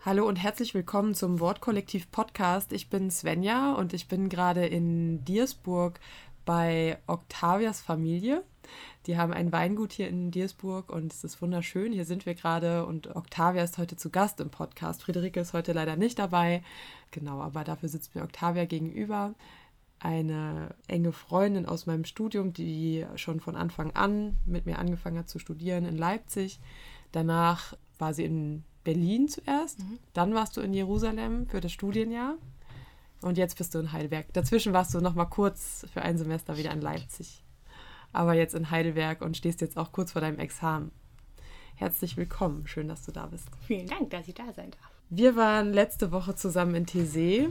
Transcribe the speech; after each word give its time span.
Hallo 0.00 0.26
und 0.26 0.36
herzlich 0.36 0.72
willkommen 0.72 1.14
zum 1.14 1.38
Wortkollektiv 1.38 2.10
Podcast. 2.10 2.72
Ich 2.72 2.88
bin 2.88 3.10
Svenja 3.10 3.74
und 3.74 3.92
ich 3.92 4.08
bin 4.08 4.30
gerade 4.30 4.64
in 4.64 5.22
Diersburg 5.26 6.00
bei 6.46 6.96
Octavias 7.06 7.82
Familie. 7.82 8.42
Die 9.06 9.16
haben 9.16 9.32
ein 9.32 9.52
Weingut 9.52 9.92
hier 9.92 10.08
in 10.08 10.30
Diersburg 10.30 10.90
und 10.90 11.12
es 11.12 11.24
ist 11.24 11.40
wunderschön. 11.42 11.92
Hier 11.92 12.04
sind 12.04 12.26
wir 12.26 12.34
gerade 12.34 12.86
und 12.86 13.14
Octavia 13.14 13.62
ist 13.62 13.78
heute 13.78 13.96
zu 13.96 14.10
Gast 14.10 14.40
im 14.40 14.50
Podcast. 14.50 15.02
Friederike 15.02 15.40
ist 15.40 15.52
heute 15.52 15.72
leider 15.72 15.96
nicht 15.96 16.18
dabei. 16.18 16.62
Genau, 17.10 17.40
aber 17.40 17.64
dafür 17.64 17.88
sitzt 17.88 18.14
mir 18.14 18.22
Octavia 18.22 18.64
gegenüber. 18.64 19.34
Eine 20.00 20.74
enge 20.86 21.12
Freundin 21.12 21.66
aus 21.66 21.86
meinem 21.86 22.04
Studium, 22.04 22.52
die 22.52 23.04
schon 23.16 23.40
von 23.40 23.56
Anfang 23.56 23.90
an 23.92 24.38
mit 24.46 24.66
mir 24.66 24.78
angefangen 24.78 25.18
hat 25.18 25.28
zu 25.28 25.38
studieren 25.38 25.84
in 25.84 25.96
Leipzig. 25.96 26.60
Danach 27.12 27.74
war 27.98 28.14
sie 28.14 28.24
in 28.24 28.64
Berlin 28.84 29.28
zuerst, 29.28 29.80
dann 30.14 30.34
warst 30.34 30.56
du 30.56 30.62
in 30.62 30.72
Jerusalem 30.72 31.46
für 31.46 31.60
das 31.60 31.72
Studienjahr 31.72 32.36
und 33.20 33.36
jetzt 33.36 33.58
bist 33.58 33.74
du 33.74 33.80
in 33.80 33.92
Heidelberg. 33.92 34.32
Dazwischen 34.32 34.72
warst 34.72 34.94
du 34.94 35.00
noch 35.00 35.14
mal 35.14 35.26
kurz 35.26 35.86
für 35.92 36.00
ein 36.02 36.16
Semester 36.16 36.56
wieder 36.56 36.70
in 36.70 36.80
Leipzig, 36.80 37.44
aber 38.12 38.34
jetzt 38.34 38.54
in 38.54 38.70
Heidelberg 38.70 39.20
und 39.22 39.36
stehst 39.36 39.60
jetzt 39.60 39.76
auch 39.76 39.92
kurz 39.92 40.12
vor 40.12 40.20
deinem 40.20 40.38
Examen. 40.38 40.90
Herzlich 41.76 42.16
willkommen, 42.16 42.66
schön, 42.66 42.88
dass 42.88 43.04
du 43.04 43.12
da 43.12 43.26
bist. 43.26 43.48
Vielen 43.66 43.86
Dank, 43.86 44.10
dass 44.10 44.26
ich 44.28 44.34
da 44.34 44.52
sein 44.52 44.70
darf. 44.72 44.90
Wir 45.10 45.36
waren 45.36 45.72
letzte 45.72 46.10
Woche 46.12 46.34
zusammen 46.34 46.74
in 46.74 46.86
Thésée, 46.86 47.48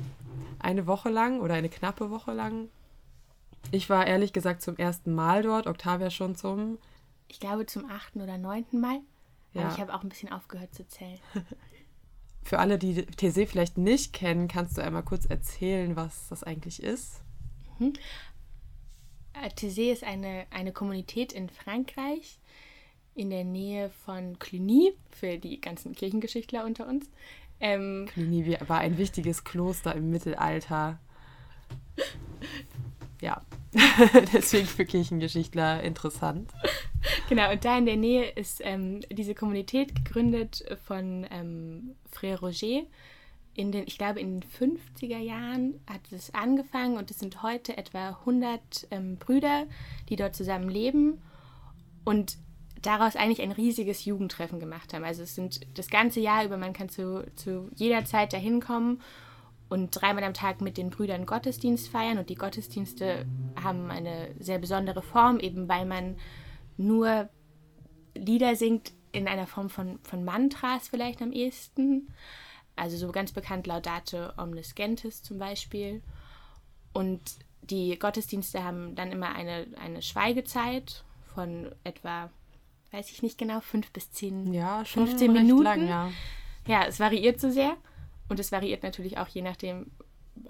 eine 0.59 0.85
Woche 0.85 1.09
lang 1.09 1.39
oder 1.39 1.53
eine 1.55 1.69
knappe 1.69 2.09
Woche 2.11 2.33
lang. 2.33 2.69
Ich 3.71 3.89
war 3.89 4.05
ehrlich 4.05 4.33
gesagt 4.33 4.61
zum 4.61 4.77
ersten 4.77 5.13
Mal 5.15 5.43
dort, 5.43 5.65
Octavia 5.67 6.09
schon 6.09 6.35
zum. 6.35 6.77
Ich 7.27 7.39
glaube 7.39 7.65
zum 7.65 7.89
achten 7.89 8.21
oder 8.21 8.37
neunten 8.37 8.79
Mal. 8.79 8.99
Aber 9.53 9.63
Ja. 9.63 9.71
ich 9.73 9.79
habe 9.79 9.93
auch 9.93 10.03
ein 10.03 10.09
bisschen 10.09 10.31
aufgehört 10.31 10.73
zu 10.75 10.87
zählen. 10.87 11.19
Für 12.43 12.59
alle, 12.59 12.77
die 12.77 13.03
Thésée 13.03 13.47
vielleicht 13.47 13.77
nicht 13.77 14.13
kennen, 14.13 14.47
kannst 14.47 14.77
du 14.77 14.81
einmal 14.83 15.03
kurz 15.03 15.25
erzählen, 15.25 15.95
was 15.95 16.27
das 16.29 16.43
eigentlich 16.43 16.81
ist? 16.83 17.21
Thésée 19.55 19.91
ist 19.91 20.03
eine, 20.03 20.45
eine 20.51 20.71
Kommunität 20.71 21.33
in 21.33 21.49
Frankreich, 21.49 22.39
in 23.15 23.29
der 23.29 23.43
Nähe 23.43 23.89
von 24.05 24.37
Cluny, 24.39 24.93
für 25.11 25.37
die 25.37 25.59
ganzen 25.59 25.95
Kirchengeschichtler 25.95 26.65
unter 26.65 26.87
uns. 26.87 27.09
Ähm, 27.59 28.07
Cluny 28.13 28.57
war 28.67 28.79
ein 28.79 28.97
wichtiges 28.97 29.43
Kloster 29.43 29.95
im 29.95 30.09
Mittelalter. 30.09 30.99
Ja, 33.19 33.41
deswegen 34.33 34.67
für 34.67 34.85
Kirchengeschichtler 34.85 35.81
interessant. 35.81 36.51
genau, 37.29 37.51
und 37.51 37.65
da 37.65 37.75
in 37.77 37.87
der 37.87 37.97
Nähe 37.97 38.29
ist 38.29 38.61
ähm, 38.63 39.01
diese 39.09 39.33
Kommunität 39.33 39.95
gegründet 39.95 40.63
von 40.85 41.25
ähm, 41.31 41.95
Frère 42.13 42.39
Roger. 42.41 42.83
In 43.57 43.71
den, 43.71 43.85
ich 43.87 43.97
glaube, 43.97 44.19
in 44.19 44.39
den 44.39 44.49
50er 44.49 45.17
Jahren 45.17 45.81
hat 45.89 46.11
es 46.11 46.33
angefangen 46.33 46.95
und 46.95 47.09
es 47.09 47.17
sind 47.17 47.41
heute 47.41 47.75
etwa 47.75 48.09
100 48.09 48.87
ähm, 48.91 49.17
Brüder, 49.17 49.65
die 50.09 50.15
dort 50.15 50.35
zusammen 50.35 50.69
leben 50.69 51.21
und 52.05 52.37
daraus 52.83 53.15
eigentlich 53.15 53.41
ein 53.41 53.51
riesiges 53.51 54.05
Jugendtreffen 54.05 54.59
gemacht 54.59 54.93
haben. 54.93 55.03
Also 55.03 55.23
es 55.23 55.33
sind 55.33 55.61
das 55.75 55.89
ganze 55.89 56.19
Jahr 56.19 56.45
über, 56.45 56.55
man 56.57 56.73
kann 56.73 56.87
zu, 56.87 57.25
zu 57.35 57.69
jeder 57.75 58.05
Zeit 58.05 58.31
dahin 58.31 58.61
kommen 58.61 59.01
und 59.69 59.89
dreimal 59.91 60.23
am 60.23 60.35
Tag 60.35 60.61
mit 60.61 60.77
den 60.77 60.91
Brüdern 60.91 61.25
Gottesdienst 61.25 61.89
feiern. 61.89 62.19
Und 62.19 62.29
die 62.29 62.35
Gottesdienste 62.35 63.25
haben 63.61 63.89
eine 63.89 64.35
sehr 64.39 64.59
besondere 64.59 65.01
Form, 65.01 65.39
eben 65.39 65.67
weil 65.67 65.85
man 65.85 66.15
nur 66.77 67.27
Lieder 68.15 68.55
singt 68.55 68.93
in 69.11 69.27
einer 69.27 69.47
Form 69.47 69.69
von, 69.69 69.99
von 70.03 70.23
Mantras 70.23 70.87
vielleicht 70.87 71.21
am 71.21 71.31
ehesten. 71.31 72.13
Also 72.77 72.95
so 72.97 73.11
ganz 73.11 73.31
bekannt 73.31 73.67
Laudate 73.67 74.33
Omnis 74.37 74.75
Gentis 74.75 75.23
zum 75.23 75.37
Beispiel. 75.39 76.01
Und 76.93 77.21
die 77.61 77.97
Gottesdienste 77.99 78.63
haben 78.63 78.95
dann 78.95 79.11
immer 79.11 79.35
eine, 79.35 79.67
eine 79.81 80.01
Schweigezeit 80.01 81.03
von 81.33 81.71
etwa, 81.83 82.29
weiß 82.91 83.11
ich 83.11 83.21
nicht 83.21 83.37
genau, 83.37 83.59
fünf 83.59 83.91
bis 83.91 84.11
zehn 84.11 84.53
Ja, 84.53 84.85
schon 84.85 85.07
15 85.07 85.31
recht 85.31 85.41
Minuten. 85.41 85.63
lang, 85.63 85.87
ja. 85.87 86.11
ja, 86.67 86.85
es 86.85 86.99
variiert 86.99 87.39
so 87.39 87.49
sehr 87.49 87.75
und 88.29 88.39
es 88.39 88.51
variiert 88.51 88.83
natürlich 88.83 89.17
auch 89.17 89.27
je 89.27 89.41
nachdem, 89.41 89.91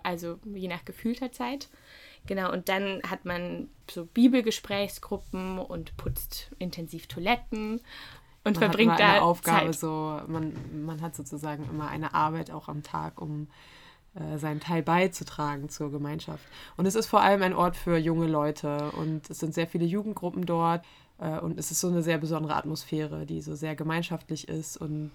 also 0.04 0.40
je 0.54 0.68
nach 0.68 0.86
gefühlter 0.86 1.32
Zeit. 1.32 1.70
Genau, 2.26 2.52
und 2.52 2.68
dann 2.70 3.02
hat 3.10 3.26
man 3.26 3.70
so 3.90 4.06
Bibelgesprächsgruppen 4.06 5.60
und 5.60 5.96
putzt 5.98 6.52
intensiv 6.60 7.08
Toiletten 7.08 7.82
und 8.48 8.56
Man 8.56 8.64
hat 8.64 8.70
verbringt 8.72 8.90
immer 8.90 8.98
da 8.98 9.12
eine 9.14 9.22
Aufgabe, 9.22 9.72
Zeit. 9.72 9.80
so 9.80 10.22
man, 10.28 10.54
man 10.86 11.02
hat 11.02 11.16
sozusagen 11.16 11.64
immer 11.70 11.88
eine 11.90 12.14
Arbeit 12.14 12.50
auch 12.52 12.68
am 12.68 12.82
Tag, 12.84 13.22
um 13.22 13.48
äh, 14.16 14.38
seinen 14.38 14.60
Teil 14.60 14.82
beizutragen 14.84 15.70
zur 15.70 15.92
Gemeinschaft. 15.92 16.44
Und 16.78 16.86
es 16.86 16.96
ist 16.96 17.08
vor 17.08 17.22
allem 17.22 17.44
ein 17.44 17.54
Ort 17.54 17.76
für 17.76 17.98
junge 17.98 18.28
Leute 18.28 18.92
und 18.94 19.30
es 19.30 19.40
sind 19.40 19.54
sehr 19.54 19.68
viele 19.68 19.86
Jugendgruppen 19.86 20.46
dort 20.46 20.84
äh, 21.20 21.38
und 21.40 21.60
es 21.60 21.70
ist 21.72 21.80
so 21.82 21.88
eine 21.90 22.02
sehr 22.02 22.18
besondere 22.18 22.56
Atmosphäre, 22.56 23.26
die 23.26 23.42
so 23.42 23.54
sehr 23.56 23.76
gemeinschaftlich 23.76 24.48
ist 24.48 24.78
und 24.78 25.12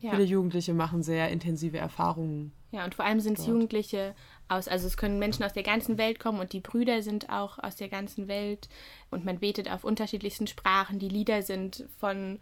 Ja. 0.00 0.10
viele 0.12 0.24
Jugendliche 0.24 0.72
machen 0.72 1.02
sehr 1.02 1.28
intensive 1.28 1.76
Erfahrungen. 1.78 2.52
Ja, 2.72 2.84
und 2.86 2.94
vor 2.94 3.04
allem 3.04 3.20
sind 3.20 3.38
es. 3.38 3.46
Jugendliche 3.46 4.14
aus, 4.48 4.66
also 4.68 4.86
es 4.86 4.96
können 4.96 5.18
Menschen 5.18 5.44
aus 5.44 5.52
der 5.52 5.62
ganzen 5.64 5.98
Welt 5.98 6.18
kommen 6.18 6.40
und 6.40 6.52
die 6.52 6.60
Brüder 6.60 7.02
sind 7.02 7.28
auch 7.28 7.58
aus 7.58 7.76
der 7.76 7.88
ganzen 7.88 8.26
Welt 8.26 8.68
und 9.10 9.24
man 9.24 9.38
betet 9.40 9.70
auf 9.70 9.84
unterschiedlichsten 9.84 10.46
Sprachen. 10.46 10.98
Die 10.98 11.08
Lieder 11.08 11.42
sind 11.42 11.84
von 11.98 12.38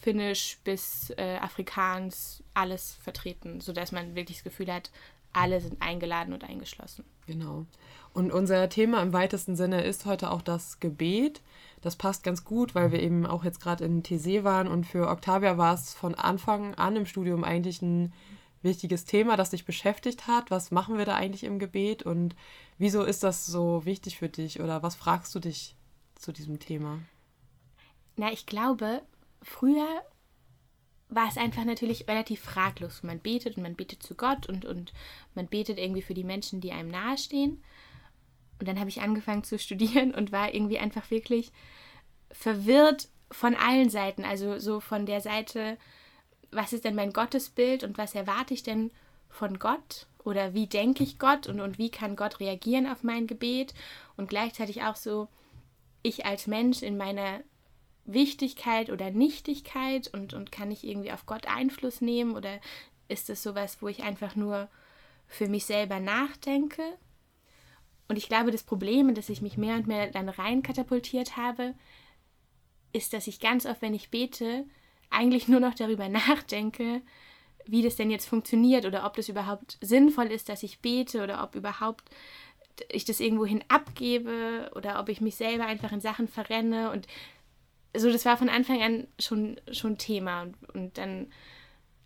Finnisch 0.00 0.58
bis 0.64 1.10
äh, 1.16 1.38
Afrikaans 1.40 2.42
alles 2.54 2.98
vertreten, 3.02 3.60
sodass 3.60 3.92
man 3.92 4.14
wirklich 4.14 4.38
das 4.38 4.44
Gefühl 4.44 4.72
hat, 4.72 4.90
alle 5.32 5.60
sind 5.60 5.80
eingeladen 5.82 6.32
und 6.32 6.44
eingeschlossen. 6.44 7.04
Genau. 7.26 7.66
Und 8.14 8.32
unser 8.32 8.68
Thema 8.68 9.02
im 9.02 9.12
weitesten 9.12 9.54
Sinne 9.54 9.82
ist 9.84 10.06
heute 10.06 10.30
auch 10.30 10.42
das 10.42 10.80
Gebet. 10.80 11.42
Das 11.82 11.96
passt 11.96 12.24
ganz 12.24 12.44
gut, 12.44 12.74
weil 12.74 12.90
wir 12.90 13.00
eben 13.00 13.26
auch 13.26 13.44
jetzt 13.44 13.60
gerade 13.60 13.84
in 13.84 14.02
Thésée 14.02 14.44
waren 14.44 14.66
und 14.66 14.86
für 14.86 15.08
Octavia 15.08 15.58
war 15.58 15.74
es 15.74 15.94
von 15.94 16.14
Anfang 16.14 16.74
an 16.74 16.96
im 16.96 17.06
Studium 17.06 17.44
eigentlich 17.44 17.82
ein 17.82 18.12
wichtiges 18.62 19.04
Thema, 19.04 19.36
das 19.36 19.50
dich 19.50 19.64
beschäftigt 19.64 20.26
hat. 20.26 20.50
Was 20.50 20.70
machen 20.70 20.98
wir 20.98 21.04
da 21.04 21.14
eigentlich 21.14 21.44
im 21.44 21.58
Gebet 21.58 22.02
und 22.02 22.34
wieso 22.78 23.04
ist 23.04 23.22
das 23.22 23.46
so 23.46 23.84
wichtig 23.84 24.18
für 24.18 24.28
dich 24.28 24.60
oder 24.60 24.82
was 24.82 24.96
fragst 24.96 25.34
du 25.34 25.38
dich 25.38 25.76
zu 26.16 26.32
diesem 26.32 26.58
Thema? 26.58 26.98
Na, 28.16 28.32
ich 28.32 28.46
glaube, 28.46 29.02
früher 29.42 30.02
war 31.08 31.28
es 31.28 31.38
einfach 31.38 31.64
natürlich 31.64 32.06
relativ 32.06 32.40
fraglos. 32.40 33.02
Man 33.02 33.20
betet 33.20 33.56
und 33.56 33.62
man 33.62 33.76
betet 33.76 34.02
zu 34.02 34.14
Gott 34.14 34.46
und, 34.48 34.64
und 34.64 34.92
man 35.34 35.46
betet 35.46 35.78
irgendwie 35.78 36.02
für 36.02 36.14
die 36.14 36.24
Menschen, 36.24 36.60
die 36.60 36.72
einem 36.72 36.90
nahestehen. 36.90 37.62
Und 38.58 38.68
dann 38.68 38.78
habe 38.78 38.90
ich 38.90 39.00
angefangen 39.00 39.44
zu 39.44 39.58
studieren 39.58 40.14
und 40.14 40.32
war 40.32 40.54
irgendwie 40.54 40.78
einfach 40.78 41.10
wirklich 41.10 41.52
verwirrt 42.30 43.08
von 43.30 43.54
allen 43.54 43.90
Seiten. 43.90 44.24
Also 44.24 44.58
so 44.58 44.80
von 44.80 45.06
der 45.06 45.20
Seite, 45.20 45.78
was 46.50 46.72
ist 46.72 46.84
denn 46.84 46.94
mein 46.94 47.12
Gottesbild 47.12 47.84
und 47.84 47.96
was 47.96 48.14
erwarte 48.14 48.54
ich 48.54 48.62
denn 48.62 48.90
von 49.30 49.58
Gott? 49.58 50.06
Oder 50.24 50.52
wie 50.52 50.66
denke 50.66 51.04
ich 51.04 51.18
Gott 51.18 51.46
und, 51.46 51.60
und 51.60 51.78
wie 51.78 51.90
kann 51.90 52.16
Gott 52.16 52.40
reagieren 52.40 52.86
auf 52.86 53.02
mein 53.02 53.26
Gebet? 53.26 53.72
Und 54.16 54.28
gleichzeitig 54.28 54.82
auch 54.82 54.96
so, 54.96 55.28
ich 56.02 56.26
als 56.26 56.46
Mensch 56.46 56.82
in 56.82 56.98
meiner 56.98 57.40
Wichtigkeit 58.08 58.90
oder 58.90 59.10
Nichtigkeit 59.10 60.08
und, 60.12 60.34
und 60.34 60.50
kann 60.50 60.70
ich 60.70 60.84
irgendwie 60.84 61.12
auf 61.12 61.26
Gott 61.26 61.46
Einfluss 61.46 62.00
nehmen 62.00 62.34
oder 62.34 62.58
ist 63.08 63.30
es 63.30 63.42
sowas, 63.42 63.78
wo 63.80 63.88
ich 63.88 64.02
einfach 64.02 64.34
nur 64.34 64.68
für 65.26 65.48
mich 65.48 65.66
selber 65.66 66.00
nachdenke? 66.00 66.82
Und 68.08 68.16
ich 68.16 68.28
glaube, 68.28 68.50
das 68.50 68.62
Problem, 68.62 69.10
in 69.10 69.14
das 69.14 69.28
ich 69.28 69.42
mich 69.42 69.58
mehr 69.58 69.76
und 69.76 69.86
mehr 69.86 70.10
dann 70.10 70.28
rein 70.28 70.62
katapultiert 70.62 71.36
habe, 71.36 71.74
ist, 72.92 73.12
dass 73.12 73.26
ich 73.26 73.38
ganz 73.38 73.66
oft, 73.66 73.82
wenn 73.82 73.94
ich 73.94 74.10
bete, 74.10 74.64
eigentlich 75.10 75.46
nur 75.46 75.60
noch 75.60 75.74
darüber 75.74 76.08
nachdenke, 76.08 77.02
wie 77.66 77.82
das 77.82 77.96
denn 77.96 78.10
jetzt 78.10 78.26
funktioniert 78.26 78.86
oder 78.86 79.04
ob 79.04 79.14
das 79.16 79.28
überhaupt 79.28 79.76
sinnvoll 79.82 80.26
ist, 80.26 80.48
dass 80.48 80.62
ich 80.62 80.80
bete 80.80 81.22
oder 81.22 81.42
ob 81.44 81.54
überhaupt 81.54 82.04
ich 82.90 83.04
das 83.04 83.20
irgendwohin 83.20 83.64
abgebe 83.68 84.70
oder 84.74 85.00
ob 85.00 85.08
ich 85.08 85.20
mich 85.20 85.34
selber 85.34 85.66
einfach 85.66 85.92
in 85.92 86.00
Sachen 86.00 86.28
verrenne 86.28 86.90
und 86.92 87.06
so, 87.96 88.10
das 88.10 88.24
war 88.24 88.36
von 88.36 88.48
Anfang 88.48 88.82
an 88.82 89.08
schon, 89.18 89.60
schon 89.72 89.98
Thema. 89.98 90.42
Und, 90.42 90.56
und 90.74 90.98
dann 90.98 91.32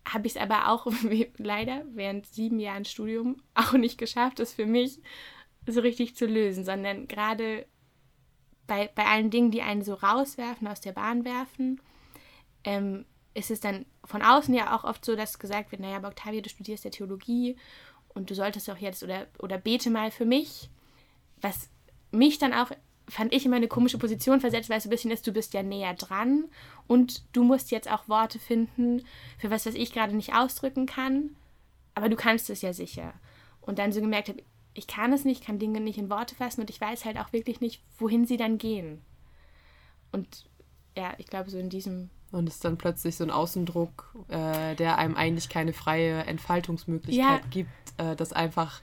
habe 0.05 0.26
ich 0.26 0.37
es 0.37 0.40
aber 0.40 0.69
auch 0.69 0.87
leider 1.38 1.84
während 1.93 2.26
sieben 2.26 2.58
Jahren 2.58 2.84
Studium 2.84 3.43
auch 3.55 3.73
nicht 3.73 3.99
geschafft, 3.99 4.38
das 4.38 4.52
für 4.52 4.67
mich 4.67 5.00
so 5.67 5.81
richtig 5.81 6.17
zu 6.17 6.26
lösen, 6.26 6.64
sondern 6.64 7.06
gerade 7.06 7.67
bei, 8.67 8.90
bei 8.94 9.05
allen 9.05 9.31
Dingen, 9.31 9.50
die 9.50 9.62
einen 9.62 9.82
so 9.82 9.94
rauswerfen, 9.94 10.67
aus 10.67 10.81
der 10.81 10.93
Bahn 10.93 11.25
werfen, 11.25 11.81
ähm, 12.64 13.05
ist 13.34 13.50
es 13.50 13.61
dann 13.61 13.87
von 14.05 14.23
außen 14.23 14.55
ja 14.55 14.76
auch 14.76 14.84
oft 14.84 15.05
so, 15.05 15.17
dass 15.17 15.38
gesagt 15.38 15.73
wird, 15.73 15.81
naja, 15.81 15.96
aber 15.96 16.08
Octavia, 16.08 16.40
du 16.40 16.49
studierst 16.49 16.84
ja 16.84 16.90
Theologie 16.90 17.56
und 18.08 18.31
du 18.31 18.34
solltest 18.34 18.69
auch 18.70 18.76
jetzt 18.76 19.02
oder, 19.02 19.26
oder 19.38 19.58
bete 19.58 19.90
mal 19.90 20.11
für 20.11 20.25
mich. 20.25 20.69
Was 21.40 21.70
mich 22.11 22.38
dann 22.38 22.52
auch, 22.52 22.70
fand 23.09 23.33
ich, 23.33 23.45
immer 23.45 23.57
eine 23.57 23.69
komische 23.69 23.99
Position 23.99 24.41
versetzt, 24.41 24.71
weil 24.71 24.79
es 24.79 24.85
so 24.85 24.89
ein 24.89 24.91
bisschen 24.91 25.11
ist, 25.11 25.27
du 25.27 25.33
bist 25.33 25.55
ja 25.55 25.63
näher 25.63 25.95
dran 25.95 26.45
und 26.87 27.23
du 27.33 27.45
musst 27.45 27.71
jetzt 27.71 27.91
auch 27.91 28.09
Worte 28.09 28.39
finden 28.39 29.03
für 29.39 29.51
was, 29.51 29.67
was 29.67 29.75
ich 29.75 29.93
gerade 29.93 30.15
nicht 30.15 30.35
ausdrücken 30.35 30.87
kann, 30.87 31.37
aber 31.95 32.09
du 32.09 32.17
kannst 32.17 32.49
es 32.51 32.63
ja 32.63 32.73
sicher. 32.73 33.13
Und 33.61 33.79
dann 33.79 33.93
so 33.93 34.01
gemerkt 34.01 34.29
habe, 34.29 34.43
ich 34.75 34.87
kann 34.87 35.13
es 35.13 35.25
nicht, 35.25 35.45
kann 35.45 35.59
Dinge 35.59 35.81
nicht 35.81 35.99
in 35.99 36.11
Worte 36.11 36.35
fassen 36.35 36.63
und 36.63 36.71
ich 36.71 36.81
weiß 36.81 37.05
halt 37.05 37.19
auch 37.19 37.33
wirklich 37.33 37.61
nicht, 37.61 37.83
wohin 37.99 38.27
sie 38.27 38.37
dann 38.37 38.59
gehen. 38.59 39.03
Und 40.13 40.47
ja, 40.97 41.13
ich 41.19 41.27
glaube, 41.27 41.51
so 41.51 41.59
in 41.59 41.71
diesem. 41.71 42.11
Und 42.31 42.49
es 42.49 42.55
ist 42.57 42.65
dann 42.65 42.79
plötzlich 42.79 43.17
so 43.17 43.25
ein 43.25 43.31
Außendruck, 43.31 44.15
äh, 44.29 44.75
der 44.77 44.97
einem 44.99 45.17
eigentlich 45.17 45.49
keine 45.49 45.73
freie 45.73 46.25
Entfaltungsmöglichkeit 46.25 47.43
Ja. 47.43 47.49
gibt, 47.51 47.71
äh, 47.99 48.17
das 48.17 48.33
einfach 48.33 48.81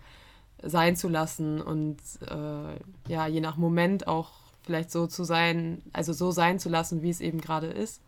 sein 0.63 0.95
zu 0.95 1.07
lassen 1.07 1.61
und 1.61 1.97
äh, 2.27 3.11
ja, 3.11 3.27
je 3.27 3.41
nach 3.41 3.57
Moment 3.57 4.07
auch 4.07 4.31
vielleicht 4.61 4.91
so 4.91 5.07
zu 5.07 5.23
sein, 5.23 5.81
also 5.93 6.13
so 6.13 6.31
sein 6.31 6.59
zu 6.59 6.69
lassen, 6.69 7.01
wie 7.01 7.09
es 7.09 7.21
eben 7.21 7.41
gerade 7.41 7.67
ist. 7.67 8.01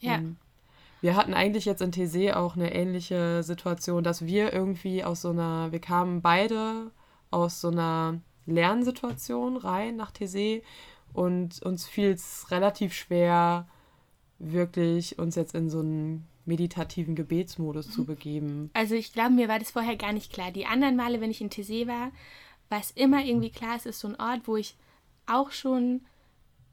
Ja. 0.00 0.18
Mhm. 0.18 0.36
Wir 1.00 1.14
hatten 1.14 1.34
eigentlich 1.34 1.64
jetzt 1.64 1.82
in 1.82 1.92
TC 1.92 2.34
auch 2.34 2.56
eine 2.56 2.74
ähnliche 2.74 3.42
Situation, 3.42 4.02
dass 4.02 4.26
wir 4.26 4.52
irgendwie 4.52 5.04
aus 5.04 5.22
so 5.22 5.30
einer, 5.30 5.70
wir 5.70 5.80
kamen 5.80 6.22
beide 6.22 6.90
aus 7.30 7.60
so 7.60 7.68
einer 7.68 8.20
Lernsituation 8.46 9.56
rein 9.56 9.96
nach 9.96 10.10
TC 10.10 10.64
und 11.12 11.62
uns 11.62 11.86
fiel 11.86 12.10
es 12.10 12.50
relativ 12.50 12.94
schwer, 12.94 13.68
wirklich 14.38 15.18
uns 15.18 15.34
jetzt 15.36 15.54
in 15.54 15.68
so 15.68 15.80
einen 15.80 16.26
meditativen 16.48 17.14
Gebetsmodus 17.14 17.90
zu 17.90 18.04
begeben. 18.04 18.70
Also 18.72 18.94
ich 18.94 19.12
glaube, 19.12 19.30
mir 19.30 19.48
war 19.48 19.58
das 19.58 19.70
vorher 19.70 19.96
gar 19.96 20.12
nicht 20.12 20.32
klar. 20.32 20.50
Die 20.50 20.66
anderen 20.66 20.96
Male, 20.96 21.20
wenn 21.20 21.30
ich 21.30 21.40
in 21.40 21.50
Tessé 21.50 21.86
war, 21.86 22.10
war 22.68 22.80
es 22.80 22.90
immer 22.90 23.24
irgendwie 23.24 23.50
klar, 23.50 23.76
es 23.76 23.86
ist 23.86 24.00
so 24.00 24.08
ein 24.08 24.20
Ort, 24.20 24.42
wo 24.46 24.56
ich 24.56 24.76
auch 25.26 25.52
schon, 25.52 26.02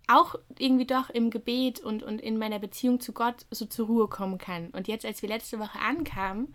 auch 0.07 0.35
irgendwie 0.57 0.87
doch 0.87 1.09
im 1.09 1.29
Gebet 1.29 1.79
und, 1.79 2.03
und 2.03 2.21
in 2.21 2.37
meiner 2.37 2.59
Beziehung 2.59 2.99
zu 2.99 3.13
Gott 3.13 3.45
so 3.51 3.65
zur 3.65 3.87
Ruhe 3.87 4.07
kommen 4.07 4.37
kann. 4.37 4.69
Und 4.69 4.87
jetzt, 4.87 5.05
als 5.05 5.21
wir 5.21 5.29
letzte 5.29 5.59
Woche 5.59 5.79
ankamen, 5.79 6.53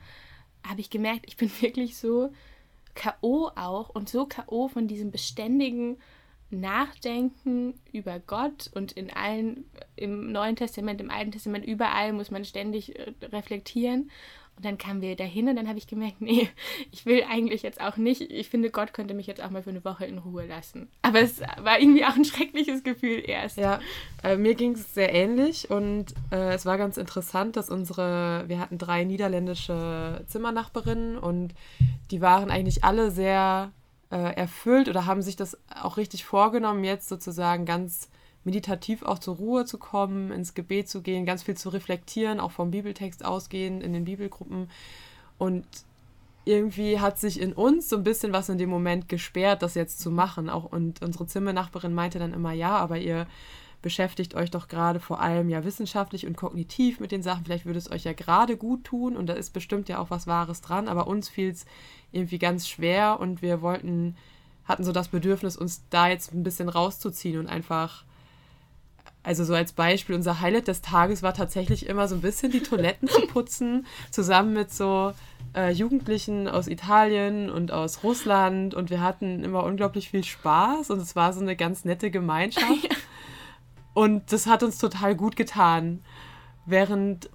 habe 0.67 0.81
ich 0.81 0.91
gemerkt, 0.91 1.27
ich 1.27 1.37
bin 1.37 1.51
wirklich 1.61 1.97
so 1.97 2.33
K.O. 2.95 3.51
auch 3.55 3.91
und 3.91 4.09
so 4.09 4.27
K.O. 4.27 4.69
von 4.69 4.89
diesem 4.89 5.11
beständigen 5.11 5.99
Nachdenken 6.51 7.75
über 7.93 8.19
Gott 8.19 8.71
und 8.75 8.93
in 8.93 9.11
allen, 9.13 9.65
im 9.97 10.33
Neuen 10.33 10.57
Testament, 10.57 11.01
im 11.01 11.11
Alten 11.11 11.33
Testament, 11.33 11.65
überall 11.65 12.13
muss 12.13 12.31
man 12.31 12.45
ständig 12.45 12.99
äh, 12.99 13.13
reflektieren. 13.33 14.11
Und 14.57 14.67
dann 14.67 14.77
kamen 14.77 15.01
wir 15.01 15.17
dahin 15.17 15.49
und 15.49 15.57
dann 15.57 15.69
habe 15.69 15.79
ich 15.79 15.87
gemerkt, 15.87 16.21
nee, 16.21 16.51
ich 16.91 17.07
will 17.07 17.25
eigentlich 17.31 17.63
jetzt 17.63 17.81
auch 17.81 17.97
nicht. 17.97 18.21
Ich 18.21 18.51
finde, 18.51 18.71
Gott 18.71 18.93
könnte 18.93 19.15
mich 19.15 19.27
jetzt 19.27 19.43
auch 19.43 19.49
mal 19.49 19.63
für 19.63 19.71
eine 19.71 19.85
Woche 19.85 20.05
in 20.05 20.19
Ruhe 20.19 20.47
lassen. 20.47 20.89
Aber 21.01 21.21
es 21.21 21.41
war 21.41 21.81
irgendwie 21.81 22.05
auch 22.05 22.15
ein 22.15 22.27
schreckliches 22.27 22.83
Gefühl 22.83 23.23
erst. 23.27 23.57
Ja, 23.57 23.81
äh, 24.23 24.37
mir 24.37 24.55
ging 24.55 24.73
es 24.73 24.93
sehr 24.93 25.15
ähnlich 25.15 25.71
und 25.71 26.13
äh, 26.31 26.53
es 26.53 26.67
war 26.67 26.77
ganz 26.77 26.99
interessant, 26.99 27.57
dass 27.57 27.71
unsere, 27.71 28.45
wir 28.49 28.59
hatten 28.59 28.77
drei 28.77 29.05
niederländische 29.05 30.25
Zimmernachbarinnen 30.27 31.17
und 31.17 31.55
die 32.11 32.21
waren 32.21 32.51
eigentlich 32.51 32.85
alle 32.85 33.11
sehr 33.11 33.73
äh, 34.11 34.35
erfüllt 34.35 34.89
oder 34.89 35.07
haben 35.07 35.23
sich 35.23 35.37
das 35.37 35.57
auch 35.75 35.97
richtig 35.97 36.25
vorgenommen, 36.25 36.85
jetzt 36.85 37.09
sozusagen 37.09 37.65
ganz 37.65 38.09
meditativ 38.45 39.03
auch 39.03 39.19
zur 39.19 39.37
Ruhe 39.37 39.65
zu 39.65 39.79
kommen, 39.79 40.33
ins 40.33 40.55
Gebet 40.55 40.89
zu 40.89 41.03
gehen, 41.03 41.27
ganz 41.27 41.43
viel 41.43 41.57
zu 41.57 41.69
reflektieren, 41.69 42.41
auch 42.41 42.51
vom 42.51 42.71
Bibeltext 42.71 43.25
ausgehen 43.25 43.81
in 43.81 43.93
den 43.93 44.05
Bibelgruppen. 44.05 44.71
Und 45.39 45.67
irgendwie 46.45 47.01
hat 47.01 47.19
sich 47.19 47.41
in 47.41 47.53
uns 47.53 47.89
so 47.89 47.97
ein 47.97 48.03
bisschen 48.03 48.33
was 48.33 48.49
in 48.49 48.59
dem 48.59 48.71
Moment 48.71 49.09
gesperrt, 49.09 49.63
das 49.63 49.75
jetzt 49.75 50.01
zu 50.01 50.11
machen. 50.11 50.49
Auch 50.49 50.65
und 50.65 51.03
unsere 51.03 51.27
Zimmernachbarin 51.27 51.95
meinte 51.95 52.19
dann 52.19 52.33
immer, 52.33 52.53
ja, 52.53 52.77
aber 52.77 52.99
ihr 52.99 53.27
beschäftigt 53.83 54.35
euch 54.35 54.51
doch 54.51 54.69
gerade 54.69 55.01
vor 55.01 55.21
allem 55.21 55.49
ja 55.49 55.65
wissenschaftlich 55.65 56.27
und 56.27 56.37
kognitiv 56.37 57.01
mit 57.01 57.13
den 57.13 57.23
Sachen. 57.23 57.45
Vielleicht 57.45 57.67
würde 57.67 57.79
es 57.79 57.91
euch 57.91 58.05
ja 58.05 58.13
gerade 58.13 58.57
gut 58.57 58.85
tun 58.85 59.17
und 59.17 59.27
da 59.27 59.35
ist 59.35 59.51
bestimmt 59.51 59.89
ja 59.89 59.99
auch 59.99 60.11
was 60.11 60.27
Wahres 60.27 60.61
dran, 60.61 60.89
aber 60.89 61.07
uns 61.07 61.29
fiel 61.29 61.51
es 61.51 61.65
irgendwie 62.13 62.39
ganz 62.39 62.69
schwer 62.69 63.19
und 63.21 63.43
wir 63.43 63.63
wollten, 63.63 64.17
hatten 64.65 64.85
so 64.85 64.93
das 64.93 65.09
Bedürfnis, 65.09 65.57
uns 65.57 65.83
da 65.91 66.09
jetzt 66.09 66.33
ein 66.33 66.43
bisschen 66.43 66.69
rauszuziehen 66.69 67.39
und 67.39 67.47
einfach 67.47 68.05
also 69.23 69.45
so 69.45 69.55
als 69.55 69.73
Beispiel, 69.73 70.15
unser 70.15 70.41
Highlight 70.41 70.69
des 70.69 70.81
Tages 70.81 71.23
war 71.23 71.35
tatsächlich 71.35 71.87
immer 71.87 72.09
so 72.09 72.15
ein 72.15 72.23
bisschen 72.23 72.51
die 72.53 72.63
Toiletten 72.63 73.07
zu 73.07 73.21
putzen, 73.27 73.87
zusammen 74.11 74.55
mit 74.55 74.73
so 74.73 75.13
äh, 75.55 75.71
Jugendlichen 75.71 76.49
aus 76.49 76.69
Italien 76.69 77.51
und 77.51 77.71
aus 77.71 78.03
Russland. 78.03 78.75
Und 78.75 78.89
wir 78.89 79.03
hatten 79.03 79.45
immer 79.45 79.65
unglaublich 79.65 80.09
viel 80.09 80.25
Spaß 80.25 80.89
und 80.91 81.01
es 81.01 81.17
war 81.17 81.35
so 81.35 81.41
eine 81.41 81.55
ganz 81.55 81.85
nette 81.85 82.11
Gemeinschaft. 82.11 82.65
Und 83.95 84.33
das 84.33 84.47
hat 84.47 84.63
uns 84.63 84.79
total 84.79 85.15
gut 85.15 85.37
getan. 85.37 86.03
Während 86.67 87.29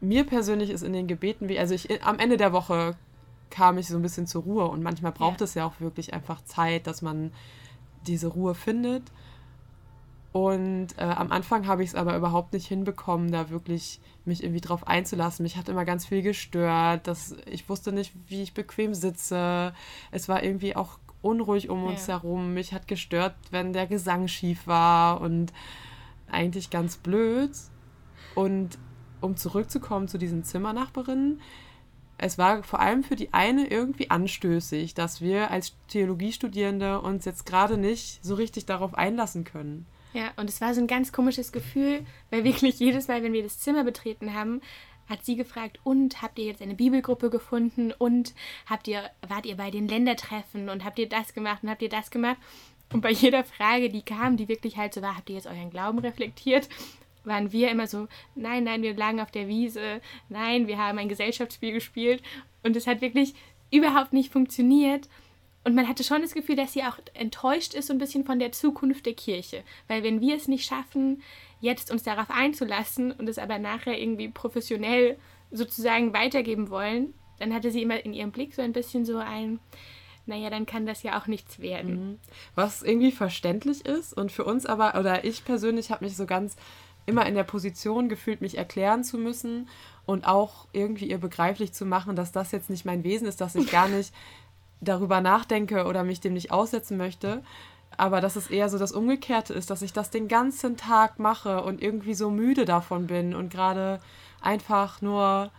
mir 0.00 0.24
persönlich 0.24 0.70
ist 0.70 0.82
in 0.82 0.92
den 0.92 1.06
Gebeten, 1.06 1.48
wie, 1.48 1.58
also 1.58 1.74
ich 1.74 2.04
am 2.04 2.18
Ende 2.18 2.36
der 2.36 2.52
Woche 2.52 2.96
kam 3.50 3.78
ich 3.78 3.88
so 3.88 3.96
ein 3.96 4.02
bisschen 4.02 4.26
zur 4.26 4.42
Ruhe 4.42 4.66
und 4.66 4.82
manchmal 4.82 5.12
braucht 5.12 5.40
Ja. 5.40 5.44
es 5.44 5.54
ja 5.54 5.64
auch 5.64 5.80
wirklich 5.80 6.12
einfach 6.12 6.44
Zeit, 6.44 6.86
dass 6.86 7.02
man 7.02 7.32
diese 8.06 8.28
Ruhe 8.28 8.54
findet. 8.54 9.04
Und 10.32 10.88
äh, 10.98 11.04
am 11.04 11.30
Anfang 11.30 11.68
habe 11.68 11.84
ich 11.84 11.90
es 11.90 11.94
aber 11.94 12.16
überhaupt 12.16 12.52
nicht 12.54 12.66
hinbekommen, 12.66 13.30
da 13.30 13.50
wirklich 13.50 14.00
mich 14.24 14.42
irgendwie 14.42 14.60
drauf 14.60 14.88
einzulassen. 14.88 15.44
Mich 15.44 15.56
hat 15.56 15.68
immer 15.68 15.84
ganz 15.84 16.06
viel 16.06 16.22
gestört. 16.22 17.06
Dass 17.06 17.36
ich 17.46 17.68
wusste 17.68 17.92
nicht, 17.92 18.12
wie 18.26 18.42
ich 18.42 18.52
bequem 18.52 18.94
sitze. 18.94 19.72
Es 20.10 20.28
war 20.28 20.42
irgendwie 20.42 20.74
auch 20.74 20.98
unruhig 21.24 21.68
um 21.70 21.84
uns 21.84 22.06
Ja. 22.06 22.14
herum. 22.20 22.54
Mich 22.54 22.72
hat 22.72 22.86
gestört, 22.88 23.34
wenn 23.50 23.72
der 23.72 23.86
Gesang 23.86 24.28
schief 24.28 24.66
war 24.66 25.20
und 25.20 25.52
eigentlich 26.30 26.70
ganz 26.70 26.96
blöd. 26.96 27.50
Und 28.34 28.78
um 29.20 29.36
zurückzukommen 29.36 30.08
zu 30.08 30.18
diesen 30.18 30.44
Zimmernachbarinnen, 30.44 31.40
es 32.18 32.38
war 32.38 32.62
vor 32.62 32.78
allem 32.80 33.02
für 33.02 33.16
die 33.16 33.32
eine 33.32 33.66
irgendwie 33.66 34.10
anstößig, 34.10 34.94
dass 34.94 35.20
wir 35.20 35.50
als 35.50 35.74
Theologiestudierende 35.88 37.00
uns 37.00 37.24
jetzt 37.24 37.44
gerade 37.46 37.76
nicht 37.76 38.24
so 38.24 38.34
richtig 38.34 38.66
darauf 38.66 38.94
einlassen 38.94 39.44
können. 39.44 39.86
Ja, 40.12 40.30
und 40.36 40.48
es 40.48 40.60
war 40.60 40.72
so 40.74 40.80
ein 40.80 40.86
ganz 40.86 41.10
komisches 41.12 41.50
Gefühl, 41.50 42.06
weil 42.30 42.44
wirklich 42.44 42.78
jedes 42.78 43.08
Mal, 43.08 43.22
wenn 43.24 43.32
wir 43.32 43.42
das 43.42 43.58
Zimmer 43.58 43.82
betreten 43.82 44.32
haben, 44.32 44.60
hat 45.08 45.24
sie 45.24 45.36
gefragt, 45.36 45.78
und 45.84 46.22
habt 46.22 46.38
ihr 46.38 46.46
jetzt 46.46 46.62
eine 46.62 46.74
Bibelgruppe 46.74 47.30
gefunden 47.30 47.92
und 47.92 48.34
habt 48.66 48.88
ihr, 48.88 49.10
wart 49.26 49.46
ihr 49.46 49.56
bei 49.56 49.70
den 49.70 49.88
Ländertreffen 49.88 50.68
und 50.68 50.84
habt 50.84 50.98
ihr 50.98 51.08
das 51.08 51.34
gemacht 51.34 51.62
und 51.62 51.70
habt 51.70 51.82
ihr 51.82 51.88
das 51.88 52.10
gemacht? 52.10 52.38
Und 52.92 53.00
bei 53.00 53.10
jeder 53.10 53.44
Frage, 53.44 53.90
die 53.90 54.02
kam, 54.02 54.36
die 54.36 54.48
wirklich 54.48 54.76
halt 54.76 54.94
so 54.94 55.02
war, 55.02 55.16
habt 55.16 55.28
ihr 55.28 55.36
jetzt 55.36 55.46
euren 55.46 55.70
Glauben 55.70 55.98
reflektiert, 55.98 56.68
waren 57.24 57.52
wir 57.52 57.70
immer 57.70 57.86
so, 57.86 58.06
nein, 58.34 58.64
nein, 58.64 58.82
wir 58.82 58.94
lagen 58.94 59.20
auf 59.20 59.30
der 59.30 59.48
Wiese, 59.48 60.00
nein, 60.28 60.66
wir 60.68 60.78
haben 60.78 60.98
ein 60.98 61.08
Gesellschaftsspiel 61.08 61.72
gespielt 61.72 62.22
und 62.62 62.76
es 62.76 62.86
hat 62.86 63.00
wirklich 63.00 63.34
überhaupt 63.70 64.12
nicht 64.12 64.32
funktioniert. 64.32 65.08
Und 65.64 65.74
man 65.74 65.88
hatte 65.88 66.04
schon 66.04 66.20
das 66.20 66.34
Gefühl, 66.34 66.56
dass 66.56 66.74
sie 66.74 66.82
auch 66.82 66.98
enttäuscht 67.14 67.72
ist 67.72 67.86
so 67.86 67.94
ein 67.94 67.98
bisschen 67.98 68.24
von 68.24 68.38
der 68.38 68.52
Zukunft 68.52 69.06
der 69.06 69.14
Kirche. 69.14 69.64
Weil 69.88 70.02
wenn 70.02 70.20
wir 70.20 70.36
es 70.36 70.46
nicht 70.46 70.66
schaffen, 70.66 71.22
jetzt 71.64 71.90
uns 71.90 72.02
darauf 72.02 72.30
einzulassen 72.30 73.10
und 73.10 73.28
es 73.28 73.38
aber 73.38 73.58
nachher 73.58 73.98
irgendwie 73.98 74.28
professionell 74.28 75.16
sozusagen 75.50 76.12
weitergeben 76.12 76.68
wollen, 76.70 77.14
dann 77.38 77.54
hatte 77.54 77.70
sie 77.70 77.82
immer 77.82 78.04
in 78.04 78.12
ihrem 78.12 78.32
Blick 78.32 78.54
so 78.54 78.62
ein 78.62 78.72
bisschen 78.72 79.04
so 79.04 79.16
ein, 79.16 79.58
naja, 80.26 80.50
dann 80.50 80.66
kann 80.66 80.86
das 80.86 81.02
ja 81.02 81.18
auch 81.18 81.26
nichts 81.26 81.58
werden. 81.60 82.20
Was 82.54 82.82
irgendwie 82.82 83.12
verständlich 83.12 83.84
ist 83.86 84.12
und 84.12 84.30
für 84.30 84.44
uns 84.44 84.66
aber, 84.66 84.98
oder 84.98 85.24
ich 85.24 85.44
persönlich 85.44 85.90
habe 85.90 86.04
mich 86.04 86.16
so 86.16 86.26
ganz 86.26 86.56
immer 87.06 87.26
in 87.26 87.34
der 87.34 87.44
Position 87.44 88.08
gefühlt, 88.08 88.40
mich 88.40 88.56
erklären 88.56 89.04
zu 89.04 89.18
müssen 89.18 89.68
und 90.06 90.26
auch 90.26 90.66
irgendwie 90.72 91.06
ihr 91.06 91.18
begreiflich 91.18 91.72
zu 91.72 91.86
machen, 91.86 92.16
dass 92.16 92.32
das 92.32 92.52
jetzt 92.52 92.70
nicht 92.70 92.84
mein 92.84 93.04
Wesen 93.04 93.26
ist, 93.26 93.40
dass 93.40 93.54
ich 93.54 93.70
gar 93.70 93.88
nicht 93.96 94.12
darüber 94.80 95.20
nachdenke 95.20 95.86
oder 95.86 96.04
mich 96.04 96.20
dem 96.20 96.34
nicht 96.34 96.50
aussetzen 96.50 96.96
möchte. 96.96 97.42
Aber 97.96 98.20
dass 98.20 98.36
es 98.36 98.48
eher 98.48 98.68
so 98.68 98.78
das 98.78 98.92
Umgekehrte 98.92 99.54
ist, 99.54 99.70
dass 99.70 99.82
ich 99.82 99.92
das 99.92 100.10
den 100.10 100.28
ganzen 100.28 100.76
Tag 100.76 101.18
mache 101.18 101.62
und 101.62 101.82
irgendwie 101.82 102.14
so 102.14 102.30
müde 102.30 102.64
davon 102.64 103.06
bin 103.06 103.34
und 103.34 103.50
gerade 103.50 104.00
einfach 104.40 105.00
nur, 105.00 105.50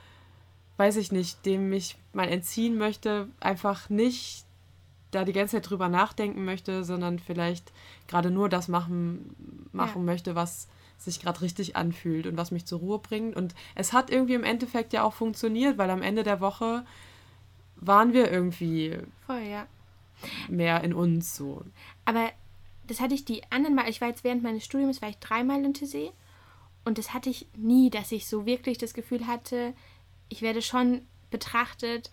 weiß 0.77 0.97
ich 0.97 1.11
nicht, 1.11 1.45
dem 1.45 1.71
ich 1.73 1.97
mal 2.13 2.27
entziehen 2.27 2.77
möchte, 2.77 3.27
einfach 3.39 3.89
nicht 3.89 4.45
da 5.11 5.23
die 5.23 5.33
ganze 5.33 5.57
Zeit 5.57 5.69
drüber 5.69 5.87
nachdenken 5.87 6.45
möchte, 6.45 6.83
sondern 6.83 7.19
vielleicht 7.19 7.71
gerade 8.07 8.31
nur 8.31 8.49
das 8.49 8.67
machen, 8.67 9.69
machen 9.71 10.01
Ja. 10.01 10.05
möchte, 10.05 10.35
was 10.35 10.67
sich 10.97 11.21
gerade 11.21 11.41
richtig 11.41 11.75
anfühlt 11.75 12.27
und 12.27 12.37
was 12.37 12.51
mich 12.51 12.65
zur 12.65 12.79
Ruhe 12.79 12.99
bringt. 12.99 13.35
Und 13.35 13.53
es 13.75 13.93
hat 13.93 14.09
irgendwie 14.09 14.33
im 14.33 14.43
Endeffekt 14.43 14.93
ja 14.93 15.03
auch 15.03 15.13
funktioniert, 15.13 15.77
weil 15.77 15.89
am 15.89 16.01
Ende 16.01 16.23
der 16.23 16.41
Woche 16.41 16.85
waren 17.77 18.13
wir 18.13 18.31
irgendwie 18.31 18.97
Voll, 19.25 19.41
ja. 19.41 19.67
Mehr 20.47 20.83
in 20.83 20.93
uns 20.93 21.35
so. 21.35 21.63
Aber 22.05 22.31
das 22.87 22.99
hatte 22.99 23.15
ich 23.15 23.25
die 23.25 23.41
anderen 23.51 23.75
Mal, 23.75 23.89
ich 23.89 24.01
war 24.01 24.09
jetzt 24.09 24.23
während 24.23 24.43
meines 24.43 24.63
Studiums, 24.63 25.01
war 25.01 25.09
ich 25.09 25.17
dreimal 25.17 25.63
in 25.63 25.73
Tessé 25.73 26.11
und 26.83 26.97
das 26.97 27.13
hatte 27.13 27.29
ich 27.29 27.47
nie, 27.57 27.89
dass 27.89 28.11
ich 28.11 28.27
so 28.27 28.45
wirklich 28.45 28.77
das 28.77 28.93
Gefühl 28.93 29.27
hatte, 29.27 29.73
ich 30.29 30.41
werde 30.41 30.61
schon 30.61 31.01
betrachtet 31.31 32.11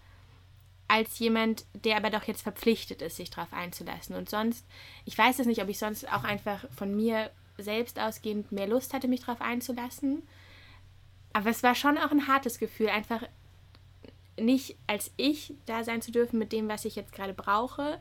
als 0.89 1.19
jemand, 1.19 1.65
der 1.75 1.97
aber 1.97 2.11
doch 2.11 2.25
jetzt 2.25 2.43
verpflichtet 2.43 3.01
ist, 3.01 3.17
sich 3.17 3.31
darauf 3.31 3.53
einzulassen. 3.53 4.15
Und 4.15 4.29
sonst, 4.29 4.67
ich 5.05 5.17
weiß 5.17 5.39
es 5.39 5.47
nicht, 5.47 5.63
ob 5.63 5.69
ich 5.69 5.79
sonst 5.79 6.11
auch 6.13 6.25
einfach 6.25 6.67
von 6.71 6.95
mir 6.95 7.31
selbst 7.57 7.99
ausgehend 7.99 8.53
mehr 8.53 8.67
Lust 8.67 8.93
hatte, 8.93 9.09
mich 9.09 9.21
darauf 9.21 9.41
einzulassen. 9.41 10.23
Aber 11.33 11.51
es 11.51 11.63
war 11.63 11.75
schon 11.75 11.97
auch 11.97 12.11
ein 12.11 12.27
hartes 12.27 12.59
Gefühl, 12.59 12.89
einfach 12.89 13.23
nicht 14.39 14.77
als 14.87 15.11
ich 15.17 15.55
da 15.67 15.85
sein 15.85 16.03
zu 16.03 16.11
dürfen 16.11 16.39
mit 16.39 16.53
dem, 16.53 16.69
was 16.69 16.85
ich 16.85 16.97
jetzt 16.97 17.13
gerade 17.13 17.35
brauche, 17.35 17.99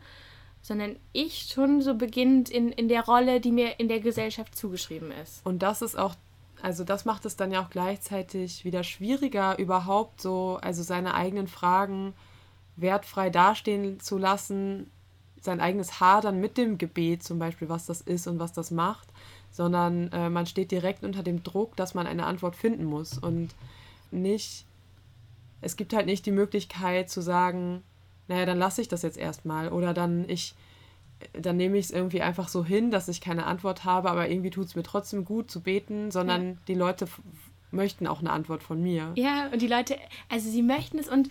sondern 0.62 0.96
ich 1.12 1.50
schon 1.52 1.82
so 1.82 1.96
beginnend 1.96 2.50
in, 2.50 2.72
in 2.72 2.88
der 2.88 3.04
Rolle, 3.06 3.42
die 3.42 3.52
mir 3.52 3.80
in 3.80 3.88
der 3.88 4.00
Gesellschaft 4.00 4.56
zugeschrieben 4.56 5.12
ist. 5.12 5.46
Und 5.46 5.64
das 5.64 5.82
ist 5.82 5.98
auch, 5.98 6.16
also 6.62 6.84
das 6.84 7.06
macht 7.06 7.26
es 7.26 7.36
dann 7.36 7.52
ja 7.52 7.64
auch 7.64 7.70
gleichzeitig 7.70 8.64
wieder 8.64 8.84
schwieriger, 8.84 9.58
überhaupt 9.58 10.22
so, 10.22 10.60
also 10.62 10.84
seine 10.84 11.16
eigenen 11.16 11.48
Fragen 11.48 12.14
wertfrei 12.76 13.30
dastehen 13.30 14.00
zu 14.00 14.18
lassen, 14.18 14.90
sein 15.42 15.60
eigenes 15.60 16.00
Hadern 16.00 16.40
mit 16.40 16.58
dem 16.58 16.78
Gebet 16.78 17.24
zum 17.24 17.40
Beispiel, 17.40 17.68
was 17.68 17.88
das 17.88 18.02
ist 18.02 18.28
und 18.28 18.40
was 18.40 18.54
das 18.54 18.70
macht, 18.70 19.08
sondern 19.52 20.12
äh, 20.12 20.30
man 20.30 20.46
steht 20.46 20.72
direkt 20.72 21.04
unter 21.04 21.24
dem 21.24 21.44
Druck, 21.44 21.76
dass 21.76 21.96
man 21.96 22.06
eine 22.06 22.26
Antwort 22.26 22.56
finden 22.56 22.86
muss 22.86 23.18
und 23.18 23.50
nicht, 24.12 24.66
es 25.62 25.78
gibt 25.78 25.94
halt 25.94 26.06
nicht 26.06 26.26
die 26.26 26.32
Möglichkeit 26.32 27.10
zu 27.10 27.22
sagen, 27.22 27.84
naja, 28.28 28.46
dann 28.46 28.58
lasse 28.58 28.82
ich 28.82 28.88
das 28.88 29.02
jetzt 29.02 29.18
erstmal 29.18 29.70
oder 29.70 29.94
dann 29.94 30.28
ich, 30.28 30.56
dann 31.34 31.58
nehme 31.58 31.78
ich 31.78 31.86
es 31.86 31.92
irgendwie 31.92 32.22
einfach 32.22 32.48
so 32.48 32.66
hin, 32.66 32.92
dass 32.92 33.08
ich 33.08 33.22
keine 33.22 33.46
Antwort 33.46 33.86
habe, 33.86 34.10
aber 34.10 34.30
irgendwie 34.30 34.50
tut 34.50 34.66
es 34.68 34.76
mir 34.76 34.84
trotzdem 34.84 35.26
gut 35.26 35.52
zu 35.52 35.62
beten, 35.62 36.12
sondern 36.12 36.48
ja. 36.48 36.58
die 36.68 36.76
Leute 36.76 37.08
möchten 37.72 38.08
auch 38.08 38.20
eine 38.20 38.32
Antwort 38.32 38.64
von 38.64 38.82
mir. 38.82 39.12
Ja, 39.16 39.48
und 39.52 39.62
die 39.62 39.68
Leute, 39.68 39.98
also 40.30 40.50
sie 40.50 40.62
möchten 40.62 41.00
es 41.00 41.08
und 41.08 41.30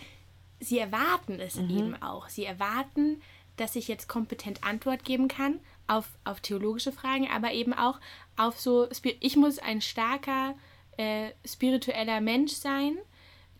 sie 0.58 0.78
erwarten 0.78 1.40
es 1.40 1.56
mhm. 1.56 1.70
eben 1.70 2.02
auch. 2.02 2.28
Sie 2.28 2.44
erwarten, 2.44 3.20
dass 3.56 3.76
ich 3.76 3.88
jetzt 3.88 4.08
kompetent 4.08 4.64
Antwort 4.64 5.04
geben 5.04 5.28
kann 5.28 5.60
auf, 5.86 6.08
auf 6.24 6.40
theologische 6.40 6.92
Fragen, 6.92 7.28
aber 7.30 7.52
eben 7.52 7.74
auch 7.74 7.98
auf 8.36 8.58
so, 8.58 8.88
ich 9.20 9.36
muss 9.36 9.58
ein 9.58 9.80
starker 9.80 10.54
äh, 10.96 11.30
spiritueller 11.44 12.20
Mensch 12.20 12.52
sein, 12.52 12.96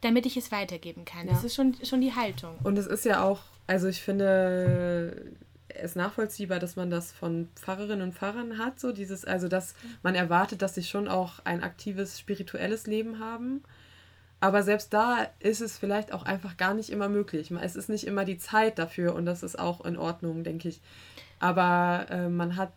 damit 0.00 0.26
ich 0.26 0.36
es 0.36 0.50
weitergeben 0.50 1.04
kann. 1.04 1.26
Ja. 1.26 1.34
Das 1.34 1.44
ist 1.44 1.54
schon, 1.54 1.76
schon 1.84 2.00
die 2.00 2.14
Haltung. 2.14 2.56
Und 2.62 2.78
es 2.78 2.86
ist 2.86 3.04
ja 3.04 3.22
auch, 3.22 3.40
also 3.66 3.88
ich 3.88 4.02
finde 4.02 5.34
es 5.68 5.96
nachvollziehbar, 5.96 6.58
dass 6.58 6.76
man 6.76 6.90
das 6.90 7.12
von 7.12 7.48
Pfarrerinnen 7.54 8.02
und 8.02 8.14
Pfarrern 8.14 8.58
hat, 8.58 8.80
so 8.80 8.92
dieses, 8.92 9.24
also 9.24 9.48
dass 9.48 9.74
man 10.02 10.14
erwartet, 10.14 10.62
dass 10.62 10.74
sie 10.74 10.82
schon 10.82 11.08
auch 11.08 11.40
ein 11.44 11.62
aktives 11.62 12.18
spirituelles 12.18 12.86
Leben 12.86 13.18
haben. 13.18 13.62
Aber 14.40 14.62
selbst 14.62 14.94
da 14.94 15.26
ist 15.38 15.60
es 15.60 15.78
vielleicht 15.78 16.12
auch 16.12 16.22
einfach 16.22 16.56
gar 16.56 16.72
nicht 16.72 16.90
immer 16.90 17.08
möglich. 17.08 17.50
Es 17.60 17.76
ist 17.76 17.90
nicht 17.90 18.06
immer 18.06 18.24
die 18.24 18.38
Zeit 18.38 18.78
dafür 18.78 19.14
und 19.14 19.26
das 19.26 19.42
ist 19.42 19.58
auch 19.58 19.84
in 19.84 19.98
Ordnung, 19.98 20.44
denke 20.44 20.68
ich. 20.68 20.80
Aber 21.40 22.06
äh, 22.08 22.28
man 22.28 22.56
hat, 22.56 22.72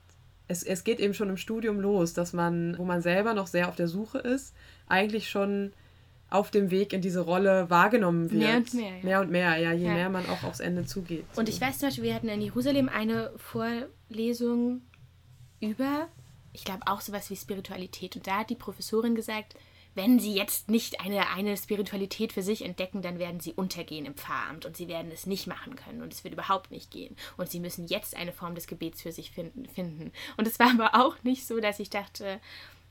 es, 0.49 0.63
es 0.63 0.83
geht 0.83 0.99
eben 0.99 1.13
schon 1.13 1.29
im 1.29 1.37
Studium 1.37 1.79
los, 1.79 2.13
dass 2.13 2.33
man, 2.33 2.77
wo 2.77 2.83
man 2.83 3.01
selber 3.01 3.33
noch 3.33 3.47
sehr 3.47 3.69
auf 3.69 3.77
der 3.77 3.87
Suche 3.87 4.19
ist, 4.19 4.53
eigentlich 4.87 5.29
schon 5.29 5.71
auf 6.29 6.49
dem 6.49 6.71
Weg 6.71 6.93
in 6.93 7.01
diese 7.01 7.21
Rolle 7.21 7.69
wahrgenommen 7.69 8.31
wird. 8.31 8.41
Mehr 8.41 8.57
und 8.57 8.73
mehr. 8.73 8.97
Ja. 8.97 9.03
Mehr 9.03 9.21
und 9.21 9.31
mehr, 9.31 9.57
ja, 9.57 9.71
je 9.71 9.85
ja. 9.85 9.93
mehr 9.93 10.09
man 10.09 10.27
auch 10.29 10.43
aufs 10.43 10.59
Ende 10.59 10.85
zugeht. 10.85 11.25
Und 11.35 11.47
ich 11.47 11.61
weiß 11.61 11.77
zum 11.77 11.89
Beispiel, 11.89 12.05
wir 12.05 12.15
hatten 12.15 12.29
in 12.29 12.41
Jerusalem 12.41 12.89
eine 12.89 13.31
Vorlesung 13.37 14.81
über, 15.59 16.07
ich 16.51 16.65
glaube 16.65 16.81
auch 16.87 17.01
sowas 17.01 17.29
wie 17.29 17.35
Spiritualität. 17.35 18.15
Und 18.15 18.25
da 18.25 18.39
hat 18.39 18.49
die 18.49 18.55
Professorin 18.55 19.15
gesagt, 19.15 19.55
wenn 19.95 20.19
sie 20.19 20.33
jetzt 20.33 20.69
nicht 20.69 21.01
eine, 21.01 21.29
eine 21.29 21.55
Spiritualität 21.55 22.33
für 22.33 22.41
sich 22.41 22.63
entdecken, 22.63 23.01
dann 23.01 23.19
werden 23.19 23.39
sie 23.39 23.53
untergehen 23.53 24.05
im 24.05 24.15
Pfarramt 24.15 24.65
und 24.65 24.75
sie 24.75 24.87
werden 24.87 25.11
es 25.11 25.27
nicht 25.27 25.45
machen 25.45 25.75
können 25.75 26.01
und 26.01 26.11
es 26.11 26.23
wird 26.23 26.33
überhaupt 26.33 26.71
nicht 26.71 26.89
gehen. 26.89 27.15
Und 27.37 27.49
sie 27.49 27.59
müssen 27.59 27.85
jetzt 27.85 28.15
eine 28.15 28.33
Form 28.33 28.55
des 28.55 28.67
Gebets 28.67 29.01
für 29.03 29.11
sich 29.11 29.31
finden. 29.31 30.11
Und 30.37 30.47
es 30.47 30.59
war 30.59 30.71
aber 30.71 30.95
auch 30.95 31.15
nicht 31.23 31.45
so, 31.45 31.59
dass 31.59 31.79
ich 31.79 31.89
dachte, 31.91 32.39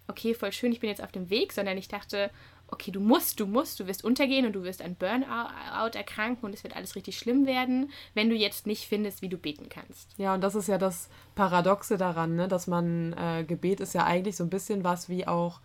okay, 0.07 0.35
voll 0.35 0.53
schön, 0.53 0.73
ich 0.73 0.81
bin 0.81 0.91
jetzt 0.91 1.03
auf 1.03 1.12
dem 1.12 1.31
Weg, 1.31 1.53
sondern 1.53 1.77
ich 1.77 1.89
dachte, 1.89 2.31
okay, 2.73 2.91
du 2.91 3.00
musst, 3.00 3.38
du 3.38 3.47
musst, 3.47 3.79
du 3.79 3.87
wirst 3.87 4.02
untergehen 4.02 4.47
und 4.47 4.55
du 4.55 4.64
wirst 4.64 4.83
an 4.83 4.97
Burnout 4.97 5.97
erkranken 5.97 6.45
und 6.45 6.55
es 6.55 6.64
wird 6.64 6.75
alles 6.75 6.97
richtig 6.97 7.19
schlimm 7.19 7.47
werden, 7.47 7.91
wenn 8.14 8.31
du 8.31 8.35
jetzt 8.35 8.67
nicht 8.67 8.87
findest, 8.87 9.23
wie 9.23 9.29
du 9.29 9.37
beten 9.37 9.69
kannst. 9.69 10.11
Ja, 10.17 10.35
und 10.35 10.41
das 10.41 10.55
ist 10.55 10.69
ja 10.69 10.79
das 10.79 11.09
Paradoxe 11.35 11.99
daran, 11.99 12.35
ne? 12.35 12.49
dass 12.49 12.67
man, 12.67 13.12
äh, 13.12 13.45
Gebet 13.45 13.81
ist 13.81 13.95
ja 13.95 14.05
eigentlich 14.05 14.37
so 14.37 14.45
ein 14.45 14.50
bisschen 14.50 14.85
was 14.85 15.09
wie 15.09 15.26
auch 15.26 15.61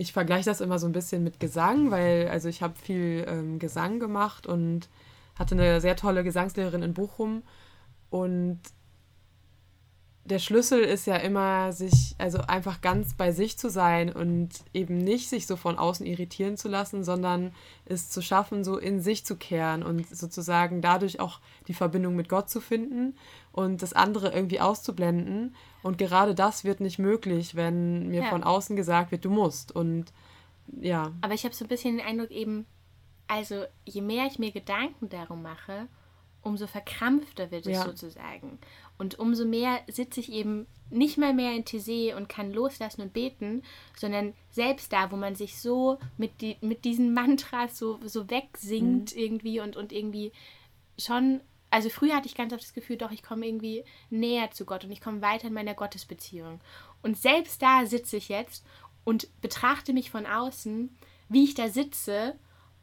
ich 0.00 0.12
vergleiche 0.12 0.44
das 0.44 0.60
immer 0.60 0.78
so 0.78 0.86
ein 0.86 0.92
bisschen 0.92 1.24
mit 1.24 1.40
Gesang, 1.40 1.90
weil 1.90 2.28
also 2.28 2.48
ich 2.48 2.62
habe 2.62 2.74
viel 2.76 3.26
ähm, 3.28 3.58
Gesang 3.58 3.98
gemacht 3.98 4.46
und 4.46 4.88
hatte 5.36 5.56
eine 5.56 5.80
sehr 5.80 5.96
tolle 5.96 6.22
Gesangslehrerin 6.22 6.82
in 6.82 6.94
Bochum 6.94 7.42
und 8.08 8.60
der 10.28 10.38
Schlüssel 10.38 10.80
ist 10.80 11.06
ja 11.06 11.16
immer, 11.16 11.72
sich, 11.72 12.14
also 12.18 12.38
einfach 12.38 12.80
ganz 12.80 13.14
bei 13.14 13.32
sich 13.32 13.58
zu 13.58 13.70
sein 13.70 14.12
und 14.12 14.50
eben 14.74 14.98
nicht 14.98 15.28
sich 15.28 15.46
so 15.46 15.56
von 15.56 15.78
außen 15.78 16.04
irritieren 16.06 16.56
zu 16.56 16.68
lassen, 16.68 17.02
sondern 17.02 17.52
es 17.86 18.10
zu 18.10 18.20
schaffen, 18.20 18.62
so 18.62 18.76
in 18.78 19.00
sich 19.00 19.24
zu 19.24 19.36
kehren 19.36 19.82
und 19.82 20.06
sozusagen 20.08 20.82
dadurch 20.82 21.18
auch 21.20 21.40
die 21.66 21.74
Verbindung 21.74 22.14
mit 22.14 22.28
Gott 22.28 22.50
zu 22.50 22.60
finden 22.60 23.16
und 23.52 23.82
das 23.82 23.94
andere 23.94 24.32
irgendwie 24.32 24.60
auszublenden. 24.60 25.56
Und 25.82 25.98
gerade 25.98 26.34
das 26.34 26.64
wird 26.64 26.80
nicht 26.80 26.98
möglich, 26.98 27.54
wenn 27.54 28.08
mir 28.08 28.22
ja. 28.22 28.28
von 28.28 28.44
außen 28.44 28.76
gesagt 28.76 29.10
wird, 29.10 29.24
du 29.24 29.30
musst. 29.30 29.74
Und 29.74 30.12
ja. 30.80 31.12
Aber 31.22 31.34
ich 31.34 31.44
habe 31.44 31.54
so 31.54 31.64
ein 31.64 31.68
bisschen 31.68 31.96
den 31.96 32.06
Eindruck 32.06 32.30
eben, 32.30 32.66
also 33.26 33.64
je 33.84 34.02
mehr 34.02 34.26
ich 34.26 34.38
mir 34.38 34.52
Gedanken 34.52 35.08
darum 35.08 35.42
mache, 35.42 35.88
umso 36.42 36.66
verkrampfter 36.66 37.50
wird 37.50 37.66
es 37.66 37.74
ja. 37.74 37.84
sozusagen. 37.84 38.58
Und 38.98 39.18
umso 39.18 39.44
mehr 39.44 39.80
sitze 39.86 40.20
ich 40.20 40.32
eben 40.32 40.66
nicht 40.90 41.18
mal 41.18 41.34
mehr 41.34 41.54
in 41.54 41.64
Tese 41.64 42.16
und 42.16 42.28
kann 42.28 42.52
loslassen 42.52 43.02
und 43.02 43.12
beten, 43.12 43.62
sondern 43.96 44.34
selbst 44.50 44.92
da, 44.92 45.10
wo 45.10 45.16
man 45.16 45.34
sich 45.34 45.60
so 45.60 45.98
mit, 46.16 46.40
die, 46.40 46.56
mit 46.60 46.84
diesen 46.84 47.14
Mantras 47.14 47.78
so, 47.78 48.00
so 48.04 48.28
wegsingt 48.30 49.14
mhm. 49.14 49.20
irgendwie 49.20 49.60
und, 49.60 49.76
und 49.76 49.92
irgendwie 49.92 50.32
schon, 50.98 51.40
also 51.70 51.90
früher 51.90 52.16
hatte 52.16 52.26
ich 52.26 52.34
ganz 52.34 52.52
oft 52.52 52.62
das 52.62 52.74
Gefühl, 52.74 52.96
doch, 52.96 53.10
ich 53.10 53.22
komme 53.22 53.46
irgendwie 53.46 53.84
näher 54.10 54.50
zu 54.50 54.64
Gott 54.64 54.84
und 54.84 54.90
ich 54.90 55.00
komme 55.00 55.22
weiter 55.22 55.48
in 55.48 55.54
meiner 55.54 55.74
Gottesbeziehung. 55.74 56.60
Und 57.02 57.16
selbst 57.16 57.62
da 57.62 57.86
sitze 57.86 58.16
ich 58.16 58.28
jetzt 58.28 58.64
und 59.04 59.28
betrachte 59.40 59.92
mich 59.92 60.10
von 60.10 60.26
außen, 60.26 60.96
wie 61.28 61.44
ich 61.44 61.54
da 61.54 61.68
sitze 61.68 62.34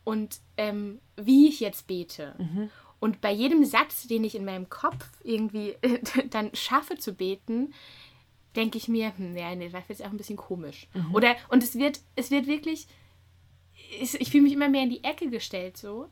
und 0.04 0.40
ähm, 0.58 1.00
wie 1.18 1.48
ich 1.48 1.60
jetzt 1.60 1.88
bete. 1.88 2.36
Mhm. 2.38 2.70
Und 3.06 3.22
bei 3.22 3.32
jedem 3.32 3.64
Satz, 3.66 4.08
den 4.08 4.24
ich 4.24 4.34
in 4.34 4.46
meinem 4.46 4.68
Kopf 4.68 5.08
irgendwie 5.24 5.76
dann 6.32 6.50
schaffe 6.56 6.98
zu 6.98 7.14
beten, 7.14 7.72
denke 8.56 8.80
ich 8.80 8.88
mir, 8.88 9.16
hm, 9.16 9.38
ja, 9.38 9.54
nee, 9.54 9.70
das 9.70 9.84
ist 9.90 10.02
auch 10.02 10.10
ein 10.10 10.18
bisschen 10.18 10.38
komisch. 10.38 10.88
Mhm. 10.96 11.14
Oder, 11.14 11.36
und 11.50 11.62
es 11.62 11.76
wird, 11.78 12.00
es 12.16 12.32
wird 12.32 12.48
wirklich, 12.48 12.88
ich, 14.02 14.20
ich 14.20 14.32
fühle 14.32 14.42
mich 14.42 14.54
immer 14.54 14.70
mehr 14.70 14.82
in 14.82 14.90
die 14.90 15.04
Ecke 15.04 15.30
gestellt 15.30 15.78
so 15.78 16.10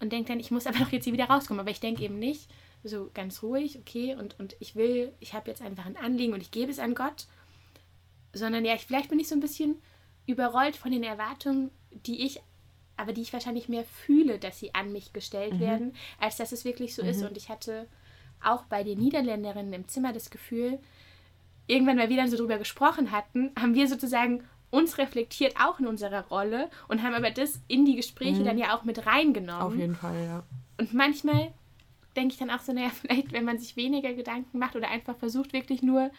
und 0.00 0.12
denke 0.12 0.26
dann, 0.26 0.40
ich 0.40 0.50
muss 0.50 0.66
aber 0.66 0.80
doch 0.80 0.90
jetzt 0.90 1.04
hier 1.04 1.12
wieder 1.12 1.26
rauskommen. 1.26 1.60
Aber 1.60 1.70
ich 1.70 1.78
denke 1.78 2.02
eben 2.02 2.18
nicht, 2.18 2.50
so 2.82 3.12
ganz 3.14 3.40
ruhig, 3.44 3.78
okay, 3.78 4.16
und, 4.16 4.36
und 4.40 4.56
ich 4.58 4.74
will, 4.74 5.12
ich 5.20 5.34
habe 5.34 5.48
jetzt 5.48 5.62
einfach 5.62 5.86
ein 5.86 5.96
Anliegen 5.96 6.32
und 6.32 6.40
ich 6.40 6.50
gebe 6.50 6.72
es 6.72 6.80
an 6.80 6.96
Gott, 6.96 7.28
sondern 8.32 8.64
ja, 8.64 8.74
ich, 8.74 8.86
vielleicht 8.86 9.08
bin 9.08 9.20
ich 9.20 9.28
so 9.28 9.36
ein 9.36 9.40
bisschen 9.40 9.80
überrollt 10.26 10.74
von 10.74 10.90
den 10.90 11.04
Erwartungen, 11.04 11.70
die 11.92 12.24
ich 12.24 12.40
aber 12.96 13.12
die 13.12 13.22
ich 13.22 13.32
wahrscheinlich 13.32 13.68
mehr 13.68 13.84
fühle, 13.84 14.38
dass 14.38 14.58
sie 14.58 14.74
an 14.74 14.92
mich 14.92 15.12
gestellt 15.12 15.54
mhm. 15.54 15.60
werden, 15.60 15.94
als 16.20 16.36
dass 16.36 16.52
es 16.52 16.64
wirklich 16.64 16.94
so 16.94 17.02
mhm. 17.02 17.08
ist. 17.08 17.22
Und 17.22 17.36
ich 17.36 17.48
hatte 17.48 17.86
auch 18.42 18.64
bei 18.64 18.84
den 18.84 18.98
Niederländerinnen 18.98 19.72
im 19.72 19.88
Zimmer 19.88 20.12
das 20.12 20.30
Gefühl, 20.30 20.78
irgendwann, 21.66 21.98
weil 21.98 22.08
wir 22.08 22.16
dann 22.16 22.30
so 22.30 22.36
drüber 22.36 22.58
gesprochen 22.58 23.10
hatten, 23.10 23.50
haben 23.58 23.74
wir 23.74 23.88
sozusagen 23.88 24.44
uns 24.70 24.98
reflektiert 24.98 25.54
auch 25.60 25.78
in 25.78 25.86
unserer 25.86 26.26
Rolle 26.26 26.68
und 26.88 27.02
haben 27.02 27.14
aber 27.14 27.30
das 27.30 27.60
in 27.68 27.84
die 27.84 27.94
Gespräche 27.94 28.40
mhm. 28.40 28.44
dann 28.44 28.58
ja 28.58 28.76
auch 28.76 28.84
mit 28.84 29.06
reingenommen. 29.06 29.62
Auf 29.62 29.76
jeden 29.76 29.94
Fall, 29.94 30.24
ja. 30.24 30.42
Und 30.78 30.92
manchmal 30.92 31.52
denke 32.16 32.32
ich 32.32 32.38
dann 32.38 32.50
auch 32.50 32.60
so, 32.60 32.72
naja, 32.72 32.90
vielleicht, 33.00 33.32
wenn 33.32 33.44
man 33.44 33.58
sich 33.58 33.76
weniger 33.76 34.12
Gedanken 34.12 34.58
macht 34.58 34.76
oder 34.76 34.90
einfach 34.90 35.16
versucht, 35.16 35.52
wirklich 35.52 35.82
nur 35.82 36.10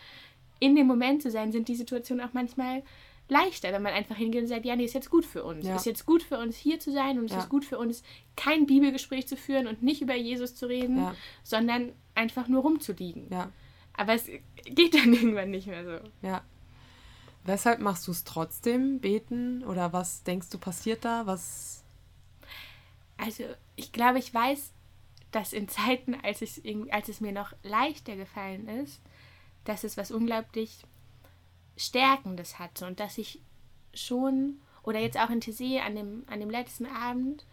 in 0.59 0.75
dem 0.75 0.87
Moment 0.87 1.21
zu 1.21 1.29
sein, 1.29 1.51
sind 1.51 1.67
die 1.67 1.75
Situationen 1.75 2.25
auch 2.25 2.33
manchmal 2.33 2.83
leichter, 3.27 3.71
wenn 3.73 3.81
man 3.81 3.93
einfach 3.93 4.15
hingeht 4.15 4.43
und 4.43 4.47
sagt, 4.47 4.65
ja, 4.65 4.75
nee, 4.75 4.85
ist 4.85 4.93
jetzt 4.93 5.09
gut 5.09 5.25
für 5.25 5.43
uns. 5.43 5.65
Ja. 5.65 5.75
Ist 5.75 5.85
jetzt 5.85 6.05
gut 6.05 6.21
für 6.21 6.37
uns, 6.37 6.55
hier 6.57 6.79
zu 6.79 6.91
sein 6.91 7.17
und 7.17 7.25
es 7.25 7.31
ja. 7.31 7.39
ist 7.39 7.49
gut 7.49 7.65
für 7.65 7.77
uns, 7.77 8.03
kein 8.35 8.65
Bibelgespräch 8.65 9.27
zu 9.27 9.35
führen 9.35 9.67
und 9.67 9.81
nicht 9.81 10.01
über 10.01 10.15
Jesus 10.15 10.55
zu 10.55 10.67
reden, 10.67 10.97
ja. 10.97 11.15
sondern 11.43 11.91
einfach 12.13 12.47
nur 12.47 12.61
rumzuliegen. 12.61 13.27
Aber 13.93 14.13
es 14.13 14.29
geht 14.65 14.93
dann 14.93 15.13
irgendwann 15.13 15.51
nicht 15.51 15.67
mehr 15.67 15.83
so. 15.83 16.27
Ja. 16.27 16.43
Weshalb 17.43 17.79
machst 17.79 18.07
du 18.07 18.11
es 18.11 18.23
trotzdem, 18.23 18.99
beten? 18.99 19.63
Oder 19.63 19.93
was 19.93 20.23
denkst 20.23 20.49
du 20.49 20.57
passiert 20.57 21.05
da? 21.05 21.27
Was. 21.27 21.83
Also, 23.17 23.43
ich 23.75 23.91
glaube, 23.91 24.17
ich 24.17 24.33
weiß, 24.33 24.73
dass 25.31 25.53
in 25.53 25.67
Zeiten, 25.67 26.15
als, 26.23 26.41
ich, 26.41 26.61
als 26.91 27.07
es 27.07 27.21
mir 27.21 27.31
noch 27.31 27.53
leichter 27.61 28.15
gefallen 28.15 28.67
ist, 28.67 28.99
dass 29.63 29.83
es 29.83 29.95
was 29.95 30.11
unglaublich 30.11 30.85
Stärkendes 31.77 32.59
hatte 32.59 32.85
und 32.85 32.99
dass 32.99 33.17
ich 33.17 33.41
schon, 33.93 34.61
oder 34.83 34.99
jetzt 34.99 35.19
auch 35.19 35.29
in 35.29 35.41
Tessé 35.41 35.79
an 35.79 35.95
dem, 35.95 36.23
an 36.27 36.39
dem 36.39 36.49
letzten 36.49 36.85
Abend, 36.85 37.45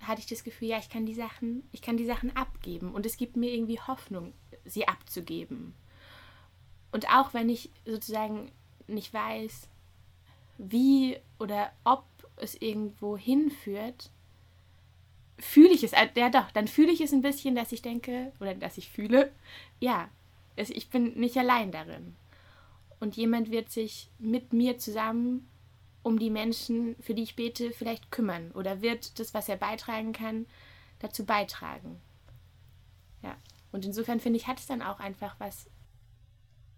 hatte 0.00 0.20
ich 0.20 0.26
das 0.26 0.44
Gefühl, 0.44 0.68
ja, 0.68 0.78
ich 0.78 0.90
kann 0.90 1.06
die 1.06 1.14
Sachen, 1.14 1.68
ich 1.72 1.82
kann 1.82 1.96
die 1.96 2.06
Sachen 2.06 2.36
abgeben 2.36 2.92
und 2.92 3.06
es 3.06 3.16
gibt 3.16 3.36
mir 3.36 3.52
irgendwie 3.52 3.80
Hoffnung, 3.80 4.32
sie 4.64 4.86
abzugeben. 4.86 5.74
Und 6.92 7.08
auch 7.08 7.34
wenn 7.34 7.48
ich 7.48 7.70
sozusagen 7.84 8.52
nicht 8.86 9.12
weiß, 9.12 9.68
wie 10.58 11.18
oder 11.38 11.72
ob 11.84 12.04
es 12.36 12.60
irgendwo 12.60 13.16
hinführt, 13.16 14.10
fühle 15.38 15.70
ich 15.70 15.82
es, 15.82 15.92
äh, 15.92 16.08
ja 16.16 16.30
doch, 16.30 16.50
dann 16.50 16.68
fühle 16.68 16.92
ich 16.92 17.00
es 17.00 17.12
ein 17.12 17.22
bisschen, 17.22 17.54
dass 17.54 17.72
ich 17.72 17.82
denke, 17.82 18.32
oder 18.40 18.54
dass 18.54 18.78
ich 18.78 18.90
fühle, 18.90 19.32
ja, 19.80 20.08
ich 20.56 20.88
bin 20.88 21.18
nicht 21.18 21.36
allein 21.36 21.72
darin. 21.72 22.16
Und 23.00 23.16
jemand 23.16 23.50
wird 23.50 23.70
sich 23.70 24.10
mit 24.18 24.52
mir 24.52 24.78
zusammen 24.78 25.48
um 26.02 26.18
die 26.18 26.30
Menschen, 26.30 26.96
für 27.00 27.14
die 27.14 27.24
ich 27.24 27.36
bete, 27.36 27.72
vielleicht 27.72 28.10
kümmern 28.10 28.52
oder 28.52 28.80
wird 28.80 29.18
das, 29.18 29.34
was 29.34 29.48
er 29.48 29.56
beitragen 29.56 30.12
kann, 30.12 30.46
dazu 31.00 31.24
beitragen. 31.24 32.00
Ja. 33.22 33.36
Und 33.72 33.84
insofern 33.84 34.20
finde 34.20 34.38
ich, 34.38 34.46
hat 34.46 34.60
es 34.60 34.66
dann 34.66 34.82
auch 34.82 35.00
einfach 35.00 35.34
was, 35.38 35.68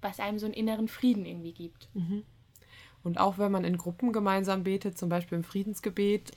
was 0.01 0.19
einem 0.19 0.39
so 0.39 0.47
einen 0.47 0.55
inneren 0.55 0.89
Frieden 0.89 1.27
irgendwie 1.27 1.53
gibt. 1.53 1.89
Mhm. 1.95 2.25
Und 3.03 3.19
auch 3.21 3.39
wenn 3.39 3.53
man 3.53 3.65
in 3.65 3.77
Gruppen 3.77 4.13
gemeinsam 4.13 4.65
betet, 4.65 4.99
zum 4.99 5.09
Beispiel 5.09 5.39
im 5.39 5.45
Friedensgebet, 5.45 6.33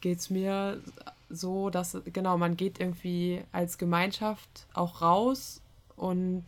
geht 0.00 0.18
es 0.18 0.30
mir 0.30 0.82
so, 1.30 1.70
dass, 1.70 1.96
genau, 2.12 2.36
man 2.36 2.56
geht 2.56 2.78
irgendwie 2.78 3.42
als 3.52 3.78
Gemeinschaft 3.78 4.66
auch 4.74 5.00
raus 5.00 5.62
und 5.96 6.44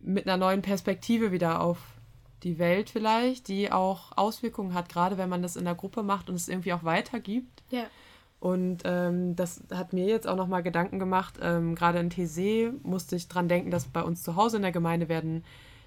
mit 0.00 0.26
einer 0.26 0.36
neuen 0.36 0.62
Perspektive 0.62 1.32
wieder 1.32 1.60
auf 1.60 1.78
die 2.42 2.58
Welt 2.58 2.90
vielleicht, 2.90 3.48
die 3.48 3.72
auch 3.72 4.16
Auswirkungen 4.16 4.74
hat, 4.74 4.88
gerade 4.88 5.18
wenn 5.18 5.28
man 5.28 5.42
das 5.42 5.56
in 5.56 5.64
der 5.64 5.74
Gruppe 5.74 6.02
macht 6.02 6.28
und 6.28 6.36
es 6.36 6.48
irgendwie 6.48 6.72
auch 6.72 6.84
weitergibt. 6.84 7.62
Ja. 7.70 7.84
Und 8.40 8.82
ähm, 8.84 9.34
das 9.34 9.62
hat 9.72 9.92
mir 9.92 10.06
jetzt 10.06 10.28
auch 10.28 10.36
nochmal 10.36 10.62
Gedanken 10.62 11.00
gemacht. 11.00 11.34
Ähm, 11.42 11.74
gerade 11.74 11.98
in 11.98 12.10
TC 12.10 12.84
musste 12.84 13.16
ich 13.16 13.26
dran 13.28 13.48
denken, 13.48 13.72
dass 13.72 13.86
bei 13.86 14.02
uns 14.02 14.22
zu 14.22 14.36
Hause 14.36 14.56
in 14.56 14.62
der 14.62 14.72
Gemeinde 14.72 15.08
werden 15.08 15.44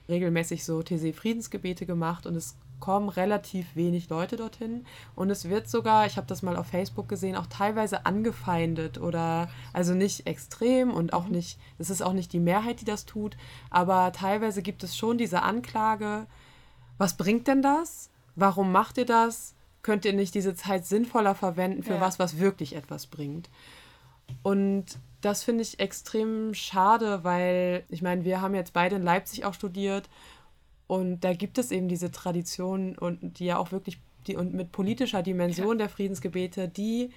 regelmäßig 0.10 0.66
so 0.66 0.82
TC-Friedensgebete 0.82 1.86
gemacht 1.86 2.26
und 2.26 2.36
es 2.36 2.58
kommen 2.82 3.08
relativ 3.08 3.74
wenig 3.76 4.10
Leute 4.10 4.36
dorthin. 4.36 4.86
Und 5.16 5.30
es 5.30 5.48
wird 5.48 5.70
sogar, 5.70 6.06
ich 6.06 6.18
habe 6.18 6.28
das 6.28 6.42
mal 6.42 6.58
auf 6.58 6.68
Facebook 6.68 7.08
gesehen, 7.08 7.38
auch 7.38 7.48
teilweise 7.48 8.06
angefeindet 8.06 9.00
oder 9.00 9.50
also 9.72 9.94
nicht 9.94 10.28
extrem 10.28 10.92
und 10.92 11.14
auch 11.14 11.28
nicht, 11.30 11.58
es 11.80 11.90
ist 11.90 12.02
auch 12.02 12.12
nicht 12.12 12.34
die 12.34 12.42
Mehrheit, 12.42 12.82
die 12.82 12.86
das 12.86 13.06
tut, 13.06 13.38
aber 13.70 14.12
teilweise 14.12 14.62
gibt 14.62 14.84
es 14.84 14.98
schon 14.98 15.18
diese 15.18 15.42
Anklage, 15.44 16.28
was 16.98 17.16
bringt 17.16 17.48
denn 17.48 17.62
das? 17.62 18.10
Warum 18.36 18.74
macht 18.74 18.98
ihr 18.98 19.06
das? 19.06 19.56
Könnt 19.82 20.04
ihr 20.06 20.14
nicht 20.14 20.36
diese 20.36 20.54
Zeit 20.56 20.86
sinnvoller 20.86 21.34
verwenden 21.36 21.84
für 21.84 21.94
Ja. 21.96 22.02
was, 22.02 22.20
was 22.20 22.38
wirklich 22.38 22.76
etwas 22.76 23.08
bringt? 23.08 23.50
Und 24.44 24.86
das 25.22 25.44
finde 25.44 25.62
ich 25.64 25.80
extrem 25.80 26.54
schade, 26.54 27.24
weil 27.24 27.84
ich 27.90 28.02
meine, 28.02 28.24
wir 28.24 28.42
haben 28.42 28.56
jetzt 28.56 28.74
beide 28.74 28.96
in 28.96 29.04
Leipzig 29.04 29.46
auch 29.46 29.54
studiert 29.54 30.10
und 30.92 31.22
da 31.22 31.32
gibt 31.32 31.58
es 31.58 31.72
eben 31.72 31.88
diese 31.88 32.12
Tradition 32.12 32.98
und 32.98 33.40
die 33.40 33.46
ja 33.46 33.58
auch 33.58 33.72
wirklich 33.72 34.02
die 34.28 34.36
und 34.36 34.54
mit 34.54 34.74
politischer 34.74 35.24
Dimension 35.24 35.78
der 35.78 35.88
Friedensgebete, 35.88 36.68
die 36.68 37.12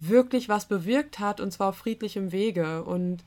wirklich 0.00 0.48
was 0.48 0.66
bewirkt 0.66 1.20
hat 1.20 1.40
und 1.40 1.52
zwar 1.52 1.68
auf 1.68 1.76
friedlichem 1.76 2.32
Wege 2.32 2.82
und 2.82 3.24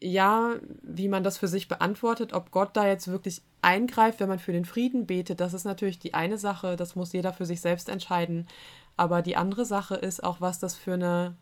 ja, 0.00 0.54
wie 0.80 1.08
man 1.08 1.22
das 1.22 1.36
für 1.36 1.48
sich 1.48 1.68
beantwortet, 1.68 2.32
ob 2.32 2.50
Gott 2.50 2.70
da 2.78 2.86
jetzt 2.86 3.08
wirklich 3.08 3.42
eingreift, 3.60 4.20
wenn 4.20 4.28
man 4.30 4.38
für 4.38 4.52
den 4.52 4.64
Frieden 4.64 5.06
betet, 5.06 5.40
das 5.40 5.52
ist 5.52 5.64
natürlich 5.64 5.98
die 5.98 6.14
eine 6.14 6.38
Sache, 6.38 6.76
das 6.76 6.96
muss 6.96 7.12
jeder 7.12 7.34
für 7.34 7.44
sich 7.44 7.60
selbst 7.60 7.90
entscheiden. 7.90 8.48
Aber 8.96 9.20
die 9.20 9.36
andere 9.36 9.66
Sache 9.66 9.96
ist 9.96 10.24
auch, 10.24 10.40
was 10.40 10.60
das 10.60 10.76
für 10.76 10.94
eine 10.94 11.36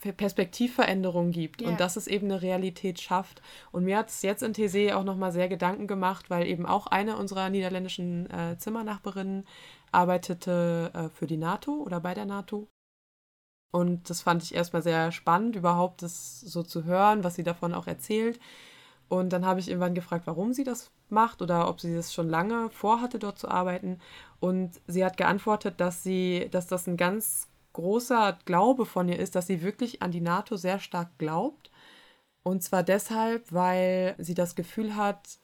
Perspektivveränderung 0.00 1.30
gibt 1.30 1.62
Ja. 1.62 1.68
und 1.68 1.80
dass 1.80 1.96
es 1.96 2.06
eben 2.06 2.26
eine 2.26 2.42
Realität 2.42 3.00
schafft. 3.00 3.42
Und 3.72 3.84
mir 3.84 3.98
hat 3.98 4.08
es 4.08 4.22
jetzt 4.22 4.42
in 4.42 4.52
TC 4.54 4.92
auch 4.94 5.04
nochmal 5.04 5.32
sehr 5.32 5.48
Gedanken 5.48 5.86
gemacht, 5.86 6.30
weil 6.30 6.46
eben 6.46 6.66
auch 6.66 6.86
eine 6.86 7.16
unserer 7.16 7.50
niederländischen 7.50 8.28
äh, 8.30 8.56
Zimmernachbarinnen 8.58 9.46
arbeitete 9.92 10.90
äh, 10.94 11.08
für 11.10 11.26
die 11.26 11.36
NATO 11.36 11.72
oder 11.72 12.00
bei 12.00 12.14
der 12.14 12.26
NATO. 12.26 12.68
Und 13.72 14.10
das 14.10 14.22
fand 14.22 14.42
ich 14.42 14.54
erstmal 14.54 14.82
sehr 14.82 15.12
spannend, 15.12 15.54
überhaupt 15.54 16.02
das 16.02 16.40
so 16.40 16.62
zu 16.62 16.84
hören, 16.84 17.22
was 17.22 17.36
sie 17.36 17.44
davon 17.44 17.72
auch 17.74 17.86
erzählt. 17.86 18.40
Und 19.08 19.32
dann 19.32 19.44
habe 19.44 19.60
ich 19.60 19.68
irgendwann 19.68 19.94
gefragt, 19.94 20.26
warum 20.26 20.52
sie 20.52 20.64
das 20.64 20.90
macht 21.08 21.42
oder 21.42 21.68
ob 21.68 21.80
sie 21.80 21.94
das 21.94 22.14
schon 22.14 22.28
lange 22.28 22.70
vorhatte, 22.70 23.18
dort 23.18 23.38
zu 23.38 23.48
arbeiten. 23.48 23.98
Und 24.38 24.80
sie 24.86 25.04
hat 25.04 25.16
geantwortet, 25.16 25.80
dass 25.80 26.02
sie, 26.02 26.48
dass 26.50 26.66
das 26.68 26.86
ein 26.86 26.96
ganz 26.96 27.48
großer 27.72 28.38
Glaube 28.44 28.86
von 28.86 29.08
ihr 29.08 29.18
ist, 29.18 29.34
dass 29.34 29.46
sie 29.46 29.62
wirklich 29.62 30.02
an 30.02 30.10
die 30.10 30.20
NATO 30.20 30.56
sehr 30.56 30.78
stark 30.78 31.18
glaubt. 31.18 31.70
Und 32.42 32.62
zwar 32.62 32.82
deshalb, 32.82 33.52
weil 33.52 34.14
sie 34.18 34.34
das 34.34 34.54
Gefühl 34.54 34.96
hat, 34.96 35.38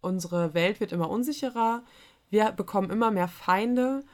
unsere 0.00 0.54
Welt 0.54 0.80
wird 0.80 0.92
immer 0.92 1.10
unsicherer, 1.10 1.82
wir 2.30 2.52
bekommen 2.52 2.90
immer 2.90 3.10
mehr 3.10 3.28
Feinde 3.28 4.04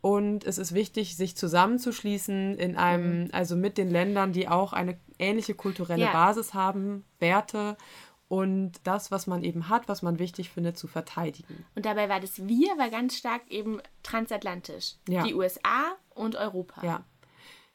und 0.00 0.44
es 0.44 0.58
ist 0.58 0.74
wichtig, 0.74 1.16
sich 1.16 1.36
zusammenzuschließen 1.36 2.58
in 2.58 2.76
einem, 2.76 3.28
also 3.32 3.56
mit 3.56 3.78
den 3.78 3.88
Ländern, 3.88 4.32
die 4.32 4.48
auch 4.48 4.72
eine 4.72 4.98
ähnliche 5.18 5.54
kulturelle 5.54 6.04
Ja. 6.04 6.12
Basis 6.12 6.54
haben, 6.54 7.04
Werte 7.20 7.76
und 8.32 8.72
das, 8.84 9.10
was 9.10 9.26
man 9.26 9.44
eben 9.44 9.68
hat, 9.68 9.90
was 9.90 10.00
man 10.00 10.18
wichtig 10.18 10.48
findet, 10.48 10.78
zu 10.78 10.86
verteidigen. 10.86 11.66
Und 11.74 11.84
dabei 11.84 12.08
war 12.08 12.18
das 12.18 12.48
Wir 12.48 12.78
war 12.78 12.88
ganz 12.88 13.18
stark 13.18 13.42
eben 13.50 13.78
transatlantisch. 14.02 14.94
Ja. 15.06 15.22
Die 15.24 15.34
USA 15.34 15.96
und 16.14 16.36
Europa. 16.36 16.82
Ja, 16.82 17.04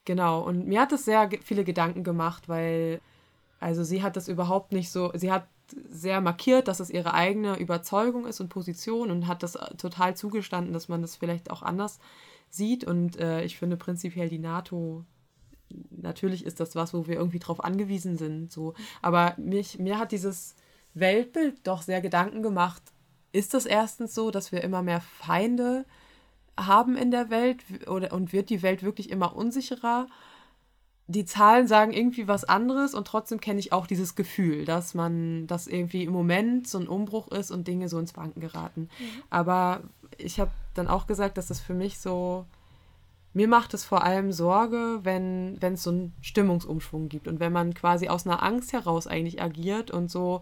genau. 0.03 0.41
Und 0.41 0.65
mir 0.65 0.81
hat 0.81 0.91
es 0.91 1.05
sehr 1.05 1.29
viele 1.43 1.63
Gedanken 1.63 2.03
gemacht, 2.03 2.49
weil, 2.49 3.01
also 3.59 3.83
sie 3.83 4.01
hat 4.01 4.15
das 4.15 4.27
überhaupt 4.27 4.71
nicht 4.71 4.89
so, 4.89 5.11
sie 5.13 5.31
hat 5.31 5.47
sehr 5.89 6.21
markiert, 6.21 6.67
dass 6.67 6.79
es 6.79 6.89
ihre 6.89 7.13
eigene 7.13 7.59
Überzeugung 7.59 8.25
ist 8.25 8.39
und 8.39 8.49
Position 8.49 9.11
und 9.11 9.27
hat 9.27 9.43
das 9.43 9.53
äh, 9.53 9.75
total 9.75 10.17
zugestanden, 10.17 10.73
dass 10.73 10.89
man 10.89 11.03
das 11.03 11.15
vielleicht 11.15 11.51
auch 11.51 11.61
anders 11.61 11.99
sieht. 12.49 12.83
Und 12.83 13.19
äh, 13.19 13.43
ich 13.43 13.59
finde 13.59 13.77
prinzipiell 13.77 14.27
die 14.27 14.39
NATO, 14.39 15.05
natürlich 15.91 16.45
ist 16.45 16.59
das 16.59 16.75
was, 16.75 16.93
wo 16.93 17.07
wir 17.07 17.15
irgendwie 17.15 17.39
drauf 17.39 17.63
angewiesen 17.63 18.17
sind. 18.17 18.51
So. 18.51 18.73
Aber 19.01 19.33
mich, 19.37 19.79
mir 19.79 19.99
hat 19.99 20.11
dieses 20.11 20.55
Weltbild 20.93 21.65
doch 21.67 21.81
sehr 21.81 22.01
Gedanken 22.01 22.41
gemacht. 22.41 22.81
Ist 23.31 23.53
das 23.53 23.65
erstens 23.65 24.15
so, 24.15 24.31
dass 24.31 24.51
wir 24.51 24.63
immer 24.63 24.81
mehr 24.81 25.01
Feinde 25.01 25.85
haben 26.59 26.95
in 26.95 27.11
der 27.11 27.29
Welt 27.29 27.63
oder, 27.87 28.11
und 28.13 28.33
wird 28.33 28.49
die 28.49 28.61
Welt 28.63 28.83
wirklich 28.83 29.09
immer 29.09 29.35
unsicherer? 29.35 30.07
Die 31.09 31.23
Zahlen 31.23 31.67
sagen 31.67 31.93
irgendwie 31.93 32.27
was 32.27 32.43
anderes 32.43 32.93
und 32.93 33.07
trotzdem 33.07 33.39
kenne 33.39 33.59
ich 33.59 33.71
auch 33.71 33.87
dieses 33.87 34.15
Gefühl, 34.15 34.65
dass 34.65 34.93
man, 34.93 35.47
dass 35.47 35.67
irgendwie 35.67 36.03
im 36.03 36.11
Moment 36.11 36.67
so 36.67 36.79
ein 36.79 36.87
Umbruch 36.87 37.29
ist 37.29 37.49
und 37.49 37.67
Dinge 37.67 37.87
so 37.87 37.97
ins 37.97 38.17
Wanken 38.17 38.41
geraten. 38.41 38.89
Aber 39.29 39.81
ich 40.17 40.39
habe 40.39 40.51
dann 40.73 40.87
auch 40.87 41.07
gesagt, 41.07 41.37
dass 41.37 41.47
das 41.47 41.61
für 41.61 41.73
mich 41.73 41.99
so, 41.99 42.45
mir 43.33 43.47
macht 43.47 43.73
es 43.73 43.85
vor 43.85 44.03
allem 44.03 44.31
Sorge, 44.31 44.99
wenn 45.03 45.57
es 45.61 45.83
so 45.83 45.91
einen 45.91 46.13
Stimmungsumschwung 46.21 47.09
gibt 47.09 47.27
und 47.27 47.39
wenn 47.39 47.53
man 47.53 47.73
quasi 47.73 48.07
aus 48.07 48.25
einer 48.25 48.41
Angst 48.41 48.73
heraus 48.73 49.07
eigentlich 49.07 49.41
agiert 49.41 49.91
und 49.91 50.09
so 50.09 50.41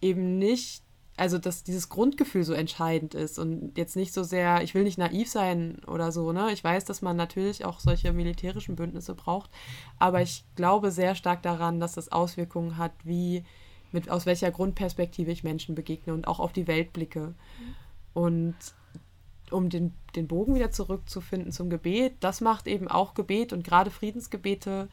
eben 0.00 0.38
nicht, 0.38 0.82
also 1.16 1.38
dass 1.38 1.62
dieses 1.62 1.88
Grundgefühl 1.88 2.42
so 2.42 2.52
entscheidend 2.52 3.14
ist 3.14 3.38
und 3.38 3.78
jetzt 3.78 3.94
nicht 3.94 4.12
so 4.12 4.24
sehr, 4.24 4.62
ich 4.62 4.74
will 4.74 4.82
nicht 4.82 4.98
naiv 4.98 5.28
sein 5.30 5.80
oder 5.86 6.10
so, 6.10 6.32
ne? 6.32 6.50
Ich 6.52 6.64
weiß, 6.64 6.84
dass 6.84 7.02
man 7.02 7.16
natürlich 7.16 7.64
auch 7.64 7.78
solche 7.78 8.12
militärischen 8.12 8.74
Bündnisse 8.74 9.14
braucht, 9.14 9.50
aber 9.98 10.20
ich 10.20 10.44
glaube 10.56 10.90
sehr 10.90 11.14
stark 11.14 11.42
daran, 11.42 11.78
dass 11.78 11.92
das 11.92 12.10
Auswirkungen 12.10 12.76
hat, 12.76 12.92
wie 13.04 13.44
mit 13.92 14.10
aus 14.10 14.26
welcher 14.26 14.50
Grundperspektive 14.50 15.30
ich 15.30 15.44
Menschen 15.44 15.76
begegne 15.76 16.12
und 16.12 16.26
auch 16.26 16.40
auf 16.40 16.52
die 16.52 16.66
Welt 16.66 16.92
blicke. 16.92 17.34
Und 18.12 18.56
um 19.50 19.68
den, 19.68 19.92
den 20.16 20.26
Bogen 20.26 20.54
wieder 20.54 20.70
zurückzufinden 20.70 21.52
zum 21.52 21.70
Gebet, 21.70 22.14
das 22.20 22.40
macht 22.40 22.66
eben 22.66 22.88
auch 22.88 23.14
Gebet 23.14 23.52
und 23.52 23.64
gerade 23.64 23.90
Friedensgebete 23.90 24.88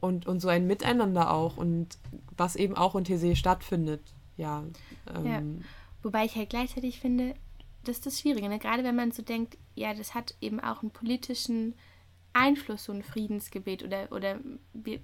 und, 0.00 0.26
und 0.26 0.40
so 0.40 0.48
ein 0.48 0.66
Miteinander 0.66 1.32
auch 1.32 1.56
und 1.56 1.98
was 2.36 2.56
eben 2.56 2.76
auch 2.76 2.94
in 2.94 3.04
TC 3.04 3.36
stattfindet. 3.36 4.02
Ja, 4.36 4.64
ähm, 5.14 5.64
Wobei 6.02 6.26
ich 6.26 6.36
halt 6.36 6.50
gleichzeitig 6.50 7.00
finde, 7.00 7.34
das 7.84 7.96
ist 7.96 8.06
das 8.06 8.20
Schwierige. 8.20 8.48
Ne? 8.48 8.58
Gerade 8.58 8.84
wenn 8.84 8.96
man 8.96 9.12
so 9.12 9.22
denkt, 9.22 9.56
ja, 9.74 9.94
das 9.94 10.14
hat 10.14 10.34
eben 10.40 10.60
auch 10.60 10.82
einen 10.82 10.90
politischen 10.90 11.74
Einfluss, 12.34 12.84
so 12.84 12.92
ein 12.92 13.02
Friedensgebet. 13.02 13.82
Oder, 13.82 14.12
oder 14.12 14.38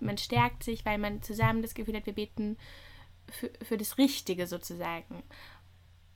man 0.00 0.18
stärkt 0.18 0.62
sich, 0.62 0.84
weil 0.84 0.98
man 0.98 1.22
zusammen 1.22 1.62
das 1.62 1.74
Gefühl 1.74 1.96
hat, 1.96 2.06
wir 2.06 2.14
beten 2.14 2.58
für, 3.28 3.50
für 3.62 3.78
das 3.78 3.96
Richtige 3.96 4.46
sozusagen. 4.46 5.22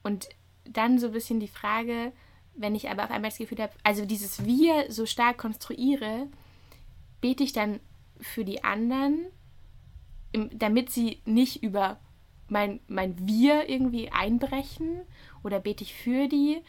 Und 0.03 0.29
dann 0.65 0.99
so 0.99 1.07
ein 1.07 1.13
bisschen 1.13 1.39
die 1.39 1.47
Frage, 1.47 2.11
wenn 2.55 2.75
ich 2.75 2.89
aber 2.89 3.03
auf 3.03 3.11
einmal 3.11 3.29
das 3.29 3.37
Gefühl 3.37 3.59
habe, 3.59 3.73
also 3.83 4.05
dieses 4.05 4.45
Wir 4.45 4.91
so 4.91 5.05
stark 5.05 5.37
konstruiere, 5.37 6.27
bete 7.21 7.43
ich 7.43 7.53
dann 7.53 7.79
für 8.19 8.45
die 8.45 8.63
anderen, 8.63 9.25
damit 10.51 10.89
sie 10.89 11.19
nicht 11.25 11.63
über 11.63 11.99
mein, 12.47 12.79
mein 12.87 13.27
Wir 13.27 13.69
irgendwie 13.69 14.11
einbrechen 14.11 15.01
oder 15.43 15.59
bete 15.59 15.83
ich 15.83 15.93
für 15.93 16.27
die? 16.27 16.61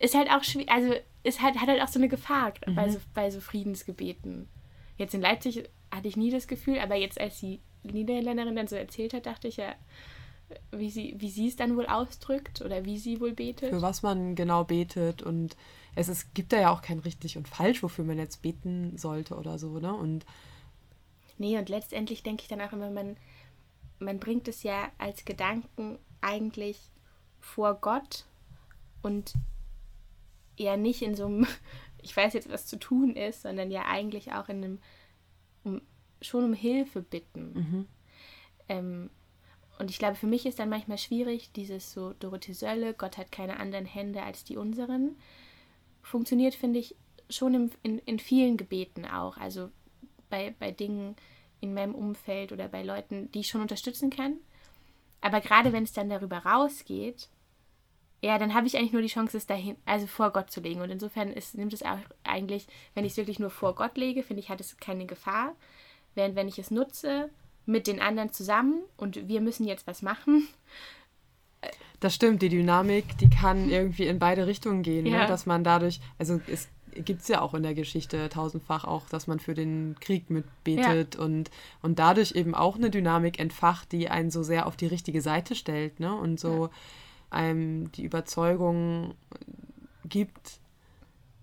ist 0.00 0.14
halt 0.14 0.30
auch 0.30 0.42
schwierig, 0.42 0.70
also 0.70 0.94
ist 1.22 1.42
halt, 1.42 1.60
hat 1.60 1.68
halt 1.68 1.80
auch 1.80 1.88
so 1.88 2.00
eine 2.00 2.08
Gefahr 2.08 2.52
mhm. 2.66 2.74
bei, 2.74 2.88
so, 2.88 2.98
bei 3.14 3.30
so 3.30 3.40
Friedensgebeten. 3.40 4.48
Jetzt 4.96 5.14
in 5.14 5.20
Leipzig 5.20 5.68
hatte 5.90 6.08
ich 6.08 6.16
nie 6.16 6.30
das 6.30 6.48
Gefühl, 6.48 6.78
aber 6.78 6.96
jetzt, 6.96 7.20
als 7.20 7.38
die 7.38 7.60
Niederländerin 7.82 8.56
dann 8.56 8.66
so 8.66 8.76
erzählt 8.76 9.14
hat, 9.14 9.26
dachte 9.26 9.48
ich 9.48 9.58
ja, 9.58 9.74
wie 10.72 10.90
sie, 10.90 11.14
wie 11.18 11.30
sie 11.30 11.48
es 11.48 11.56
dann 11.56 11.76
wohl 11.76 11.86
ausdrückt 11.86 12.62
oder 12.62 12.84
wie 12.84 12.98
sie 12.98 13.20
wohl 13.20 13.32
betet. 13.32 13.70
Für 13.70 13.82
was 13.82 14.02
man 14.02 14.34
genau 14.34 14.64
betet 14.64 15.22
und 15.22 15.56
es 15.94 16.08
ist, 16.08 16.34
gibt 16.34 16.52
da 16.52 16.60
ja 16.60 16.70
auch 16.70 16.82
kein 16.82 17.00
richtig 17.00 17.36
und 17.36 17.48
falsch, 17.48 17.82
wofür 17.82 18.04
man 18.04 18.18
jetzt 18.18 18.42
beten 18.42 18.96
sollte 18.96 19.36
oder 19.36 19.58
so, 19.58 19.78
ne? 19.78 19.92
Und 19.92 20.24
nee, 21.38 21.58
und 21.58 21.68
letztendlich 21.68 22.22
denke 22.22 22.42
ich 22.42 22.48
dann 22.48 22.60
auch 22.60 22.72
immer, 22.72 22.90
man, 22.90 23.16
man 23.98 24.18
bringt 24.18 24.48
es 24.48 24.62
ja 24.62 24.90
als 24.98 25.24
Gedanken 25.24 25.98
eigentlich 26.20 26.90
vor 27.40 27.74
Gott 27.74 28.26
und 29.02 29.34
ja 30.58 30.76
nicht 30.76 31.02
in 31.02 31.14
so 31.14 31.26
einem, 31.26 31.46
ich 32.02 32.16
weiß 32.16 32.34
jetzt, 32.34 32.50
was 32.50 32.66
zu 32.66 32.78
tun 32.78 33.16
ist, 33.16 33.42
sondern 33.42 33.70
ja 33.70 33.86
eigentlich 33.86 34.32
auch 34.32 34.48
in 34.48 34.64
einem, 34.64 34.78
um, 35.64 35.82
schon 36.22 36.44
um 36.44 36.52
Hilfe 36.52 37.02
bitten. 37.02 37.52
Mhm. 37.52 37.86
Ähm, 38.68 39.10
und 39.80 39.88
ich 39.88 39.98
glaube, 39.98 40.14
für 40.14 40.26
mich 40.26 40.44
ist 40.44 40.58
dann 40.58 40.68
manchmal 40.68 40.98
schwierig, 40.98 41.52
dieses 41.52 41.92
so 41.92 42.12
Dorothee 42.12 42.52
Sölle, 42.52 42.92
Gott 42.92 43.16
hat 43.16 43.32
keine 43.32 43.58
anderen 43.58 43.86
Hände 43.86 44.22
als 44.22 44.44
die 44.44 44.58
unseren, 44.58 45.16
funktioniert, 46.02 46.54
finde 46.54 46.80
ich, 46.80 46.96
schon 47.30 47.54
in, 47.54 47.70
in, 47.82 47.98
in 48.00 48.18
vielen 48.18 48.58
Gebeten 48.58 49.06
auch. 49.06 49.38
Also 49.38 49.70
bei, 50.28 50.54
bei 50.58 50.70
Dingen 50.70 51.16
in 51.62 51.72
meinem 51.72 51.94
Umfeld 51.94 52.52
oder 52.52 52.68
bei 52.68 52.82
Leuten, 52.82 53.32
die 53.32 53.40
ich 53.40 53.48
schon 53.48 53.62
unterstützen 53.62 54.10
kann. 54.10 54.36
Aber 55.22 55.40
gerade 55.40 55.72
wenn 55.72 55.84
es 55.84 55.94
dann 55.94 56.10
darüber 56.10 56.38
rausgeht, 56.38 57.30
ja, 58.20 58.36
dann 58.36 58.52
habe 58.52 58.66
ich 58.66 58.76
eigentlich 58.76 58.92
nur 58.92 59.00
die 59.00 59.08
Chance, 59.08 59.38
es 59.38 59.46
dahin, 59.46 59.76
also 59.86 60.06
vor 60.06 60.30
Gott 60.30 60.50
zu 60.50 60.60
legen. 60.60 60.82
Und 60.82 60.90
insofern 60.90 61.32
ist, 61.32 61.54
nimmt 61.54 61.72
es 61.72 61.82
auch 61.82 61.98
eigentlich, 62.22 62.66
wenn 62.92 63.06
ich 63.06 63.12
es 63.12 63.16
wirklich 63.16 63.38
nur 63.38 63.48
vor 63.48 63.74
Gott 63.74 63.96
lege, 63.96 64.22
finde 64.22 64.40
ich, 64.42 64.50
hat 64.50 64.60
es 64.60 64.76
keine 64.76 65.06
Gefahr. 65.06 65.56
Während 66.14 66.36
wenn 66.36 66.48
ich 66.48 66.58
es 66.58 66.70
nutze 66.70 67.30
mit 67.66 67.86
den 67.86 68.00
anderen 68.00 68.32
zusammen 68.32 68.80
und 68.96 69.28
wir 69.28 69.40
müssen 69.40 69.66
jetzt 69.66 69.86
was 69.86 70.02
machen. 70.02 70.48
Das 72.00 72.14
stimmt, 72.14 72.40
die 72.42 72.48
Dynamik, 72.48 73.18
die 73.18 73.28
kann 73.28 73.68
irgendwie 73.68 74.06
in 74.06 74.18
beide 74.18 74.46
Richtungen 74.46 74.82
gehen, 74.82 75.04
ne? 75.04 75.10
ja. 75.10 75.22
ne? 75.22 75.26
dass 75.26 75.44
man 75.44 75.62
dadurch, 75.64 76.00
also 76.18 76.40
es 76.46 76.68
gibt 76.94 77.22
es 77.22 77.28
ja 77.28 77.40
auch 77.40 77.54
in 77.54 77.62
der 77.62 77.74
Geschichte 77.74 78.28
tausendfach 78.30 78.84
auch, 78.84 79.08
dass 79.08 79.26
man 79.26 79.38
für 79.38 79.54
den 79.54 79.96
Krieg 80.00 80.30
mitbetet 80.30 81.14
ja. 81.14 81.20
und, 81.20 81.50
und 81.82 81.98
dadurch 81.98 82.32
eben 82.32 82.54
auch 82.54 82.76
eine 82.76 82.90
Dynamik 82.90 83.38
entfacht, 83.38 83.92
die 83.92 84.08
einen 84.08 84.30
so 84.30 84.42
sehr 84.42 84.66
auf 84.66 84.76
die 84.76 84.86
richtige 84.86 85.20
Seite 85.20 85.54
stellt, 85.54 86.00
ne? 86.00 86.14
Und 86.14 86.40
so. 86.40 86.66
Ja 86.66 86.70
einem 87.30 87.90
die 87.92 88.04
Überzeugung 88.04 89.14
gibt, 90.04 90.58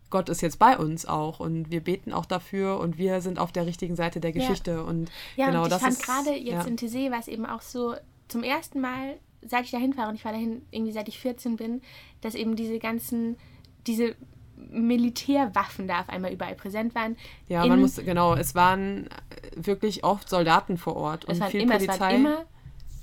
Gott 0.09 0.29
ist 0.29 0.41
jetzt 0.41 0.59
bei 0.59 0.77
uns 0.77 1.05
auch 1.05 1.39
und 1.39 1.69
wir 1.69 1.81
beten 1.81 2.13
auch 2.13 2.25
dafür 2.25 2.79
und 2.79 2.97
wir 2.97 3.21
sind 3.21 3.39
auf 3.39 3.51
der 3.51 3.65
richtigen 3.65 3.95
Seite 3.95 4.19
der 4.19 4.31
Geschichte. 4.31 4.71
Ja. 4.71 4.81
Und 4.81 5.09
ja, 5.35 5.47
genau 5.47 5.63
und 5.63 5.67
ich 5.67 5.73
das 5.73 5.81
fand 5.81 5.99
gerade 6.01 6.35
jetzt 6.35 6.47
ja. 6.47 6.63
in 6.63 6.77
Tessé 6.77 7.11
war 7.11 7.19
es 7.19 7.27
eben 7.27 7.45
auch 7.45 7.61
so, 7.61 7.95
zum 8.27 8.43
ersten 8.43 8.81
Mal, 8.81 9.17
seit 9.41 9.65
ich 9.65 9.71
dahin 9.71 9.93
fahre, 9.93 10.09
und 10.09 10.15
ich 10.15 10.21
fahre 10.21 10.35
dahin 10.35 10.61
irgendwie 10.71 10.91
seit 10.91 11.07
ich 11.07 11.19
14 11.19 11.55
bin, 11.57 11.81
dass 12.21 12.35
eben 12.35 12.55
diese 12.55 12.79
ganzen, 12.79 13.37
diese 13.85 14.15
Militärwaffen 14.55 15.87
da 15.87 16.01
auf 16.01 16.09
einmal 16.09 16.33
überall 16.33 16.55
präsent 16.55 16.95
waren. 16.95 17.15
Ja, 17.47 17.65
man 17.65 17.79
muss, 17.79 17.97
genau, 17.97 18.33
es 18.33 18.55
waren 18.55 19.07
wirklich 19.55 20.03
oft 20.03 20.29
Soldaten 20.29 20.77
vor 20.77 20.95
Ort 20.95 21.25
und 21.25 21.43
viel 21.45 21.61
immer, 21.61 21.75
Polizei. 21.75 21.93
Es 21.93 21.99
waren 21.99 22.15
immer 22.15 22.45